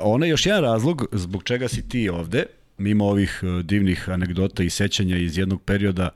Ona 0.00 0.26
je 0.26 0.30
još 0.30 0.46
jedan 0.46 0.62
razlog 0.62 1.06
zbog 1.12 1.42
čega 1.44 1.68
si 1.68 1.88
ti 1.88 2.08
ovde, 2.08 2.44
mimo 2.78 3.04
ovih 3.04 3.40
uh, 3.42 3.64
divnih 3.64 4.08
anegdota 4.10 4.62
i 4.62 4.70
sećanja 4.70 5.16
iz 5.16 5.38
jednog 5.38 5.62
perioda 5.62 6.10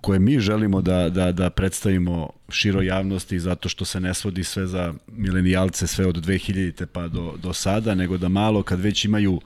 koje 0.00 0.18
mi 0.18 0.40
želimo 0.40 0.82
da, 0.82 1.08
da, 1.08 1.32
da 1.32 1.50
predstavimo 1.50 2.30
široj 2.48 2.86
javnosti 2.86 3.38
zato 3.38 3.68
što 3.68 3.84
se 3.84 4.00
ne 4.00 4.14
svodi 4.14 4.44
sve 4.44 4.66
za 4.66 4.94
milenijalce 5.06 5.86
sve 5.86 6.06
od 6.06 6.16
2000. 6.26 6.86
pa 6.86 7.08
do, 7.08 7.34
do 7.42 7.52
sada, 7.52 7.94
nego 7.94 8.18
da 8.18 8.28
malo 8.28 8.62
kad 8.62 8.80
već 8.80 9.04
imaju 9.04 9.40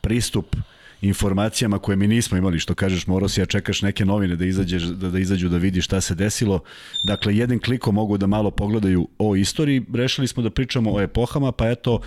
pristup 0.00 0.54
uh, 0.54 0.62
informacijama 1.00 1.78
koje 1.78 1.96
mi 1.96 2.06
nismo 2.06 2.38
imali, 2.38 2.58
što 2.58 2.74
kažeš 2.74 3.06
morao 3.06 3.28
si 3.28 3.40
ja 3.40 3.46
čekaš 3.46 3.82
neke 3.82 4.04
novine 4.04 4.36
da, 4.36 4.44
izađeš, 4.44 4.82
da, 4.82 5.10
da 5.10 5.18
izađu 5.18 5.48
da 5.48 5.56
vidi 5.56 5.82
šta 5.82 6.00
se 6.00 6.14
desilo. 6.14 6.60
Dakle, 7.04 7.36
jednim 7.36 7.60
klikom 7.60 7.94
mogu 7.94 8.18
da 8.18 8.26
malo 8.26 8.50
pogledaju 8.50 9.08
o 9.18 9.36
istoriji. 9.36 9.82
Rešili 9.94 10.28
smo 10.28 10.42
da 10.42 10.50
pričamo 10.50 10.94
o 10.94 11.00
epohama, 11.00 11.52
pa 11.52 11.68
eto, 11.68 12.00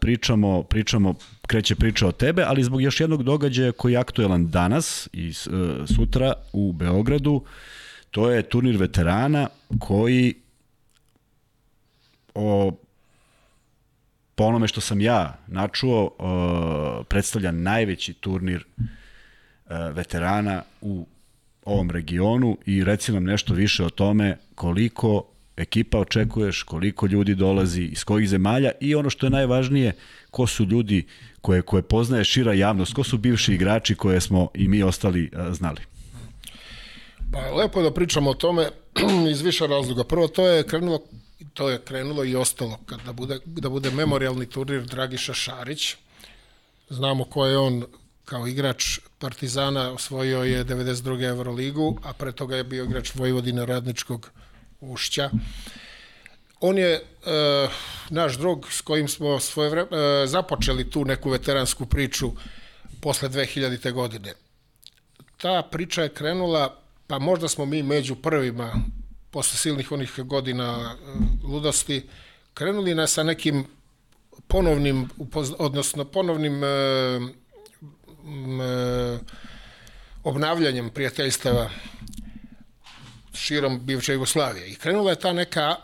pričamo, 0.00 0.62
pričamo 0.62 1.14
kreće 1.46 1.74
priča 1.74 2.06
o 2.06 2.12
tebe, 2.12 2.42
ali 2.46 2.64
zbog 2.64 2.82
još 2.82 3.00
jednog 3.00 3.22
događaja 3.22 3.72
koji 3.72 3.92
je 3.92 3.98
aktuelan 3.98 4.50
danas 4.50 5.08
i 5.12 5.32
sutra 5.96 6.32
u 6.52 6.72
Beogradu, 6.72 7.44
to 8.10 8.30
je 8.30 8.42
turnir 8.42 8.76
veterana 8.76 9.48
koji 9.78 10.34
o 12.34 12.72
po 14.34 14.44
onome 14.44 14.68
što 14.68 14.80
sam 14.80 15.00
ja 15.00 15.38
načuo, 15.46 16.04
uh, 16.04 17.06
predstavlja 17.06 17.52
najveći 17.52 18.12
turnir 18.12 18.64
uh, 18.76 18.90
veterana 19.92 20.62
u 20.80 21.06
ovom 21.64 21.90
regionu 21.90 22.58
i 22.66 22.84
reci 22.84 23.12
nam 23.12 23.24
nešto 23.24 23.54
više 23.54 23.84
o 23.84 23.90
tome 23.90 24.38
koliko 24.54 25.24
ekipa 25.56 25.98
očekuješ, 25.98 26.62
koliko 26.62 27.06
ljudi 27.06 27.34
dolazi, 27.34 27.82
iz 27.82 28.04
kojih 28.04 28.28
zemalja 28.28 28.70
i 28.80 28.94
ono 28.94 29.10
što 29.10 29.26
je 29.26 29.30
najvažnije, 29.30 29.92
ko 30.30 30.46
su 30.46 30.64
ljudi 30.64 31.06
koje, 31.40 31.62
koje 31.62 31.82
poznaje 31.82 32.24
šira 32.24 32.52
javnost, 32.52 32.94
ko 32.94 33.04
su 33.04 33.18
bivši 33.18 33.54
igrači 33.54 33.94
koje 33.94 34.20
smo 34.20 34.48
i 34.54 34.68
mi 34.68 34.82
ostali 34.82 35.30
uh, 35.32 35.54
znali. 35.54 35.80
Pa 37.32 37.50
lepo 37.50 37.80
je 37.80 37.84
da 37.84 37.94
pričamo 37.94 38.30
o 38.30 38.34
tome 38.34 38.68
iz 39.32 39.40
više 39.40 39.66
razloga. 39.66 40.04
Prvo, 40.04 40.28
to 40.28 40.46
je 40.46 40.66
krenulo 40.66 41.02
to 41.54 41.70
je 41.70 41.80
krenulo 41.84 42.24
i 42.24 42.36
ostalo 42.36 42.78
kad 42.86 43.00
da 43.06 43.12
bude, 43.12 43.38
da 43.46 43.68
bude 43.68 43.90
memorialni 43.90 44.46
turnir 44.46 44.82
Dragiša 44.82 45.34
Šarić. 45.34 45.96
Znamo 46.88 47.24
ko 47.24 47.46
je 47.46 47.58
on 47.58 47.84
kao 48.24 48.46
igrač 48.46 48.98
Partizana 49.18 49.90
osvojio 49.90 50.42
je 50.42 50.64
92. 50.64 51.22
Euroligu, 51.28 51.98
a 52.04 52.12
pre 52.12 52.32
toga 52.32 52.56
je 52.56 52.64
bio 52.64 52.84
igrač 52.84 53.14
Vojvodine 53.14 53.66
Radničkog 53.66 54.30
ušća. 54.80 55.30
On 56.60 56.78
je 56.78 56.92
e, 56.92 57.02
naš 58.10 58.38
drug 58.38 58.66
s 58.70 58.80
kojim 58.80 59.08
smo 59.08 59.40
svoje 59.40 59.70
vreme, 59.70 59.88
e, 59.90 60.26
započeli 60.26 60.90
tu 60.90 61.04
neku 61.04 61.30
veteransku 61.30 61.86
priču 61.86 62.32
posle 63.00 63.28
2000. 63.28 63.92
godine. 63.92 64.34
Ta 65.36 65.62
priča 65.62 66.02
je 66.02 66.14
krenula, 66.14 66.76
pa 67.06 67.18
možda 67.18 67.48
smo 67.48 67.64
mi 67.64 67.82
među 67.82 68.14
prvima 68.14 68.72
posle 69.32 69.58
silnih 69.58 69.92
onih 69.92 70.20
godina 70.24 70.94
e, 70.94 70.96
ludosti, 71.46 72.08
krenuli 72.54 72.94
na 72.94 73.06
sa 73.06 73.22
nekim 73.22 73.64
ponovnim, 74.48 75.08
odnosno 75.58 76.04
ponovnim 76.04 76.64
e, 76.64 76.68
e, 76.68 76.70
obnavljanjem 80.24 80.90
prijateljstava 80.90 81.70
širom 83.34 83.80
bivše 83.80 84.12
Jugoslavije. 84.12 84.68
I 84.68 84.74
krenula 84.74 85.10
je 85.10 85.18
ta 85.18 85.32
neka 85.32 85.68
uh, 85.68 85.76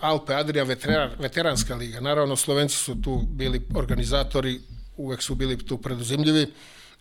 Alpe 0.00 0.34
Adria 0.34 0.64
veteran, 0.64 1.10
veteranska 1.18 1.74
liga. 1.74 2.00
Naravno, 2.00 2.36
Slovenci 2.36 2.76
su 2.76 3.02
tu 3.02 3.22
bili 3.30 3.62
organizatori, 3.74 4.60
uvek 4.96 5.22
su 5.22 5.34
bili 5.34 5.66
tu 5.66 5.78
preduzimljivi 5.78 6.52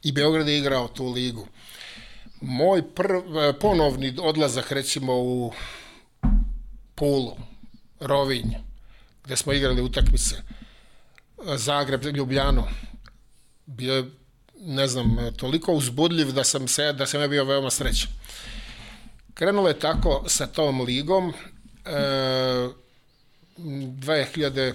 i 0.03 0.11
Beograd 0.11 0.47
je 0.47 0.57
igrao 0.57 0.87
tu 0.87 1.11
ligu. 1.11 1.47
Moj 2.41 2.93
prv, 2.95 3.21
ponovni 3.59 4.15
odlazak 4.21 4.71
recimo 4.71 5.13
u 5.13 5.53
Pulu, 6.95 7.37
Rovinj, 7.99 8.55
gde 9.25 9.35
smo 9.35 9.53
igrali 9.53 9.81
utakmice, 9.81 10.35
Zagreb, 11.55 12.03
Ljubljano, 12.03 12.67
bio 13.65 13.93
je, 13.93 14.03
ne 14.59 14.87
znam, 14.87 15.17
toliko 15.37 15.73
uzbudljiv 15.73 16.31
da 16.31 16.43
sam 16.43 16.67
se, 16.67 16.93
da 16.93 17.05
sam 17.05 17.21
ja 17.21 17.27
bio 17.27 17.45
veoma 17.45 17.69
srećan. 17.69 18.09
Krenulo 19.33 19.67
je 19.67 19.79
tako 19.79 20.23
sa 20.27 20.47
tom 20.47 20.81
ligom, 20.81 21.33
e, 21.85 22.69
2000 23.57 24.73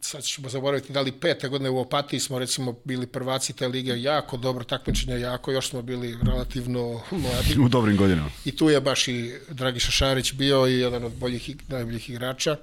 sad 0.00 0.24
ćemo 0.24 0.48
zaboraviti 0.48 0.92
da 0.92 1.00
li 1.00 1.12
pete 1.12 1.48
godine 1.48 1.70
u 1.70 1.78
Opatiji 1.78 2.20
smo 2.20 2.38
recimo 2.38 2.74
bili 2.84 3.06
prvaci 3.06 3.52
te 3.52 3.68
lige 3.68 4.02
jako 4.02 4.36
dobro 4.36 4.64
takmičenje 4.64 5.20
jako 5.20 5.52
još 5.52 5.68
smo 5.68 5.82
bili 5.82 6.16
relativno 6.22 7.00
mladi. 7.10 7.58
U 7.64 7.68
dobrim 7.68 7.96
godinama. 7.96 8.30
I 8.44 8.56
tu 8.56 8.70
je 8.70 8.80
baš 8.80 9.08
i 9.08 9.34
Dragiša 9.48 9.90
Šarić 9.90 10.32
bio 10.32 10.66
i 10.66 10.78
jedan 10.78 11.04
od 11.04 11.12
boljih 11.12 11.56
najboljih 11.68 12.10
igrača. 12.10 12.56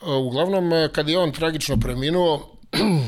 Uglavnom 0.00 0.70
kad 0.92 1.08
je 1.08 1.18
on 1.18 1.32
tragično 1.32 1.76
preminuo 1.76 2.56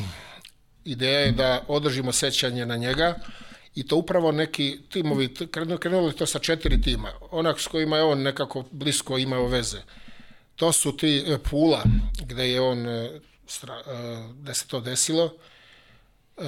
ideja 0.85 1.21
je 1.21 1.33
da 1.33 1.65
održimo 1.69 2.13
sećanje 2.13 2.67
na 2.67 2.77
njega 2.77 3.15
i 3.75 3.87
to 3.87 3.97
upravo 3.97 4.33
neki 4.33 4.79
timovi, 4.91 5.35
krenuli 5.81 6.13
to 6.13 6.27
sa 6.27 6.39
četiri 6.39 6.83
tima, 6.83 7.09
onak 7.31 7.61
s 7.61 7.67
kojima 7.67 7.97
je 7.97 8.03
on 8.03 8.23
nekako 8.23 8.65
blisko 8.71 9.19
imao 9.19 9.47
veze. 9.47 9.79
To 10.59 10.73
su 10.73 10.97
ti 10.97 11.25
e, 11.27 11.39
Pula, 11.39 11.83
gde 12.27 12.51
je 12.51 12.61
on, 12.61 12.87
e, 12.87 12.91
e, 12.93 13.21
gde 14.43 14.55
se 14.55 14.67
to 14.67 14.81
desilo, 14.81 15.35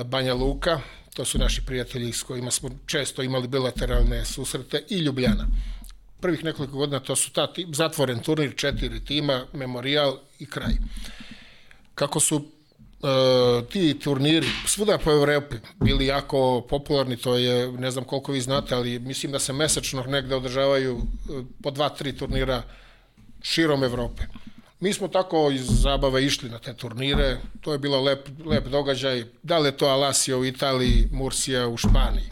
Banja 0.04 0.34
Luka, 0.34 0.80
to 1.14 1.24
su 1.24 1.38
naši 1.38 1.62
prijatelji 1.66 2.12
s 2.12 2.22
kojima 2.22 2.50
smo 2.50 2.70
često 2.86 3.22
imali 3.22 3.48
bilateralne 3.48 4.24
susrete, 4.24 4.84
i 4.88 4.98
Ljubljana. 4.98 5.46
Prvih 6.20 6.44
nekoliko 6.44 6.76
godina 6.76 7.00
to 7.00 7.16
su 7.16 7.32
ta 7.32 7.52
tim, 7.52 7.74
zatvoren 7.74 8.18
turnir, 8.18 8.52
četiri 8.56 9.04
tima, 9.04 9.46
memorial 9.52 10.18
i 10.38 10.46
kraj. 10.46 10.74
Kako 11.94 12.20
su 12.20 12.36
uh, 12.36 13.68
ti 13.68 13.98
turniri 13.98 14.48
svuda 14.66 14.98
po 14.98 15.10
Evropi 15.10 15.56
bili 15.80 16.06
jako 16.06 16.66
popularni, 16.68 17.16
to 17.16 17.36
je, 17.36 17.72
ne 17.72 17.90
znam 17.90 18.04
koliko 18.04 18.32
vi 18.32 18.40
znate, 18.40 18.74
ali 18.74 18.98
mislim 18.98 19.32
da 19.32 19.38
se 19.38 19.52
mesečno 19.52 20.02
negde 20.02 20.34
održavaju 20.34 21.02
po 21.62 21.70
dva, 21.70 21.88
tri 21.88 22.16
turnira 22.16 22.62
širom 23.42 23.84
Evrope. 23.84 24.22
Mi 24.80 24.92
smo 24.92 25.08
tako 25.08 25.50
iz 25.50 25.66
zabave 25.66 26.24
išli 26.24 26.50
na 26.50 26.58
te 26.58 26.74
turnire, 26.74 27.38
to 27.60 27.72
je 27.72 27.78
bilo 27.78 28.00
lep, 28.00 28.28
lep 28.44 28.66
događaj, 28.66 29.24
da 29.42 29.58
li 29.58 29.68
je 29.68 29.76
to 29.76 29.86
Alasio 29.86 30.38
u 30.38 30.44
Italiji, 30.44 31.08
Mursija 31.12 31.68
u 31.68 31.76
Španiji, 31.76 32.30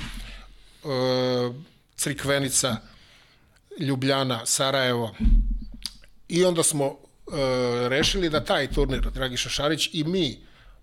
uh, 0.84 1.54
Crikvenica, 1.96 2.76
Ljubljana, 3.80 4.46
Sarajevo. 4.46 5.14
I 6.28 6.44
onda 6.44 6.62
smo 6.62 6.86
uh, 6.86 6.96
rešili 7.88 8.30
da 8.30 8.44
taj 8.44 8.70
turnir, 8.70 9.10
Dragiša 9.10 9.48
Šarić 9.48 9.90
i 9.92 10.04
mi 10.04 10.38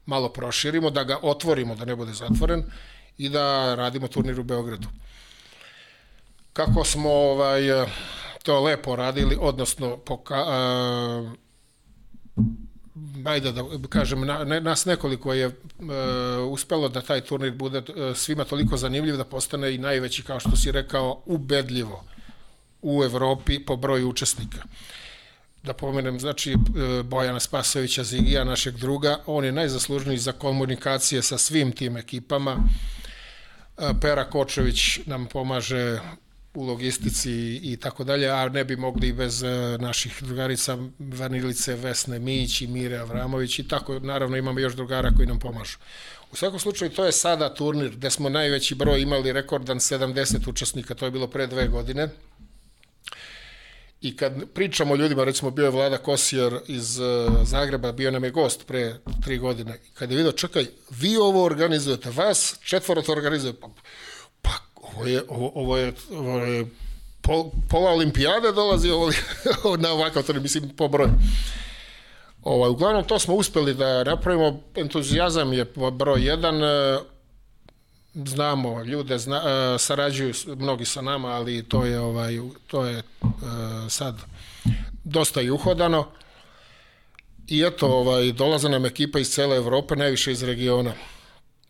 malo 0.06 0.30
proširimo, 0.30 0.90
da 0.90 1.04
ga 1.04 1.20
otvorimo, 1.22 1.76
da 1.76 1.86
ne 1.86 1.96
bude 1.96 2.14
zatvoren 2.14 2.64
i 3.18 3.30
da 3.30 3.76
radimo 3.76 4.08
turnir 4.08 4.40
u 4.40 4.44
Beogradu. 4.44 4.88
Kako 6.54 6.84
smo 6.84 7.10
ovaj, 7.10 7.62
to 8.46 8.62
lepo 8.62 8.96
radili, 8.96 9.38
odnosno 9.40 9.98
poka, 9.98 10.44
uh, 10.44 11.32
ajde 13.26 13.52
da 13.52 13.64
kažem, 13.90 14.26
na, 14.26 14.44
ne, 14.44 14.62
nas 14.62 14.86
nekoliko 14.86 15.34
je 15.34 15.48
uh, 15.48 15.54
uspelo 16.50 16.90
da 16.90 17.02
taj 17.02 17.22
turnir 17.22 17.54
bude 17.54 17.80
uh, 17.80 17.86
svima 18.16 18.44
toliko 18.44 18.78
zanimljiv 18.78 19.18
da 19.18 19.24
postane 19.24 19.76
i 19.76 19.78
najveći, 19.78 20.24
kao 20.24 20.40
što 20.40 20.56
si 20.56 20.72
rekao, 20.72 21.22
ubedljivo 21.26 22.04
u 22.82 23.04
Evropi 23.04 23.66
po 23.66 23.76
broju 23.76 24.10
učesnika. 24.10 24.64
Da 25.64 25.74
pomenem, 25.74 26.20
znači 26.20 26.52
e, 26.52 26.58
Bojana 27.04 27.40
Spasovića 27.40 28.04
Zigija, 28.04 28.44
našeg 28.44 28.76
druga, 28.76 29.20
on 29.26 29.46
je 29.46 29.52
najzaslužniji 29.52 30.18
za 30.18 30.32
komunikacije 30.32 31.22
sa 31.22 31.38
svim 31.38 31.72
tim 31.72 31.98
ekipama. 31.98 32.58
E, 33.78 33.92
Pera 34.02 34.30
Kočević 34.30 35.00
nam 35.06 35.26
pomaže 35.26 36.00
u 36.56 36.64
logistici 36.64 37.60
i 37.64 37.78
tako 37.78 38.04
dalje, 38.04 38.30
a 38.30 38.50
ne 38.50 38.64
bi 38.64 38.76
mogli 38.76 39.14
bez 39.14 39.44
e, 39.44 39.78
naših 39.80 40.24
drugarica 40.24 40.78
Vanilice 41.00 41.76
Vesne 41.76 42.20
Mić 42.20 42.62
i 42.62 42.68
Mire 42.68 42.98
Avramović 42.98 43.60
i 43.60 43.68
tako, 43.68 44.00
naravno 44.00 44.38
imamo 44.38 44.60
još 44.60 44.74
drugara 44.76 45.12
koji 45.16 45.28
nam 45.28 45.40
pomažu. 45.40 45.78
U 46.32 46.36
svakom 46.36 46.60
slučaju 46.60 46.92
to 46.92 47.06
je 47.06 47.12
sada 47.12 47.54
turnir 47.54 47.92
gde 47.96 48.12
smo 48.12 48.30
najveći 48.30 48.76
broj 48.76 49.02
imali 49.02 49.34
rekordan 49.34 49.80
70 49.80 50.50
učesnika, 50.50 50.96
to 50.96 51.06
je 51.06 51.12
bilo 51.12 51.28
pre 51.28 51.48
dve 51.48 51.68
godine. 51.68 52.10
I 54.02 54.16
kad 54.18 54.34
pričamo 54.54 54.94
o 54.94 54.98
ljudima, 54.98 55.24
recimo 55.24 55.52
bio 55.52 55.66
je 55.66 55.72
Vlada 55.72 55.98
Kosijer 55.98 56.60
iz 56.68 57.00
uh, 57.00 57.06
Zagreba, 57.44 57.92
bio 57.92 58.12
nam 58.12 58.24
je 58.24 58.32
gost 58.32 58.68
pre 58.68 58.96
tri 59.24 59.38
godine. 59.38 59.80
Kad 59.94 60.12
je 60.12 60.18
vidio, 60.18 60.32
čekaj, 60.32 60.66
vi 60.90 61.18
ovo 61.18 61.44
organizujete, 61.44 62.10
vas 62.10 62.60
četvoro 62.64 63.02
to 63.02 63.12
organizuje. 63.12 63.54
Pa 63.54 63.68
ovo 64.96 65.08
je, 65.08 65.24
ovo, 65.30 65.52
ovo 65.56 65.78
je, 65.78 65.94
ovo 66.12 66.40
je 66.40 66.66
pol, 67.22 67.52
pola 67.70 67.92
olimpijade 67.92 68.52
dolazi 68.52 68.90
ovo, 68.90 69.12
na 69.84 69.92
ovakav, 69.92 70.24
to 70.24 70.34
mislim, 70.34 70.70
po 70.78 70.88
broju. 70.88 71.12
Ovaj, 72.44 72.70
uglavnom, 72.70 73.04
to 73.04 73.20
smo 73.20 73.36
uspeli 73.36 73.74
da 73.74 74.04
napravimo, 74.04 74.60
entuzijazam 74.76 75.54
je 75.54 75.66
broj 75.92 76.28
jedan, 76.28 76.56
znamo 78.16 78.84
ljude, 78.84 79.18
zna, 79.18 79.38
uh, 79.38 79.82
sarađuju 79.82 80.34
mnogi 80.46 80.86
sa 80.86 81.02
nama, 81.02 81.28
ali 81.28 81.64
to 81.64 81.86
je 81.86 82.00
ovaj 82.00 82.40
to 82.68 82.86
je 82.86 83.04
uh, 83.22 83.30
sad 83.90 84.16
dosta 85.04 85.42
i 85.42 85.50
uhodano. 85.50 86.08
I 87.48 87.64
eto, 87.64 87.88
ovaj, 87.88 88.32
dolaze 88.32 88.70
nam 88.70 88.86
ekipa 88.86 89.20
iz 89.20 89.30
cele 89.30 89.58
Evrope, 89.58 89.96
najviše 89.96 90.32
iz 90.32 90.44
regiona. 90.44 90.94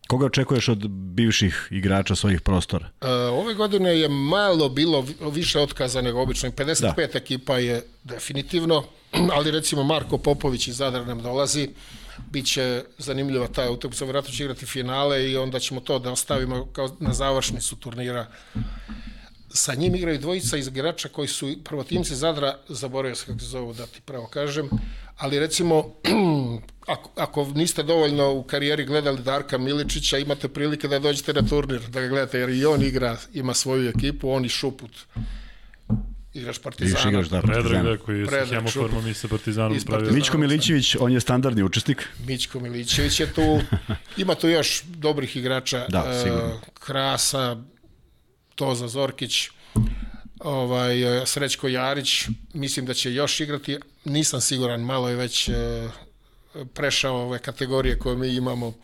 Koga 0.06 0.26
očekuješ 0.26 0.68
od 0.68 0.88
bivših 0.88 1.68
igrača 1.70 2.14
svojih 2.14 2.40
prostora? 2.40 2.88
E, 3.00 3.08
ove 3.10 3.54
godine 3.54 4.00
je 4.00 4.08
malo 4.08 4.68
bilo 4.68 5.06
više 5.32 5.60
otkaza 5.60 6.02
nego 6.02 6.20
obično. 6.20 6.50
55 6.50 6.80
da. 6.96 7.18
ekipa 7.18 7.58
je 7.58 7.82
definitivno, 8.04 8.84
ali 9.36 9.50
recimo 9.50 9.84
Marko 9.84 10.18
Popović 10.18 10.68
iz 10.68 10.76
Zadra 10.76 11.04
nam 11.04 11.22
dolazi. 11.22 11.68
Biće 12.30 12.84
zanimljiva 12.98 13.46
ta 13.46 13.70
utakmica, 13.70 14.04
vjerojatno 14.04 14.32
će 14.32 14.42
igrati 14.42 14.66
finale 14.66 15.30
i 15.30 15.36
onda 15.36 15.58
ćemo 15.58 15.80
to 15.80 15.98
da 15.98 16.12
ostavimo 16.12 16.66
kao 16.72 16.96
na 17.00 17.12
završnicu 17.12 17.76
turnira. 17.76 18.26
Sa 19.50 19.74
njim 19.74 19.94
igraju 19.94 20.18
dvojica 20.18 20.56
iz 20.56 20.66
igrača 20.66 21.08
koji 21.08 21.28
su 21.28 21.54
prvotimci 21.64 22.14
Zadra, 22.14 22.58
zaboravio 22.68 23.14
se 23.14 23.26
kako 23.26 23.38
se 23.38 23.46
zovu 23.46 23.72
da 23.72 23.86
ti 23.86 24.00
pravo 24.00 24.26
kažem, 24.26 24.70
ali 25.16 25.38
recimo 25.38 25.94
ako, 26.94 27.10
ako 27.16 27.44
niste 27.54 27.82
dovoljno 27.82 28.32
u 28.32 28.42
karijeri 28.42 28.84
gledali 28.84 29.22
Darka 29.22 29.58
Miličića, 29.58 30.18
imate 30.18 30.48
prilike 30.48 30.88
da 30.88 30.98
dođete 30.98 31.32
na 31.32 31.42
turnir, 31.42 31.80
da 31.88 32.00
ga 32.00 32.08
gledate, 32.08 32.38
jer 32.38 32.48
i 32.48 32.64
on 32.64 32.82
igra, 32.82 33.16
ima 33.34 33.54
svoju 33.54 33.88
ekipu, 33.88 34.30
on 34.30 34.44
i 34.44 34.48
Šuput 34.48 34.92
igraš 36.36 36.58
Partizana. 36.58 37.10
Igraš, 37.10 37.28
da, 37.28 37.40
Partizana. 37.40 37.68
Predrag, 37.68 37.98
da, 37.98 38.04
koji 38.04 38.20
je 38.20 38.26
sa 38.26 38.44
hemoformom 38.44 39.08
i 39.08 39.14
sa 39.14 39.28
Partizanom 39.28 39.78
pravio. 39.86 40.12
Mićko 40.12 40.38
Milićević, 40.38 40.96
on 41.00 41.12
je 41.12 41.20
standardni 41.20 41.62
učesnik. 41.62 42.08
Mićko 42.26 42.60
Milićević 42.60 43.20
je 43.20 43.32
tu, 43.32 43.60
ima 44.22 44.34
tu 44.34 44.48
još 44.48 44.82
dobrih 44.84 45.36
igrača. 45.36 45.86
Da, 45.88 46.04
e, 46.10 46.22
sigurno. 46.22 46.54
Uh, 46.54 46.60
Krasa, 46.74 47.56
Toza 48.54 48.88
Zorkić, 48.88 49.48
ovaj, 50.40 51.22
e, 51.22 51.26
Srećko 51.26 51.68
Jarić, 51.68 52.26
mislim 52.54 52.86
da 52.86 52.94
će 52.94 53.14
još 53.14 53.40
igrati, 53.40 53.78
nisam 54.04 54.40
siguran, 54.40 54.80
malo 54.80 55.08
je 55.08 55.16
već 55.16 55.48
uh, 55.48 55.54
prešao 56.74 57.22
ove 57.22 57.38
kategorije 57.38 57.98
koje 57.98 58.16
mi 58.16 58.28
imamo. 58.28 58.66
Uh, 58.66 58.74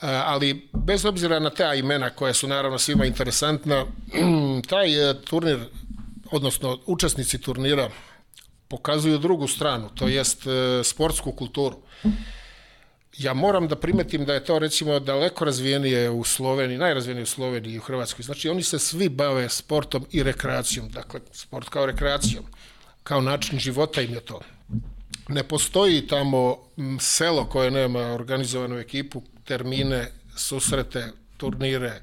ali 0.00 0.68
bez 0.72 1.04
obzira 1.04 1.38
na 1.38 1.50
ta 1.50 1.74
imena 1.74 2.10
koja 2.10 2.34
su 2.34 2.48
naravno 2.48 2.78
svima 2.78 3.06
interesantna, 3.06 3.86
taj 4.70 4.88
turnir 5.24 5.58
odnosno 6.30 6.78
učesnici 6.86 7.40
turnira 7.40 7.90
pokazuju 8.68 9.18
drugu 9.18 9.48
stranu, 9.48 9.90
to 9.94 10.08
jest 10.08 10.46
e, 10.46 10.84
sportsku 10.84 11.32
kulturu. 11.32 11.76
Ja 13.18 13.34
moram 13.34 13.68
da 13.68 13.76
primetim 13.76 14.24
da 14.24 14.34
je 14.34 14.44
to 14.44 14.58
recimo 14.58 15.00
daleko 15.00 15.44
razvijenije 15.44 16.10
u 16.10 16.24
Sloveniji, 16.24 16.78
najrazvijenije 16.78 17.22
u 17.22 17.26
Sloveniji 17.26 17.74
i 17.74 17.78
u 17.78 17.82
Hrvatskoj. 17.82 18.22
Znači 18.22 18.48
oni 18.48 18.62
se 18.62 18.78
svi 18.78 19.08
bave 19.08 19.48
sportom 19.48 20.06
i 20.10 20.22
rekreacijom, 20.22 20.88
dakle 20.88 21.20
sport 21.32 21.68
kao 21.68 21.86
rekreacijom, 21.86 22.44
kao 23.02 23.20
način 23.20 23.58
života 23.58 24.02
im 24.02 24.14
je 24.14 24.20
to. 24.20 24.40
Ne 25.28 25.42
postoji 25.42 26.06
tamo 26.06 26.58
selo 27.00 27.44
koje 27.44 27.70
nema 27.70 28.00
organizovanu 28.00 28.78
ekipu, 28.78 29.22
termine, 29.44 30.12
susrete, 30.36 31.12
turnire 31.36 32.02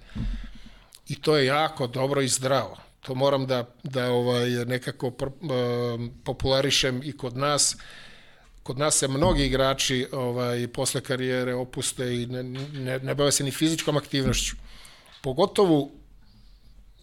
i 1.07 1.22
to 1.22 1.38
je 1.38 1.45
jako 1.45 1.88
dobro 1.88 2.22
i 2.22 2.28
zdravo. 2.28 2.78
To 3.01 3.16
moram 3.16 3.45
da, 3.47 3.76
da 3.84 4.11
ovaj, 4.11 4.49
nekako 4.49 5.11
popularišem 6.24 7.01
i 7.03 7.18
kod 7.18 7.38
nas 7.38 7.78
kod 8.64 8.78
nas 8.80 8.95
se 8.95 9.07
mnogi 9.07 9.45
igrači 9.45 10.07
ovaj, 10.11 10.68
posle 10.68 11.01
karijere 11.01 11.55
opuste 11.55 12.22
i 12.22 12.26
ne, 12.26 12.43
ne, 12.43 12.99
ne 12.99 13.16
bave 13.16 13.32
se 13.32 13.43
ni 13.43 13.51
fizičkom 13.51 13.97
aktivnošću. 13.97 14.55
Pogotovo, 15.22 15.89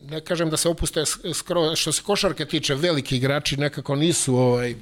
ne 0.02 0.20
kažem 0.20 0.50
da 0.50 0.56
se 0.56 0.68
opuste 0.68 1.04
skoro, 1.34 1.76
što 1.76 1.92
se 1.92 2.02
košarke 2.02 2.44
tiče, 2.46 2.74
veliki 2.74 3.16
igrači 3.16 3.56
nekako 3.56 3.96
nisu 3.96 4.36
ovaj, 4.36 4.74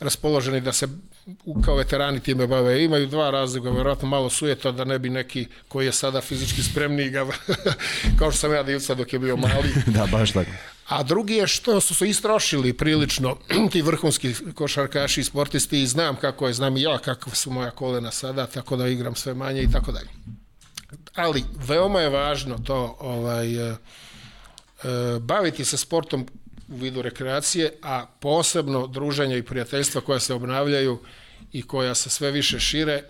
raspoloženi 0.00 0.60
da 0.60 0.72
se 0.72 0.88
kao 1.64 1.76
veterani 1.76 2.20
time 2.20 2.46
bave. 2.46 2.84
Imaju 2.84 3.06
dva 3.06 3.30
razloga, 3.30 3.70
verovatno 3.70 4.08
malo 4.08 4.30
sujeta 4.30 4.72
da 4.72 4.84
ne 4.84 4.98
bi 4.98 5.10
neki 5.10 5.46
koji 5.68 5.86
je 5.86 5.92
sada 5.92 6.20
fizički 6.20 6.62
spremniji 6.62 7.10
ga, 7.10 7.26
kao 8.18 8.30
što 8.30 8.40
sam 8.40 8.52
ja 8.52 8.62
divca 8.62 8.94
dok 8.94 9.12
je 9.12 9.18
bio 9.18 9.36
mali. 9.36 9.68
da, 9.96 10.06
baš 10.06 10.32
tako. 10.32 10.50
A 10.88 11.02
drugi 11.02 11.34
je 11.34 11.46
što 11.46 11.80
su 11.80 11.94
se 11.94 12.08
istrošili 12.08 12.72
prilično 12.72 13.36
ti 13.72 13.82
vrhunski 13.82 14.34
košarkaši 14.54 15.20
i 15.20 15.24
sportisti 15.24 15.82
i 15.82 15.86
znam 15.86 16.16
kako 16.16 16.46
je, 16.46 16.52
znam 16.52 16.76
i 16.76 16.82
ja 16.82 16.98
kako 16.98 17.30
su 17.30 17.50
moja 17.50 17.70
kolena 17.70 18.10
sada, 18.10 18.46
tako 18.46 18.76
da 18.76 18.88
igram 18.88 19.14
sve 19.14 19.34
manje 19.34 19.62
i 19.62 19.70
tako 19.70 19.92
dalje. 19.92 20.08
Ali 21.14 21.44
veoma 21.66 22.00
je 22.00 22.08
važno 22.08 22.58
to 22.58 22.96
ovaj, 23.00 23.54
e, 23.54 23.70
e, 23.70 23.76
baviti 25.20 25.64
se 25.64 25.76
sportom 25.76 26.26
u 26.68 26.76
vidu 26.76 27.02
rekreacije, 27.02 27.72
a 27.82 28.06
posebno 28.20 28.86
druženja 28.86 29.36
i 29.36 29.42
prijateljstva 29.42 30.00
koja 30.00 30.20
se 30.20 30.34
obnavljaju 30.34 30.98
i 31.52 31.62
koja 31.62 31.94
se 31.94 32.10
sve 32.10 32.30
više 32.30 32.60
šire. 32.60 33.02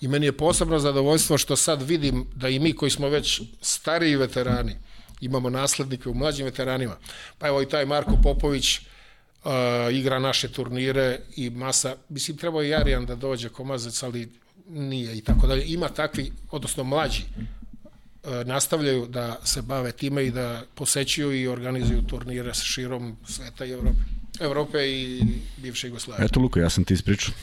I 0.00 0.08
meni 0.08 0.26
je 0.26 0.36
posebno 0.36 0.78
zadovoljstvo 0.78 1.38
što 1.38 1.56
sad 1.56 1.82
vidim 1.82 2.26
da 2.34 2.48
i 2.48 2.58
mi 2.58 2.72
koji 2.72 2.90
smo 2.90 3.08
već 3.08 3.42
stariji 3.60 4.16
veterani, 4.16 4.76
imamo 5.22 5.50
naslednike 5.50 6.08
u 6.08 6.14
mlađim 6.14 6.44
veteranima. 6.44 6.96
Pa 7.38 7.48
evo 7.48 7.62
i 7.62 7.68
taj 7.68 7.86
Marko 7.86 8.16
Popović 8.22 8.78
uh, 8.78 9.52
igra 9.92 10.18
naše 10.18 10.48
turnire 10.48 11.18
i 11.36 11.50
masa, 11.50 11.96
mislim 12.08 12.36
trebao 12.36 12.62
i 12.62 12.74
Arijan 12.74 13.06
da 13.06 13.14
dođe 13.14 13.48
komazac, 13.48 14.02
ali 14.02 14.28
nije 14.68 15.18
i 15.18 15.20
tako 15.20 15.46
dalje. 15.46 15.64
Ima 15.66 15.88
takvi, 15.88 16.32
odnosno 16.50 16.84
mlađi, 16.84 17.22
uh, 17.32 18.46
nastavljaju 18.46 19.06
da 19.06 19.40
se 19.44 19.62
bave 19.62 19.92
time 19.92 20.26
i 20.26 20.30
da 20.30 20.62
posećuju 20.74 21.32
i 21.32 21.48
organizuju 21.48 22.02
turnire 22.02 22.54
sa 22.54 22.64
širom 22.64 23.16
sveta 23.28 23.64
i 23.64 23.70
Evrope. 23.70 23.98
Evrope 24.40 24.78
i 24.78 25.22
bivše 25.56 25.86
Jugoslavije. 25.86 26.24
Eto 26.26 26.40
Luka, 26.40 26.60
ja 26.60 26.70
sam 26.70 26.84
ti 26.84 26.94
ispričao. 26.94 27.34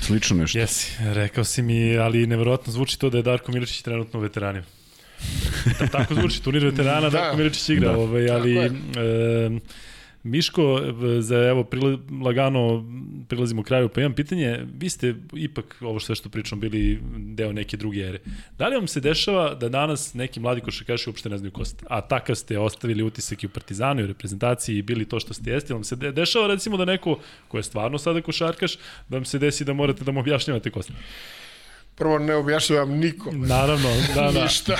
Slično 0.00 0.36
nešto. 0.36 0.58
Jesi, 0.58 0.92
rekao 0.98 1.44
si 1.44 1.62
mi, 1.62 1.98
ali 1.98 2.26
neverovatno 2.26 2.72
zvuči 2.72 2.98
to 2.98 3.10
da 3.10 3.16
je 3.16 3.22
Darko 3.22 3.52
Miličić 3.52 3.82
trenutno 3.82 4.18
u 4.18 4.22
veteranima. 4.22 4.64
Da, 5.78 5.86
tako 5.86 6.14
zvuči, 6.14 6.42
turnir 6.42 6.64
veterana, 6.64 7.10
da, 7.10 7.18
Darko 7.18 7.36
Miličić 7.36 7.68
igra, 7.68 7.92
da, 7.92 7.98
ovaj, 7.98 8.30
ali... 8.30 8.56
E, 8.58 8.70
Miško, 10.24 10.80
za 11.20 11.36
evo 11.36 11.64
prila, 11.64 11.98
lagano 12.24 12.84
prilazimo 13.28 13.62
kraju, 13.62 13.88
pa 13.88 14.00
imam 14.00 14.14
pitanje, 14.14 14.66
vi 14.78 14.90
ste 14.90 15.14
ipak 15.36 15.76
ovo 15.80 16.00
sve 16.00 16.14
što 16.14 16.28
pričam 16.28 16.60
bili 16.60 17.00
deo 17.16 17.52
neke 17.52 17.76
druge 17.76 18.00
ere. 18.00 18.18
Da 18.58 18.68
li 18.68 18.76
vam 18.76 18.86
se 18.86 19.00
dešava 19.00 19.54
da 19.54 19.68
danas 19.68 20.14
neki 20.14 20.40
mladi 20.40 20.60
košarkaši 20.60 21.10
uopšte 21.10 21.28
ne 21.28 21.38
znaju 21.38 21.50
ko 21.50 21.64
ste? 21.64 21.84
A 21.88 22.00
takav 22.00 22.36
ste 22.36 22.58
ostavili 22.58 23.02
utisak 23.02 23.42
i 23.42 23.46
u 23.46 23.50
Partizanu 23.50 24.00
i 24.00 24.04
u 24.04 24.06
reprezentaciji 24.06 24.78
i 24.78 24.82
bili 24.82 25.04
to 25.04 25.20
što 25.20 25.34
ste 25.34 25.50
jesti, 25.50 25.72
vam 25.72 25.84
se 25.84 25.96
dešava 25.96 26.46
recimo 26.46 26.76
da 26.76 26.84
neko 26.84 27.18
ko 27.48 27.56
je 27.56 27.62
stvarno 27.62 27.98
sada 27.98 28.22
košarkaš, 28.22 28.76
da 29.08 29.16
vam 29.16 29.24
se 29.24 29.38
desi 29.38 29.64
da 29.64 29.72
morate 29.72 30.04
da 30.04 30.12
mu 30.12 30.20
objašnjavate 30.20 30.70
ko 30.70 30.82
ste? 30.82 30.92
Prvo 31.94 32.18
ne 32.18 32.34
objašnjavam 32.34 32.90
nikom. 32.90 33.40
Naravno, 33.46 33.88
da, 34.14 34.30
da. 34.32 34.42
Ništa. 34.42 34.76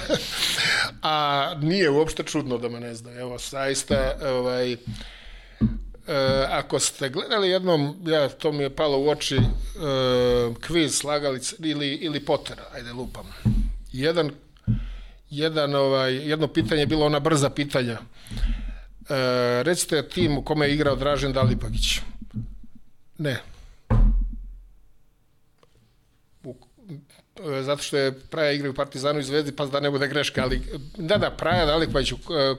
A 1.02 1.54
nije 1.60 1.90
uopšte 1.90 2.22
čudno 2.22 2.58
da 2.58 2.68
me 2.68 2.80
ne 2.80 2.94
zna. 2.94 3.12
Evo, 3.12 3.38
saista, 3.38 4.14
ovaj, 4.24 4.72
e, 4.72 4.76
ako 6.50 6.78
ste 6.78 7.08
gledali 7.08 7.48
jednom, 7.48 7.96
ja, 8.06 8.28
to 8.28 8.52
mi 8.52 8.62
je 8.62 8.76
palo 8.76 8.98
u 8.98 9.08
oči, 9.08 9.36
e, 9.36 9.40
kviz 10.66 10.94
slagalic 10.94 11.54
ili, 11.58 11.88
ili 11.88 12.24
Pottera, 12.24 12.62
ajde 12.74 12.92
lupam. 12.92 13.26
Jedan, 13.92 14.30
jedan, 15.30 15.74
ovaj, 15.74 16.14
jedno 16.14 16.48
pitanje 16.48 16.82
je 16.82 16.86
bilo 16.86 17.06
ona 17.06 17.20
brza 17.20 17.50
pitanja. 17.50 17.98
E, 19.08 19.62
recite 19.62 20.08
tim 20.08 20.38
u 20.38 20.42
kome 20.42 20.66
je 20.66 20.74
igrao 20.74 20.96
Dražen 20.96 21.32
Dalipagić. 21.32 22.00
Ne. 23.18 23.51
Zato 27.62 27.82
što 27.82 27.96
je 27.96 28.12
Praja 28.12 28.52
igra 28.52 28.70
u 28.70 28.74
Partizanu 28.74 29.20
i 29.20 29.22
Zvezdi, 29.22 29.52
pa 29.52 29.66
da 29.66 29.80
ne 29.80 29.90
bude 29.90 30.08
greška, 30.08 30.42
ali 30.42 30.62
da, 30.96 31.18
da, 31.18 31.30
Praja 31.30 31.66
Daliković, 31.66 32.12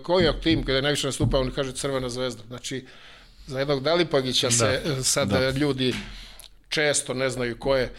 koji 0.04 0.26
je 0.26 0.42
tim 0.42 0.64
kada 0.64 0.76
je 0.76 0.82
najviše 0.82 1.08
nastupao, 1.08 1.42
on 1.42 1.52
kaže 1.52 1.72
Crvena 1.72 2.10
zvezda. 2.10 2.44
Znači, 2.48 2.86
za 3.48 3.60
jednog 3.60 3.84
Dalipagića 3.84 4.52
se 4.52 4.82
da, 4.86 5.04
sad 5.04 5.30
da. 5.30 5.50
ljudi 5.50 5.96
često 6.70 7.14
ne 7.14 7.30
znaju 7.30 7.58
ko 7.58 7.76
je, 7.76 7.92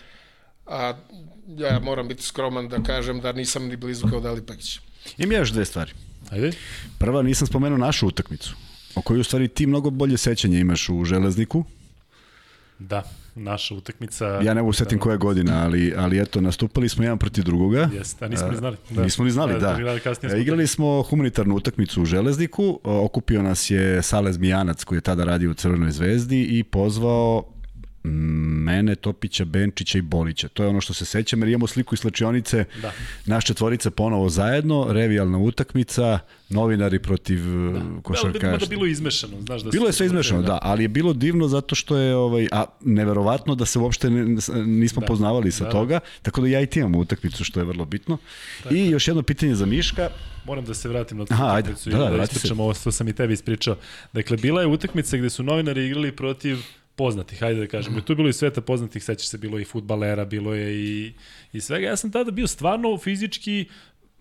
a 0.66 0.94
ja 1.56 1.80
moram 1.80 2.08
biti 2.08 2.22
skroman 2.22 2.68
da 2.68 2.82
kažem 2.82 3.20
da 3.20 3.32
nisam 3.32 3.66
ni 3.66 3.76
blizu 3.76 4.06
kao 4.10 4.20
Dalipagić. 4.20 4.80
Imam 5.18 5.32
ja 5.32 5.38
još 5.38 5.50
dve 5.50 5.64
stvari. 5.64 5.92
Ajde. 6.30 6.52
Prva, 6.98 7.22
nisam 7.22 7.46
spomenuo 7.46 7.78
našu 7.78 8.06
utakmicu, 8.06 8.54
o 8.94 9.02
kojoj 9.02 9.20
u 9.20 9.24
stvari 9.24 9.48
ti 9.48 9.66
mnogo 9.66 9.90
bolje 9.90 10.16
sećanje 10.16 10.58
imaš 10.58 10.88
u 10.88 11.04
Železniku. 11.04 11.64
Da 12.78 13.02
naša 13.34 13.74
utakmica. 13.74 14.26
Ja 14.26 14.54
ne 14.54 14.62
mogu 14.62 14.72
setim 14.72 14.98
koja 14.98 15.16
godina, 15.16 15.64
ali, 15.64 15.94
ali 15.96 16.20
eto, 16.20 16.40
nastupali 16.40 16.88
smo 16.88 17.04
jedan 17.04 17.18
protiv 17.18 17.44
drugoga. 17.44 17.88
Jeste, 17.92 18.24
a 18.24 18.28
nismo 18.28 18.48
ni 18.48 18.56
znali. 18.56 18.76
Da. 18.90 19.02
Nismo 19.02 19.24
ni 19.24 19.30
znali, 19.30 19.52
da. 19.52 19.58
da. 19.58 19.98
da 20.04 20.14
smo 20.14 20.36
Igrali 20.36 20.66
smo 20.66 21.02
humanitarnu 21.02 21.54
utakmicu 21.54 22.02
u 22.02 22.04
Železniku, 22.04 22.80
okupio 22.84 23.42
nas 23.42 23.70
je 23.70 24.02
Salez 24.02 24.38
Mijanac 24.38 24.84
koji 24.84 24.96
je 24.96 25.00
tada 25.00 25.24
radio 25.24 25.50
u 25.50 25.54
Crvenoj 25.54 25.90
zvezdi 25.90 26.42
i 26.42 26.64
pozvao 26.64 27.53
mene, 28.04 28.94
Topića, 28.94 29.44
Benčića 29.44 29.98
i 29.98 30.02
Bolića. 30.02 30.48
To 30.48 30.62
je 30.62 30.68
ono 30.68 30.80
što 30.80 30.94
se 30.94 31.04
sećam, 31.04 31.40
jer 31.40 31.48
imamo 31.48 31.66
sliku 31.66 31.94
iz 31.94 31.98
slačionice, 31.98 32.64
da. 32.82 32.92
naš 33.26 33.44
četvorica 33.44 33.90
ponovo 33.90 34.28
zajedno, 34.28 34.86
revijalna 34.90 35.38
utakmica, 35.38 36.18
novinari 36.48 36.98
protiv 36.98 37.40
da. 37.72 38.00
košarkaša. 38.02 38.56
Da, 38.56 38.66
bilo 38.66 38.86
izmešano, 38.86 39.40
znaš 39.46 39.62
da 39.62 39.70
Bilo 39.70 39.86
je 39.86 39.92
sve 39.92 40.06
izmešano, 40.06 40.42
da. 40.42 40.46
da, 40.46 40.58
ali 40.62 40.84
je 40.84 40.88
bilo 40.88 41.12
divno 41.12 41.48
zato 41.48 41.74
što 41.74 41.96
je 41.96 42.16
ovaj 42.16 42.48
a 42.52 42.64
neverovatno 42.80 43.54
da 43.54 43.66
se 43.66 43.78
uopšte 43.78 44.10
ne, 44.10 44.36
nismo 44.66 45.00
da. 45.00 45.06
poznavali 45.06 45.52
sa 45.52 45.64
da, 45.64 45.68
da. 45.68 45.72
toga, 45.72 46.00
tako 46.22 46.40
da 46.40 46.48
ja 46.48 46.60
i 46.60 46.66
ti 46.66 46.80
imam 46.80 46.94
utakmicu 46.94 47.44
što 47.44 47.60
je 47.60 47.64
vrlo 47.64 47.84
bitno. 47.84 48.18
Tako. 48.62 48.74
I 48.74 48.90
još 48.90 49.08
jedno 49.08 49.22
pitanje 49.22 49.54
za 49.54 49.66
Miška. 49.66 50.10
Moram 50.44 50.64
da 50.64 50.74
se 50.74 50.88
vratim 50.88 51.18
na 51.18 51.24
tu 51.24 51.34
Aha, 51.34 51.56
utakmicu 51.58 51.90
ajde, 51.90 51.98
da, 51.98 52.10
da, 52.10 52.16
da 52.16 52.22
ispričam 52.22 52.60
ovo 52.60 52.74
što 52.74 52.92
sam 52.92 53.08
i 53.08 53.12
tebi 53.12 53.32
ispričao. 53.32 53.76
Dakle, 54.12 54.36
bila 54.36 54.60
je 54.60 54.66
utakmica 54.66 55.16
gde 55.16 55.30
su 55.30 55.42
novinari 55.42 55.86
igrali 55.86 56.16
protiv 56.16 56.58
poznatih, 56.96 57.40
hajde 57.40 57.60
da 57.60 57.66
kažemo. 57.66 57.98
I 57.98 58.02
tu 58.02 58.12
je 58.12 58.16
bilo 58.16 58.28
i 58.28 58.32
sveta 58.32 58.60
poznatih, 58.60 59.04
sećaš 59.04 59.28
se, 59.28 59.38
bilo 59.38 59.58
i 59.58 59.64
futbalera, 59.64 60.24
bilo 60.24 60.54
je 60.54 60.74
i, 60.74 61.12
i 61.52 61.60
svega. 61.60 61.86
Ja 61.86 61.96
sam 61.96 62.12
tada 62.12 62.30
bio 62.30 62.46
stvarno 62.46 62.98
fizički 62.98 63.64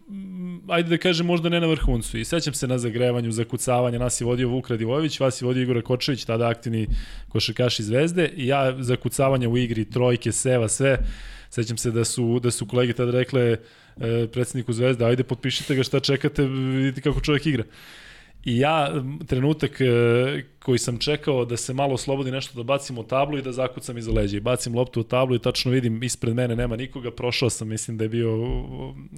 mm, 0.08 0.72
ajde 0.72 0.90
da 0.90 0.98
kažem, 0.98 1.26
možda 1.26 1.50
ne 1.50 1.60
na 1.60 1.68
vrhuncu. 1.68 2.18
I 2.18 2.26
sećam 2.26 2.54
se 2.54 2.68
na 2.68 2.78
zagrevanju, 2.78 3.32
zakucavanje, 3.32 4.00
nas 4.00 4.22
je 4.22 4.26
vodio 4.26 4.50
Vuk 4.50 4.70
Radivojević, 4.70 5.20
vas 5.20 5.42
je 5.42 5.46
vodio 5.46 5.64
Igor 5.64 5.82
Kočević, 5.82 6.26
tada 6.26 6.50
aktivni 6.50 6.88
košarkaš 7.30 7.80
iz 7.80 7.86
Zvezde, 7.86 8.32
i 8.36 8.48
ja 8.48 8.84
zakucavanje 8.84 9.48
u 9.48 9.58
igri, 9.58 9.86
trojke, 9.90 10.32
seva, 10.32 10.68
sve. 10.68 10.98
Sećam 11.50 11.78
se 11.78 11.92
da 11.92 12.06
su, 12.06 12.40
da 12.40 12.52
su 12.52 12.66
kolege 12.66 12.94
tada 12.94 13.12
rekle 13.12 13.58
e, 13.98 14.28
predsedniku 14.32 14.74
Zvezde, 14.74 15.06
ajde 15.06 15.24
potpišite 15.24 15.76
ga 15.76 15.84
šta 15.84 16.00
čekate, 16.00 16.44
vidite 16.46 17.02
kako 17.02 17.22
čovjek 17.22 17.46
igra. 17.46 17.64
I 18.46 18.58
ja, 18.58 19.04
trenutak 19.28 19.82
e, 19.82 19.86
koji 20.60 20.80
sam 20.80 20.98
čekao 20.98 21.46
da 21.46 21.58
se 21.58 21.74
malo 21.74 21.94
oslobodi 21.94 22.32
nešto 22.32 22.58
da 22.58 22.64
bacim 22.64 22.98
u 22.98 23.04
tablu 23.04 23.38
i 23.38 23.42
da 23.42 23.52
zakucam 23.52 23.98
iza 23.98 24.12
leđa. 24.12 24.38
I 24.38 24.40
bacim 24.40 24.76
loptu 24.76 25.00
u 25.00 25.04
tablu 25.04 25.36
i 25.36 25.40
tačno 25.40 25.72
vidim 25.72 26.04
ispred 26.04 26.36
mene 26.36 26.56
nema 26.56 26.76
nikoga. 26.76 27.12
Prošao 27.12 27.50
sam, 27.50 27.68
mislim 27.68 27.98
da 27.98 28.04
je 28.04 28.10
bio 28.10 28.30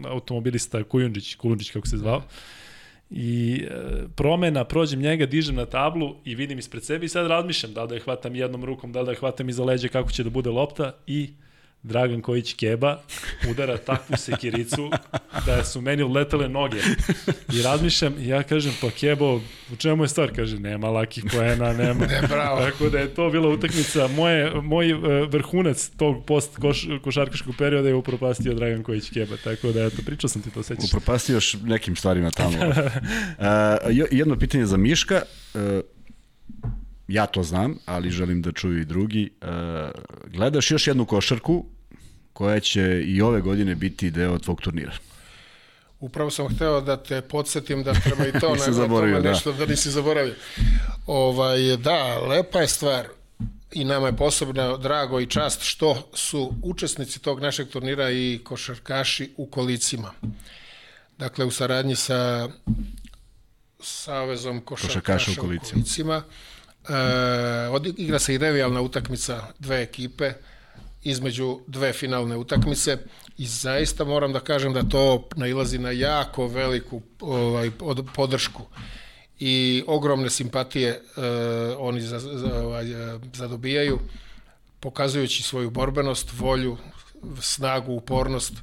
automobilista 0.05 0.83
Kujundžić, 0.83 1.35
Kulundžić 1.35 1.71
kako 1.71 1.87
se 1.87 1.97
zvao. 1.97 2.21
I 3.09 3.63
e, 3.69 4.07
promena, 4.15 4.63
prođem 4.63 4.99
njega, 4.99 5.25
dižem 5.25 5.55
na 5.55 5.65
tablu 5.65 6.15
i 6.25 6.35
vidim 6.35 6.59
ispred 6.59 6.83
sebe 6.83 7.05
i 7.05 7.09
sad 7.09 7.27
razmišljam 7.27 7.73
da 7.73 7.83
li 7.83 7.89
da 7.89 7.95
je 7.95 8.01
hvatam 8.01 8.35
jednom 8.35 8.65
rukom, 8.65 8.91
da 8.91 8.99
li 8.99 9.05
da 9.05 9.11
je 9.11 9.17
hvatam 9.17 9.49
iza 9.49 9.63
leđa, 9.63 9.87
kako 9.87 10.11
će 10.11 10.23
da 10.23 10.29
bude 10.29 10.49
lopta 10.49 10.97
i 11.07 11.29
Dragan 11.85 12.21
Kojić 12.21 12.53
Keba 12.53 13.01
udara 13.49 13.77
takvu 13.77 14.17
sekiricu 14.17 14.89
da 15.45 15.63
su 15.63 15.81
meni 15.81 16.03
uletele 16.03 16.49
noge. 16.49 16.77
I 17.53 17.61
razmišljam, 17.61 18.13
i 18.19 18.27
ja 18.27 18.43
kažem, 18.43 18.73
pa 18.81 18.89
Kebo, 18.89 19.35
u 19.73 19.75
čemu 19.77 20.03
je 20.03 20.07
stvar? 20.07 20.31
Kaže, 20.35 20.59
nema 20.59 20.89
lakih 20.89 21.23
poena, 21.31 21.73
nema. 21.73 22.05
Ne, 22.05 22.21
bravo. 22.29 22.59
Tako 22.59 22.89
da 22.89 22.99
je 22.99 23.13
to 23.13 23.29
bila 23.29 23.49
utakmica. 23.49 24.07
Moje, 24.07 24.61
moj 24.61 24.93
uh, 24.93 25.01
vrhunac 25.29 25.89
tog 25.97 26.25
post 26.25 26.57
koš, 26.57 26.87
košarkaškog 27.03 27.55
perioda 27.57 27.87
je 27.87 27.95
upropastio 27.95 28.53
Dragan 28.53 28.83
Kojić 28.83 29.09
Keba. 29.09 29.37
Tako 29.43 29.71
da, 29.71 29.85
eto, 29.85 30.01
pričao 30.05 30.27
sam 30.29 30.41
ti 30.41 30.51
to, 30.51 30.63
sećaš. 30.63 30.85
Upropastio 30.85 31.33
još 31.33 31.57
nekim 31.63 31.95
stvarima 31.95 32.31
tamo. 32.31 32.57
uh, 32.67 32.75
jedno 34.11 34.39
pitanje 34.39 34.65
za 34.65 34.77
Miška. 34.77 35.21
Uh, 35.53 35.61
ja 37.07 37.25
to 37.25 37.43
znam, 37.43 37.77
ali 37.85 38.11
želim 38.11 38.41
da 38.41 38.51
čuju 38.51 38.81
i 38.81 38.85
drugi. 38.85 39.29
Gledaš 40.27 40.71
još 40.71 40.87
jednu 40.87 41.05
košarku 41.05 41.65
koja 42.35 42.59
će 42.59 43.03
i 43.05 43.21
ove 43.21 43.41
godine 43.41 43.75
biti 43.75 44.11
deo 44.11 44.39
tvog 44.39 44.61
turnira. 44.61 44.93
Upravo 45.99 46.29
sam 46.31 46.55
hteo 46.55 46.81
da 46.81 46.97
te 47.03 47.21
podsjetim 47.21 47.83
da 47.83 47.93
treba 47.93 48.27
i 48.27 48.39
to 48.39 48.55
zaboravio, 48.81 49.21
da. 49.21 49.29
nešto 49.29 49.53
da 49.53 49.65
nisi 49.65 49.91
zaboravio. 49.91 50.35
Ovaj, 51.07 51.77
da, 51.77 52.19
lepa 52.19 52.59
je 52.59 52.67
stvar 52.67 53.07
i 53.71 53.83
nama 53.83 54.07
je 54.07 54.17
posebno 54.17 54.77
drago 54.77 55.19
i 55.19 55.25
čast 55.25 55.61
što 55.61 56.09
su 56.13 56.53
učesnici 56.63 57.19
tog 57.19 57.39
našeg 57.39 57.69
turnira 57.69 58.11
i 58.11 58.39
košarkaši 58.43 59.31
u 59.37 59.45
kolicima. 59.45 60.11
Dakle, 61.17 61.45
u 61.45 61.51
saradnji 61.51 61.95
sa 61.95 62.49
Savezom 63.79 64.61
košarkaša, 64.61 64.99
košarkaša 64.99 65.41
u 65.41 65.43
kolicima. 65.43 65.69
U 65.69 65.73
kolicima. 65.73 66.23
E, 66.89 67.93
igra 67.97 68.19
se 68.19 68.33
i 68.33 68.37
revijalna 68.37 68.81
utakmica 68.81 69.47
dve 69.59 69.81
ekipe, 69.81 70.33
između 71.05 71.59
dve 71.67 71.93
finalne 71.93 72.37
utakmice 72.37 72.97
i 73.37 73.45
zaista 73.45 74.03
moram 74.03 74.33
da 74.33 74.39
kažem 74.39 74.73
da 74.73 74.83
to 74.83 75.29
nailazi 75.35 75.77
na 75.77 75.91
jako 75.91 76.47
veliku 76.47 77.01
ovaj, 77.19 77.71
podršku 78.15 78.63
i 79.39 79.83
ogromne 79.87 80.29
simpatije 80.29 81.01
uh, 81.17 81.23
oni 81.79 82.01
za, 82.01 82.19
za, 82.19 82.63
ovaj, 82.63 82.85
zadobijaju 83.33 83.99
pokazujući 84.79 85.43
svoju 85.43 85.69
borbenost, 85.69 86.29
volju, 86.39 86.77
snagu, 87.41 87.93
upornost 87.93 88.53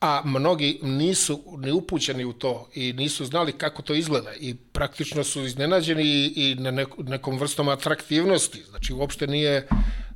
a 0.00 0.22
mnogi 0.24 0.78
nisu 0.82 1.40
ni 1.58 1.72
upućeni 1.72 2.24
u 2.24 2.32
to 2.32 2.68
i 2.74 2.92
nisu 2.92 3.24
znali 3.24 3.52
kako 3.52 3.82
to 3.82 3.94
izgleda 3.94 4.30
i 4.40 4.54
praktično 4.54 5.24
su 5.24 5.44
iznenađeni 5.44 6.02
i, 6.02 6.32
i 6.36 6.54
na 6.54 6.86
nekom 6.98 7.38
vrstom 7.38 7.68
atraktivnosti. 7.68 8.62
Znači, 8.70 8.92
uopšte 8.92 9.26
nije 9.26 9.68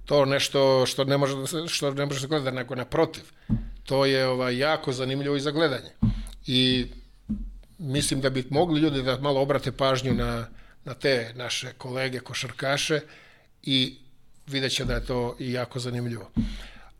to 0.04 0.24
nešto 0.24 0.86
što 0.86 1.04
ne 1.04 1.16
može 1.16 1.36
da 1.36 1.46
se, 1.46 1.56
što 1.68 1.94
ne 1.94 2.06
može 2.06 2.18
da 2.18 2.20
se 2.20 2.26
gleda, 2.26 2.50
nego 2.50 2.74
naprotiv. 2.74 3.22
To 3.84 4.06
je 4.06 4.26
ovaj, 4.26 4.58
jako 4.58 4.92
zanimljivo 4.92 5.36
i 5.36 5.40
za 5.40 5.50
gledanje. 5.50 5.90
I 6.46 6.86
mislim 7.78 8.20
da 8.20 8.30
bi 8.30 8.46
mogli 8.50 8.80
ljudi 8.80 9.02
da 9.02 9.18
malo 9.18 9.40
obrate 9.40 9.72
pažnju 9.72 10.14
na, 10.14 10.46
na 10.84 10.94
te 10.94 11.32
naše 11.36 11.72
kolege 11.72 12.20
košarkaše 12.20 13.00
i 13.62 13.98
vidjet 14.46 14.72
će 14.72 14.84
da 14.84 14.94
je 14.94 15.06
to 15.06 15.36
i 15.38 15.52
jako 15.52 15.78
zanimljivo. 15.78 16.30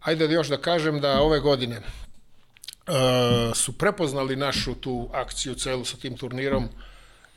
Ajde 0.00 0.26
da 0.26 0.34
još 0.34 0.48
da 0.48 0.56
kažem 0.56 1.00
da 1.00 1.20
ove 1.20 1.40
godine 1.40 1.76
uh, 1.78 3.56
su 3.56 3.78
prepoznali 3.78 4.36
našu 4.36 4.74
tu 4.74 5.08
akciju 5.12 5.54
celu 5.54 5.84
sa 5.84 5.96
tim 5.96 6.16
turnirom 6.16 6.68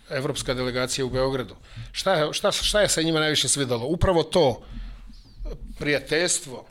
evropska 0.10 0.54
delegacija 0.54 1.06
u 1.06 1.10
Beogradu. 1.10 1.56
Šta 1.92 2.34
šta, 2.34 2.52
šta 2.52 2.82
je 2.82 2.90
sa 2.90 3.02
njima 3.02 3.20
najviše 3.20 3.48
svidalo? 3.48 3.86
Upravo 3.86 4.24
to 4.24 4.62
prijateljstvo 5.80 6.66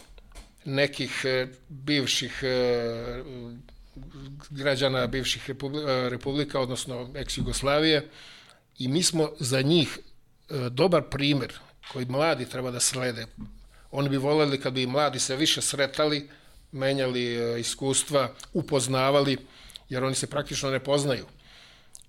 nekih 0.64 1.24
e, 1.24 1.46
bivših 1.68 2.40
e, 2.42 3.22
građana 4.50 5.06
bivših 5.06 5.48
republika, 5.48 6.08
republika 6.08 6.60
odnosno 6.60 7.10
ex-Jugoslavije, 7.14 8.08
i 8.78 8.88
mi 8.88 9.02
smo 9.02 9.30
za 9.40 9.62
njih 9.62 9.98
e, 9.98 10.68
dobar 10.70 11.02
primer 11.10 11.52
koji 11.92 12.06
mladi 12.06 12.48
treba 12.48 12.70
da 12.70 12.80
slede. 12.80 13.26
Oni 13.90 14.08
bi 14.08 14.16
voljeli 14.16 14.60
kad 14.60 14.72
bi 14.72 14.86
mladi 14.86 15.18
se 15.18 15.36
više 15.36 15.62
sretali, 15.62 16.28
menjali 16.72 17.60
iskustva, 17.60 18.34
upoznavali, 18.52 19.38
jer 19.88 20.04
oni 20.04 20.14
se 20.14 20.26
praktično 20.26 20.70
ne 20.70 20.80
poznaju. 20.80 21.26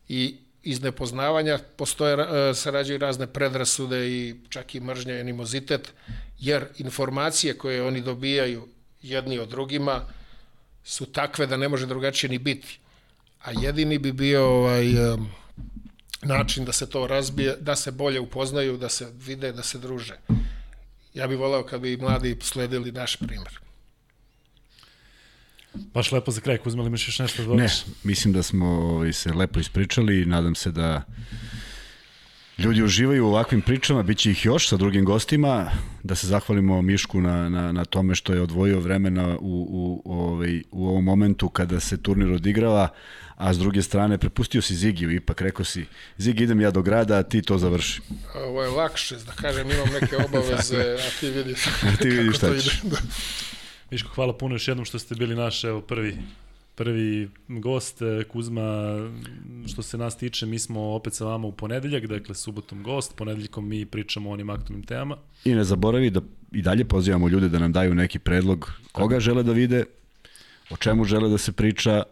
I 0.09 0.37
iz 0.63 0.81
nepoznavanja 0.81 1.59
postoje, 1.77 2.17
sarađuju 2.55 2.97
razne 2.97 3.27
predrasude 3.27 4.09
i 4.09 4.35
čak 4.49 4.75
i 4.75 4.79
mržnja 4.79 5.17
i 5.17 5.19
animozitet 5.19 5.93
jer 6.39 6.67
informacije 6.77 7.57
koje 7.57 7.83
oni 7.83 8.01
dobijaju 8.01 8.67
jedni 9.01 9.39
od 9.39 9.49
drugima 9.49 10.01
su 10.83 11.05
takve 11.05 11.47
da 11.47 11.57
ne 11.57 11.69
može 11.69 11.85
drugačije 11.85 12.29
ni 12.29 12.37
biti. 12.37 12.79
A 13.41 13.51
jedini 13.61 13.97
bi 13.97 14.11
bio 14.11 14.45
ovaj, 14.45 14.85
način 16.21 16.65
da 16.65 16.71
se 16.71 16.89
to 16.89 17.07
razbije, 17.07 17.55
da 17.59 17.75
se 17.75 17.91
bolje 17.91 18.19
upoznaju, 18.19 18.77
da 18.77 18.89
se 18.89 19.11
vide, 19.25 19.51
da 19.51 19.63
se 19.63 19.77
druže. 19.77 20.17
Ja 21.13 21.27
bih 21.27 21.37
voleo 21.37 21.63
kad 21.63 21.81
bi 21.81 21.97
mladi 21.97 22.37
sledili 22.41 22.91
naš 22.91 23.15
primer. 23.15 23.59
Baš 25.93 26.11
lepo 26.11 26.31
za 26.31 26.41
kraj, 26.41 26.57
Kuzma, 26.57 26.83
imaš 26.83 27.07
još 27.07 27.19
nešto 27.19 27.45
da 27.45 27.55
Ne, 27.55 27.69
mislim 28.03 28.33
da 28.33 28.43
smo 28.43 28.65
ovaj, 28.65 29.13
se 29.13 29.33
lepo 29.33 29.59
ispričali 29.59 30.21
i 30.21 30.25
nadam 30.25 30.55
se 30.55 30.71
da 30.71 31.03
Ljudi 32.57 32.83
uživaju 32.83 33.25
u 33.25 33.27
ovakvim 33.27 33.61
pričama, 33.61 34.03
bit 34.03 34.17
će 34.17 34.31
ih 34.31 34.45
još 34.45 34.69
sa 34.69 34.77
drugim 34.77 35.05
gostima, 35.05 35.71
da 36.03 36.15
se 36.15 36.27
zahvalimo 36.27 36.81
Mišku 36.81 37.21
na, 37.21 37.49
na, 37.49 37.71
na 37.71 37.85
tome 37.85 38.15
što 38.15 38.33
je 38.33 38.41
odvojio 38.41 38.79
vremena 38.79 39.37
u, 39.39 39.67
u, 39.69 40.01
u, 40.05 40.13
ovaj, 40.13 40.61
u 40.71 40.87
ovom 40.87 41.03
momentu 41.03 41.49
kada 41.49 41.79
se 41.79 42.01
turnir 42.01 42.31
odigrava, 42.31 42.89
a 43.35 43.53
s 43.53 43.59
druge 43.59 43.81
strane 43.81 44.17
prepustio 44.17 44.61
si 44.61 44.75
Zigiju, 44.75 45.11
ipak 45.11 45.41
rekao 45.41 45.65
si, 45.65 45.85
Zigi 46.17 46.43
idem 46.43 46.61
ja 46.61 46.71
do 46.71 46.81
grada, 46.81 47.17
a 47.17 47.23
ti 47.23 47.41
to 47.41 47.57
završi. 47.57 48.01
Ovo 48.35 48.63
je 48.63 48.69
lakše, 48.69 49.15
da 49.15 49.31
kažem 49.31 49.71
imam 49.71 49.87
neke 50.01 50.17
obaveze, 50.25 50.97
a 51.07 51.19
ti 51.19 51.29
vidiš, 51.29 51.67
a 51.67 51.95
ti 52.01 52.09
vidiš 52.17 52.35
šta 52.35 52.59
ćeš. 52.59 52.81
Da. 52.81 52.97
Miško, 53.91 54.09
hvala 54.15 54.37
puno 54.37 54.55
još 54.55 54.67
jednom 54.67 54.85
što 54.85 54.99
ste 54.99 55.15
bili 55.15 55.35
naš, 55.35 55.63
evo, 55.63 55.81
prvi 55.81 56.17
prvi 56.75 57.29
gost, 57.47 58.01
e, 58.01 58.23
Kuzma, 58.23 58.95
što 59.67 59.81
se 59.81 59.97
nas 59.97 60.17
tiče, 60.17 60.45
mi 60.45 60.59
smo 60.59 60.81
opet 60.81 61.13
sa 61.13 61.25
vama 61.25 61.47
u 61.47 61.51
ponedeljak, 61.51 62.05
dakle 62.05 62.35
subotom 62.35 62.83
gost, 62.83 63.15
ponedeljkom 63.15 63.69
mi 63.69 63.85
pričamo 63.85 64.29
o 64.29 64.33
onim 64.33 64.49
aktualnim 64.49 64.83
temama. 64.83 65.17
I 65.45 65.55
ne 65.55 65.63
zaboravi 65.63 66.09
da 66.09 66.21
i 66.51 66.61
dalje 66.61 66.85
pozivamo 66.85 67.27
ljude 67.27 67.49
da 67.49 67.59
nam 67.59 67.71
daju 67.71 67.95
neki 67.95 68.19
predlog 68.19 68.71
koga 68.91 69.19
žele 69.19 69.43
da 69.43 69.51
vide, 69.51 69.83
o 70.69 70.77
čemu 70.77 71.05
žele 71.05 71.29
da 71.29 71.37
se 71.37 71.51
priča, 71.51 72.03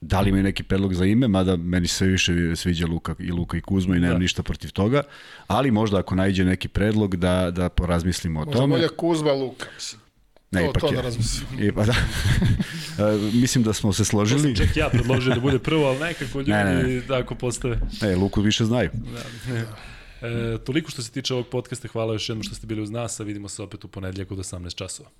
da 0.00 0.20
li 0.20 0.28
imaju 0.28 0.44
neki 0.44 0.62
predlog 0.62 0.94
za 0.94 1.04
ime, 1.04 1.28
mada 1.28 1.56
meni 1.56 1.88
sve 1.88 2.06
više 2.06 2.56
sviđa 2.56 2.86
Luka 2.86 3.14
i 3.18 3.32
Luka 3.32 3.56
i 3.56 3.60
Kuzma 3.60 3.96
i 3.96 4.00
nemam 4.00 4.16
da. 4.16 4.22
ništa 4.22 4.42
protiv 4.42 4.72
toga, 4.72 5.02
ali 5.46 5.70
možda 5.70 5.98
ako 5.98 6.14
najde 6.14 6.44
neki 6.44 6.68
predlog 6.68 7.16
da, 7.16 7.50
da 7.50 7.68
porazmislimo 7.68 8.40
o 8.40 8.44
možda 8.44 8.60
tome. 8.60 8.66
Možda 8.66 8.86
bolje 8.86 8.96
Kuzma 8.96 9.32
Luka, 9.32 9.66
mislim. 9.74 10.03
Ne, 10.50 10.60
to, 10.60 10.70
ipak 10.70 10.80
to 10.80 10.86
je. 10.86 10.96
da 10.96 11.02
razmislim. 11.02 11.62
I, 11.62 11.72
pa 11.72 11.84
da. 11.84 11.94
Mislim 13.32 13.64
da 13.64 13.72
smo 13.72 13.92
se 13.92 14.04
složili. 14.04 14.54
To 14.54 14.56
sam 14.56 14.66
čak 14.66 14.76
ja 14.76 14.88
predložio 14.88 15.34
da 15.34 15.40
bude 15.40 15.58
prvo, 15.58 15.86
ali 15.86 15.98
nekako 15.98 16.38
ljudi 16.38 16.50
ne, 16.50 16.82
ne. 16.82 17.02
tako 17.08 17.34
postave. 17.34 17.80
E, 18.02 18.16
Luku 18.16 18.40
više 18.40 18.64
znaju. 18.64 18.90
Da, 18.92 19.52
ne. 19.54 19.64
E, 20.22 20.58
toliko 20.58 20.90
što 20.90 21.02
se 21.02 21.10
tiče 21.10 21.34
ovog 21.34 21.46
podcasta, 21.48 21.88
hvala 21.88 22.12
još 22.12 22.28
jednom 22.28 22.42
što 22.42 22.54
ste 22.54 22.66
bili 22.66 22.82
uz 22.82 22.90
nas, 22.90 23.20
a 23.20 23.24
vidimo 23.24 23.48
se 23.48 23.62
opet 23.62 23.84
u 23.84 23.88
ponedljak 23.88 24.30
od 24.30 24.38
18 24.38 24.74
časova. 24.74 25.10